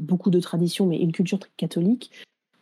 [0.00, 2.10] beaucoup de traditions, mais une culture catholique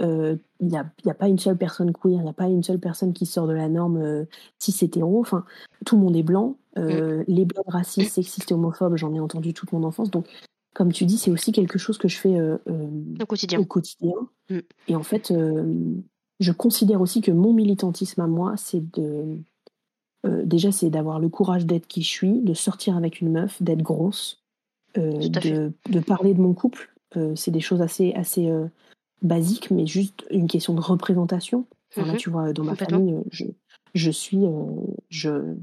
[0.02, 2.80] il euh, n'y a, pas une seule personne queer, il n'y a pas une seule
[2.80, 4.24] personne qui sort de la norme euh,
[4.58, 5.20] cis hétéro.
[5.20, 5.44] Enfin,
[5.86, 6.56] tout le monde est blanc.
[6.76, 7.24] Euh, mm.
[7.28, 10.10] Les blancs racistes, sexistes et homophobes, j'en ai entendu toute mon enfance.
[10.10, 10.26] Donc,
[10.74, 13.60] comme tu dis, c'est aussi quelque chose que je fais au quotidien.
[13.60, 14.16] Au quotidien.
[14.50, 14.58] Mm.
[14.88, 15.32] Et en fait,
[16.40, 19.38] je considère aussi que mon militantisme à moi, c'est de.
[20.24, 23.82] déjà, c'est d'avoir le courage d'être qui je suis, de sortir avec une meuf, d'être
[23.82, 24.42] grosse,
[24.96, 26.92] de, de, parler de mon couple.
[27.36, 28.50] c'est des choses assez, assez
[29.22, 31.66] basique, mais juste une question de représentation.
[31.96, 33.44] Là, mmh tu vois, dans ma famille, je,
[33.94, 34.44] je suis.
[34.44, 34.64] Euh,
[35.08, 35.54] je...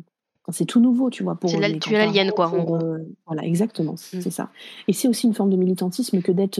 [0.51, 1.35] C'est tout nouveau, tu vois.
[1.35, 2.77] Pour la, tu es l'alien, quoi, en gros.
[2.77, 2.97] Euh,
[3.27, 4.21] voilà, exactement, mmh.
[4.21, 4.49] c'est ça.
[4.87, 6.59] Et c'est aussi une forme de militantisme que d'être,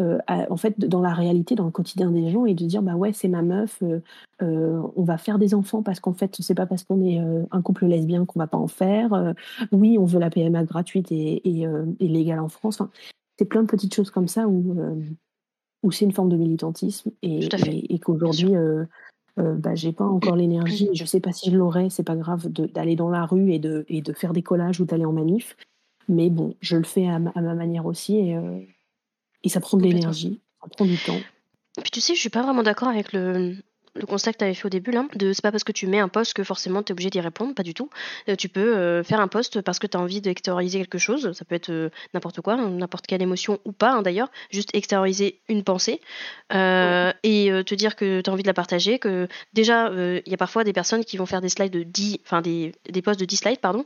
[0.00, 2.96] euh, en fait, dans la réalité, dans le quotidien des gens et de dire, bah
[2.96, 3.84] ouais, c'est ma meuf,
[4.40, 7.20] on va faire des enfants parce qu'en fait, c'est pas parce qu'on est
[7.52, 9.34] un couple lesbien qu'on va pas en faire.
[9.70, 11.66] oui, on veut la PMA gratuite et, et,
[12.00, 12.80] et légale en France.
[12.80, 12.90] Enfin,
[13.38, 14.76] c'est plein de petites choses comme ça où
[15.82, 17.48] où c'est une forme de militantisme et,
[17.88, 18.84] et, qu'aujourd'hui, euh,
[19.38, 22.48] euh, bah, j'ai pas encore l'énergie, je sais pas si je l'aurai, c'est pas grave
[22.48, 25.56] d'aller dans la rue et de, et de faire des collages ou d'aller en manif,
[26.08, 28.60] mais bon, je le fais à ma, à ma manière aussi et, euh,
[29.42, 31.20] et ça prend de l'énergie, ça prend du temps.
[31.80, 33.54] Puis tu sais, je suis pas vraiment d'accord avec le,
[33.94, 35.86] le constat que tu avais fait au début là, de c'est pas parce que tu
[35.86, 37.90] mets un post que forcément tu es obligé d'y répondre, pas du tout.
[38.28, 41.32] Euh, tu peux euh, faire un post parce que tu as envie d'extérioriser quelque chose,
[41.32, 45.40] ça peut être euh, n'importe quoi, n'importe quelle émotion ou pas hein, d'ailleurs, juste extérioriser
[45.48, 46.00] une pensée
[46.52, 50.36] et te dire que tu as envie de la partager, que déjà il y a
[50.36, 53.24] parfois des personnes qui vont faire des slides de 10, enfin des, des posts de
[53.24, 53.84] 10 slides, pardon,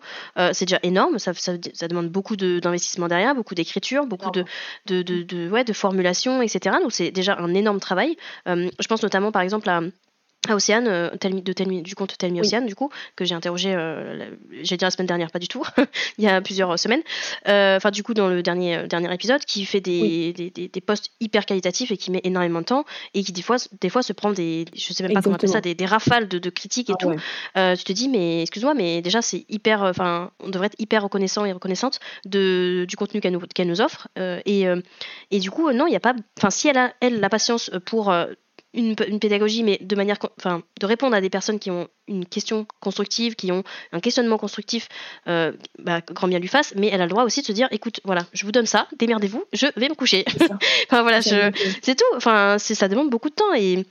[0.52, 4.44] c'est déjà énorme, ça, ça, ça demande beaucoup d'investissement derrière, beaucoup d'écriture, beaucoup de,
[4.86, 6.76] de, de, de, ouais, de formulation, etc.
[6.80, 8.16] Donc c'est déjà un énorme travail.
[8.46, 9.82] je pense notamment par exemple à
[10.50, 14.30] à Océane, euh, de du compte Tell Océane, du coup, que j'ai interrogé, euh,
[14.62, 15.64] j'ai dit la semaine dernière, pas du tout,
[16.18, 17.02] il y a plusieurs semaines,
[17.48, 21.10] euh, enfin, du coup, dans le dernier, dernier épisode, qui fait des, des, des, posts
[21.20, 22.84] hyper qualitatifs et qui met énormément de temps
[23.14, 25.52] et qui, des fois, des fois se prend des, je sais même pas comment appeler
[25.52, 27.76] ça, des, rafales de, de, critiques et ah tout.
[27.78, 31.44] tu te dis, mais excuse-moi, mais déjà, c'est hyper, enfin, on devrait être hyper reconnaissant
[31.44, 34.08] et reconnaissante de, du contenu qu'elle nous, qu'elle nous offre.
[34.16, 34.66] et,
[35.30, 37.70] et du coup, non, il n'y a pas, enfin, si elle a, elle, la patience
[37.86, 38.12] pour
[38.74, 42.66] une, pédagogie, mais de manière, enfin, de répondre à des personnes qui ont une question
[42.80, 44.88] constructive, qui ont un questionnement constructif,
[45.28, 46.74] euh, bah, grand bien lui fasse.
[46.76, 48.88] Mais elle a le droit aussi de se dire, écoute, voilà, je vous donne ça,
[48.98, 50.24] démerdez-vous, je vais me coucher.
[50.90, 52.16] enfin voilà, c'est tout.
[52.16, 53.84] Enfin, ça demande beaucoup de temps et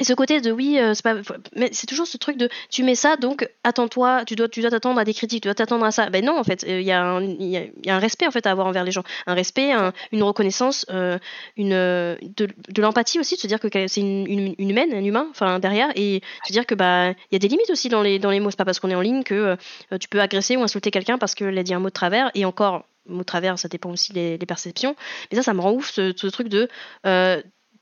[0.00, 1.14] et ce côté de oui, euh, c'est pas,
[1.54, 4.70] mais c'est toujours ce truc de tu mets ça, donc attends-toi, tu dois, tu dois
[4.70, 6.10] t'attendre à des critiques, tu dois t'attendre à ça.
[6.10, 8.50] Ben non, en fait, il y, a un, y, a un respect en fait à
[8.50, 9.72] avoir envers les gens, un respect,
[10.10, 11.16] une reconnaissance, euh,
[11.56, 14.26] une de, l'empathie aussi, de se dire que c'est une,
[14.58, 17.48] une, humaine, un humain, enfin derrière, et se dire que bah il y a des
[17.48, 18.50] limites aussi dans les dans les mots.
[18.50, 19.56] C'est pas parce qu'on est en ligne que
[19.92, 22.32] euh, tu peux agresser ou insulter quelqu'un parce qu'elle a dit un mot de travers.
[22.34, 24.96] Et encore, mot de travers, ça dépend aussi des, perceptions.
[25.30, 26.68] Mais ça, ça me rend ouf ce truc de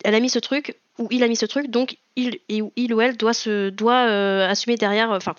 [0.05, 3.01] elle a mis ce truc, ou il a mis ce truc, donc il, il ou
[3.01, 5.13] elle doit, se, doit euh, assumer derrière.
[5.13, 5.35] Euh, enfin,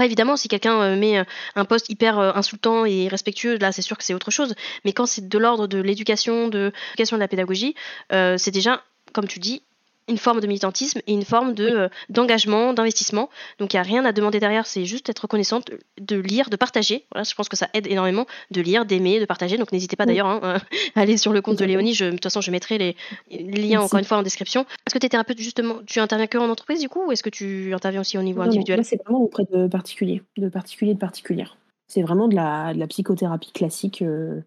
[0.00, 1.24] évidemment, si quelqu'un euh, met
[1.54, 4.54] un poste hyper insultant et respectueux, là, c'est sûr que c'est autre chose.
[4.84, 7.74] Mais quand c'est de l'ordre de l'éducation, de l'éducation de la pédagogie,
[8.10, 8.82] c'est déjà,
[9.12, 9.62] comme tu dis,
[10.08, 13.28] une forme de militantisme et une forme de euh, d'engagement, d'investissement.
[13.58, 15.70] Donc il n'y a rien à demander derrière, c'est juste être reconnaissante,
[16.00, 17.04] de lire, de partager.
[17.12, 19.56] Voilà, je pense que ça aide énormément de lire, d'aimer, de partager.
[19.58, 20.40] Donc n'hésitez pas d'ailleurs hein,
[20.96, 21.94] à aller sur le compte de Léonie.
[21.94, 22.96] Je, de toute façon, je mettrai les,
[23.30, 24.62] liens encore une fois en description.
[24.86, 27.22] Est-ce que tu es thérapeute justement Tu interviens que en entreprise du coup ou est-ce
[27.22, 28.78] que tu interviens aussi au niveau individuel?
[28.78, 31.56] Là, c'est vraiment auprès de particuliers, de particuliers de particulières.
[31.86, 34.40] C'est vraiment de la, de la, psychothérapie classique euh,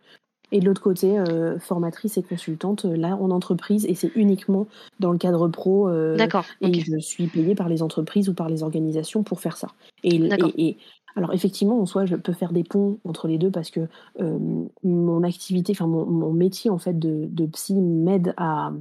[0.51, 4.67] et de l'autre côté, euh, formatrice et consultante, euh, là en entreprise, et c'est uniquement
[4.99, 5.89] dans le cadre pro.
[5.89, 6.45] Euh, D'accord.
[6.61, 9.69] Et je suis payée par les entreprises ou par les organisations pour faire ça.
[10.03, 10.21] Et,
[10.57, 10.77] et,
[11.15, 13.87] alors effectivement, en soi, je peux faire des ponts entre les deux parce que
[14.83, 18.73] mon activité, enfin mon, métier en fait de, de psy m'aide à,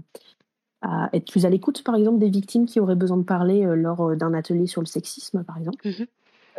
[0.82, 4.16] à, être plus à l'écoute, par exemple, des victimes qui auraient besoin de parler lors
[4.16, 5.88] d'un atelier sur le sexisme, par exemple.
[5.88, 6.04] Mmh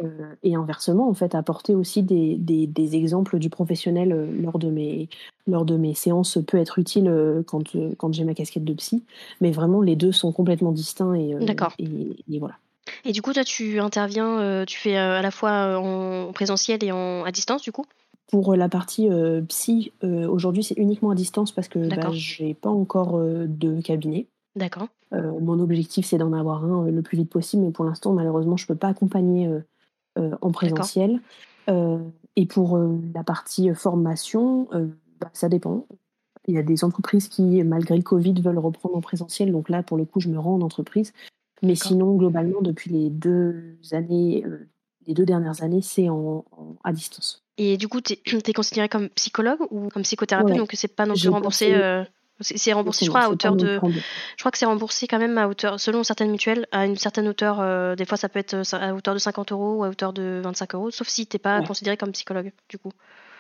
[0.04, 4.70] euh, et inversement, en fait, apporter aussi des, des, exemples du professionnel euh, lors de
[4.70, 5.10] mes,
[5.48, 7.64] lors de mes séances peut être utile euh, quand,
[7.98, 9.04] quand j'ai ma casquette de psy,
[9.42, 11.36] mais vraiment les deux sont complètement distincts et,
[11.80, 12.56] et, voilà.
[13.04, 17.24] Et du coup, toi, tu interviens, tu fais à la fois en présentiel et en,
[17.24, 17.86] à distance, du coup?
[18.28, 19.10] Pour la partie
[19.48, 24.28] psy, aujourd'hui, c'est uniquement à distance parce que bah, j'ai pas encore de cabinet.
[24.56, 24.88] D'accord.
[25.12, 28.68] mon objectif, c'est d'en avoir un le plus vite possible, mais pour l'instant, malheureusement, je
[28.68, 29.50] peux pas accompagner
[30.18, 31.22] en présentiel.
[31.70, 32.00] Euh,
[32.36, 34.68] et pour euh, la partie formation,
[35.20, 35.86] bah, ça dépend.
[36.48, 39.52] Il y a des entreprises qui, malgré le Covid, veulent reprendre en présentiel.
[39.52, 41.12] Donc là, pour le coup, je me rends en entreprise.
[41.64, 44.46] Mais sinon, globalement, depuis les deux années,
[45.08, 46.46] les deux dernières années, c'est en,
[46.84, 47.44] à distance.
[47.58, 48.14] Et du coup, tu
[48.48, 51.74] es, considéré comme psychologue ou comme psychothérapeute, donc c'est pas non plus remboursé
[52.42, 53.80] c'est remboursé, je crois, à hauteur de.
[53.84, 57.28] Je crois que c'est remboursé quand même à hauteur, selon certaines mutuelles, à une certaine
[57.28, 57.60] hauteur.
[57.62, 60.12] Euh, des fois, ça peut être euh, à hauteur de 50 euros ou à hauteur
[60.12, 62.92] de 25 euros, sauf si tu n'es pas considéré comme psychologue, du coup.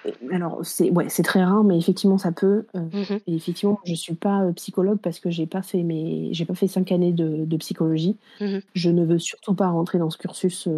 [0.05, 2.65] Euh, alors, c'est ouais, très rare, mais effectivement, ça peut.
[2.73, 6.55] Mmh et effectivement, je ne suis pas psychologue parce que j'ai pas fait mes, pas
[6.55, 8.15] fait cinq années de, psychologie.
[8.39, 10.69] Mmh je ne veux surtout pas rentrer dans ce cursus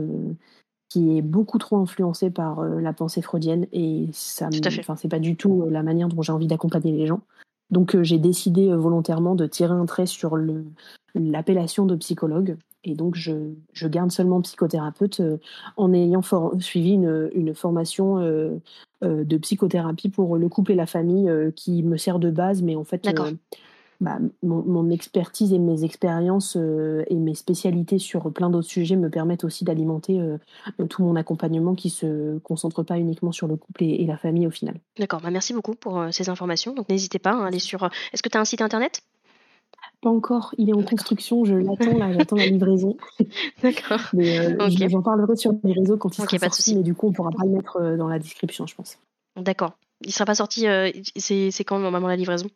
[0.90, 4.48] qui est beaucoup trop influencé par la pensée freudienne et ça,
[4.80, 7.20] enfin, c'est pas du tout la manière dont j'ai envie d'accompagner les gens.
[7.72, 10.38] Donc euh, j'ai décidé euh, volontairement de tirer un trait sur
[11.16, 12.58] l'appellation de psychologue.
[12.84, 13.54] Et donc je,
[13.84, 15.38] garde seulement psychothérapeute euh,
[15.76, 16.22] en ayant
[16.60, 18.18] suivi une, une formation
[19.02, 22.86] de psychothérapie pour le couple et la famille qui me sert de base, mais en
[22.86, 23.06] fait
[24.00, 29.10] bah, mon, expertise et mes expériences euh, et mes spécialités sur plein d'autres sujets me
[29.10, 30.38] permettent aussi d'alimenter euh,
[30.88, 34.52] tout mon accompagnement qui se concentre pas uniquement sur le couple et, la famille au
[34.52, 34.76] final.
[35.00, 36.76] D'accord, bah merci beaucoup pour euh, ces informations.
[36.76, 37.90] Donc n'hésitez pas à aller sur.
[38.14, 39.02] Est-ce que tu as un site internet?
[40.02, 42.98] Pas encore, il est en construction, je l'attends là, j'attends la livraison.
[43.64, 44.02] D'accord.
[44.14, 47.32] Mais j'en parlerai sur mes réseaux quand il sera sorti, mais du coup on pourra
[47.32, 49.00] pas le mettre dans la description, je pense.
[49.36, 49.74] D'accord.
[50.02, 50.68] Il sera pas sorti,
[51.16, 52.48] c'est quand normalement la livraison?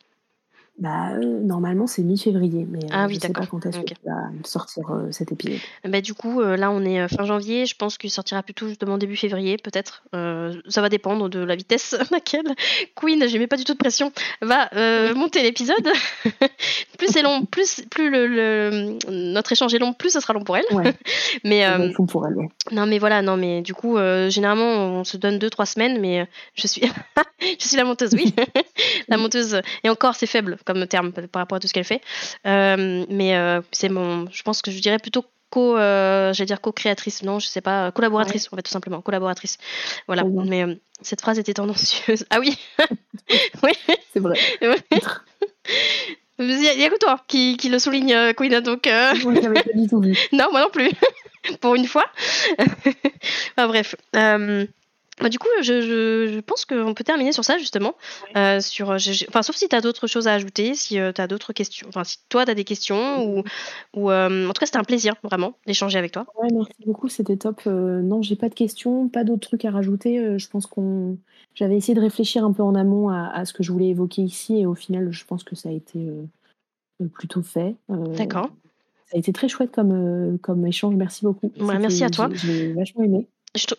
[0.81, 4.31] Bah, euh, normalement, c'est mi-février, mais euh, ah je ne sais pas quand est-ce va
[4.43, 5.59] sortir euh, cet épisode.
[5.87, 7.67] Bah, du coup, là, on est fin janvier.
[7.67, 10.03] Je pense qu'il sortira plutôt justement début février, peut-être.
[10.11, 12.55] ça va dépendre de la vitesse à laquelle
[12.95, 14.69] Queen, je mets pas du tout de pression, va
[15.13, 15.87] monter l'épisode.
[16.97, 20.57] plus c'est long, plus, plus le, notre échange est long, plus ce sera long pour
[20.57, 20.65] elle.
[21.43, 21.63] mais
[22.07, 22.35] pour elle.
[22.71, 23.97] Non, mais voilà, non, mais du coup,
[24.29, 26.81] généralement, on se donne 2-3 semaines, mais je suis,
[27.59, 28.33] je suis la monteuse, oui,
[29.09, 29.61] la monteuse.
[29.83, 32.01] Et encore, c'est faible comme terme par rapport à tout ce qu'elle fait.
[32.45, 37.23] Euh, mais euh, c'est mon, je pense que je dirais plutôt co, j'allais dire co-créatrice,
[37.23, 39.57] non, je sais pas, collaboratrice, en fait, tout simplement, collaboratrice.
[40.07, 42.25] Voilà, mais cette phrase était tendancieuse.
[42.29, 42.57] Ah oui
[43.63, 43.73] Oui
[44.13, 44.37] C'est vrai.
[46.39, 48.87] Il n'y a, que toi qui, qui le souligne, Queen, donc...
[48.87, 50.17] Moi, pas du tout vu.
[50.31, 50.89] non, moi non plus,
[51.59, 52.05] pour une fois.
[52.57, 53.95] enfin, bref.
[55.21, 57.93] Bah, du coup, je, je, pense qu'on peut terminer sur ça, justement.
[58.35, 61.27] Euh, sur, enfin, sauf si tu as d'autres choses à ajouter, si euh, tu as
[61.27, 61.87] d'autres questions.
[61.89, 63.23] Enfin, si toi, tu as des questions.
[63.23, 63.43] Ou,
[63.95, 66.25] ou euh, en tout cas, c'était un plaisir, vraiment, d'échanger avec toi.
[66.41, 67.65] Ouais, merci beaucoup, c'était top.
[67.65, 70.39] non, j'ai pas de questions, pas d'autres trucs à rajouter.
[70.39, 71.17] je pense qu'on.
[71.53, 74.21] J'avais essayé de réfléchir un peu en amont à, à, ce que je voulais évoquer
[74.21, 76.09] ici, et au final, je pense que ça a été
[77.13, 77.75] plutôt fait.
[77.89, 78.49] D'accord.
[79.07, 80.95] Ça a été très chouette comme, comme échange.
[80.95, 81.51] Merci beaucoup.
[81.59, 82.29] merci à toi.
[82.33, 83.27] J'ai vachement aimé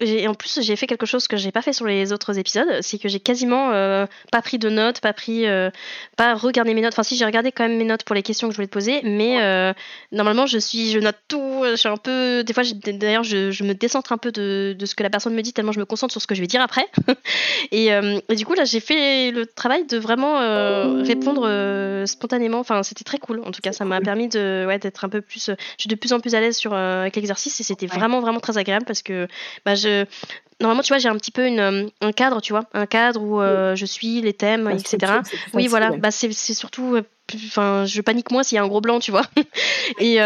[0.00, 2.68] et en plus, j'ai fait quelque chose que j'ai pas fait sur les autres épisodes,
[2.82, 5.70] c'est que j'ai quasiment euh, pas pris de notes, pas pris, euh,
[6.18, 6.92] pas regardé mes notes.
[6.92, 8.72] Enfin, si j'ai regardé quand même mes notes pour les questions que je voulais te
[8.72, 9.72] poser, mais euh,
[10.10, 11.62] normalement, je suis, je note tout.
[11.64, 14.84] Je suis un peu, des fois, d'ailleurs, je, je, me décentre un peu de, de,
[14.84, 16.46] ce que la personne me dit tellement je me concentre sur ce que je vais
[16.46, 16.86] dire après.
[17.72, 20.38] et, et, du coup, là, j'ai fait le travail de vraiment
[21.02, 22.58] répondre spontanément.
[22.58, 23.40] Enfin, c'était très cool.
[23.40, 25.46] En tout cas, ça m'a permis de, ouais, d'être un peu plus.
[25.46, 28.40] Je suis de plus en plus à l'aise sur avec l'exercice et c'était vraiment, vraiment
[28.40, 29.28] très agréable parce que
[29.64, 30.04] bah, je,
[30.60, 33.20] normalement, tu vois, j'ai un petit peu une, euh, un cadre, tu vois, un cadre
[33.22, 35.20] où euh, je suis les thèmes, etc.
[35.54, 37.02] Oui, voilà, bah, c'est surtout, euh,
[37.34, 39.24] enfin, je panique moins s'il y a un gros blanc, tu vois.
[39.98, 40.18] et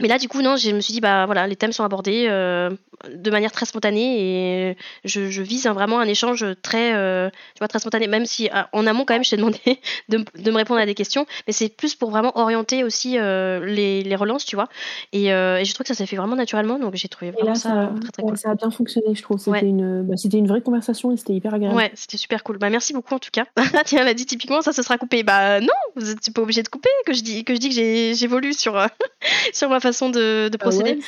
[0.00, 2.26] mais là, du coup, non, je me suis dit, bah voilà, les thèmes sont abordés
[2.28, 2.70] euh,
[3.14, 7.68] de manière très spontanée et je, je vise vraiment un échange très, euh, tu vois,
[7.68, 8.06] très spontané.
[8.06, 9.58] Même si ah, en amont, quand même, je t'ai demandé
[10.08, 13.66] de, de, me répondre à des questions, mais c'est plus pour vraiment orienter aussi euh,
[13.66, 14.68] les, les, relances, tu vois.
[15.12, 17.92] Et, et, je trouve que ça s'est fait vraiment naturellement, donc j'ai trouvé vraiment ça,
[18.00, 18.38] très très cool.
[18.38, 19.38] Ça a bien fonctionné, je trouve.
[19.38, 21.76] C'était une, bah, une vraie conversation et c'était hyper agréable.
[21.76, 22.56] Ouais, c'était super cool.
[22.56, 23.44] Bah merci beaucoup en tout cas.
[23.84, 25.22] Tiens, elle a dit typiquement, ça se sera coupé.
[25.22, 28.14] Bah non, vous n'êtes pas obligé de couper, que je dis que je dis que
[28.14, 28.80] j'évolue sur
[29.52, 30.98] sur ma façon de, de ah procéder.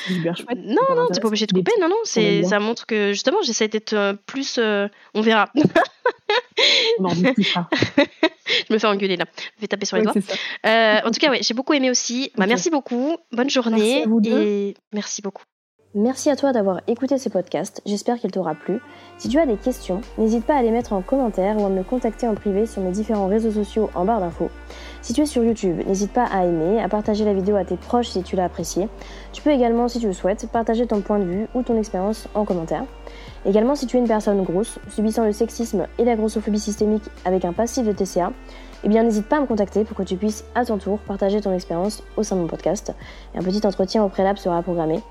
[0.55, 1.71] non, non, t'es pas obligé de couper.
[1.79, 4.57] Non, non, c'est, ça montre que justement, j'essaie d'être euh, plus.
[4.57, 5.49] Euh, on verra.
[5.55, 5.61] je
[8.73, 9.25] me fais engueuler là.
[9.57, 10.13] Je vais taper sur les doigts.
[10.65, 12.31] Euh, en tout cas, ouais, j'ai beaucoup aimé aussi.
[12.37, 13.17] Bah, merci beaucoup.
[13.31, 14.05] Bonne journée.
[14.05, 15.43] Merci et merci beaucoup.
[15.97, 18.81] Merci à toi d'avoir écouté ce podcast, j'espère qu'il t'aura plu.
[19.17, 21.83] Si tu as des questions, n'hésite pas à les mettre en commentaire ou à me
[21.83, 24.49] contacter en privé sur mes différents réseaux sociaux en barre d'infos.
[25.05, 27.77] Si tu es sur YouTube, n'hésite pas à aimer, à partager la vidéo à tes
[27.77, 28.89] proches si tu l'as appréciée.
[29.33, 32.27] Tu peux également, si tu le souhaites, partager ton point de vue ou ton expérience
[32.33, 32.85] en commentaire.
[33.45, 37.45] Également, si tu es une personne grosse, subissant le sexisme et la grossophobie systémique avec
[37.45, 38.31] un passif de TCA,
[38.83, 41.39] eh bien n'hésite pas à me contacter pour que tu puisses à ton tour partager
[41.39, 42.91] ton expérience au sein de mon podcast.
[43.35, 45.03] Un petit entretien au préalable sera programmé.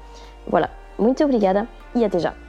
[0.49, 2.44] Voilà, muito obrigada e até já!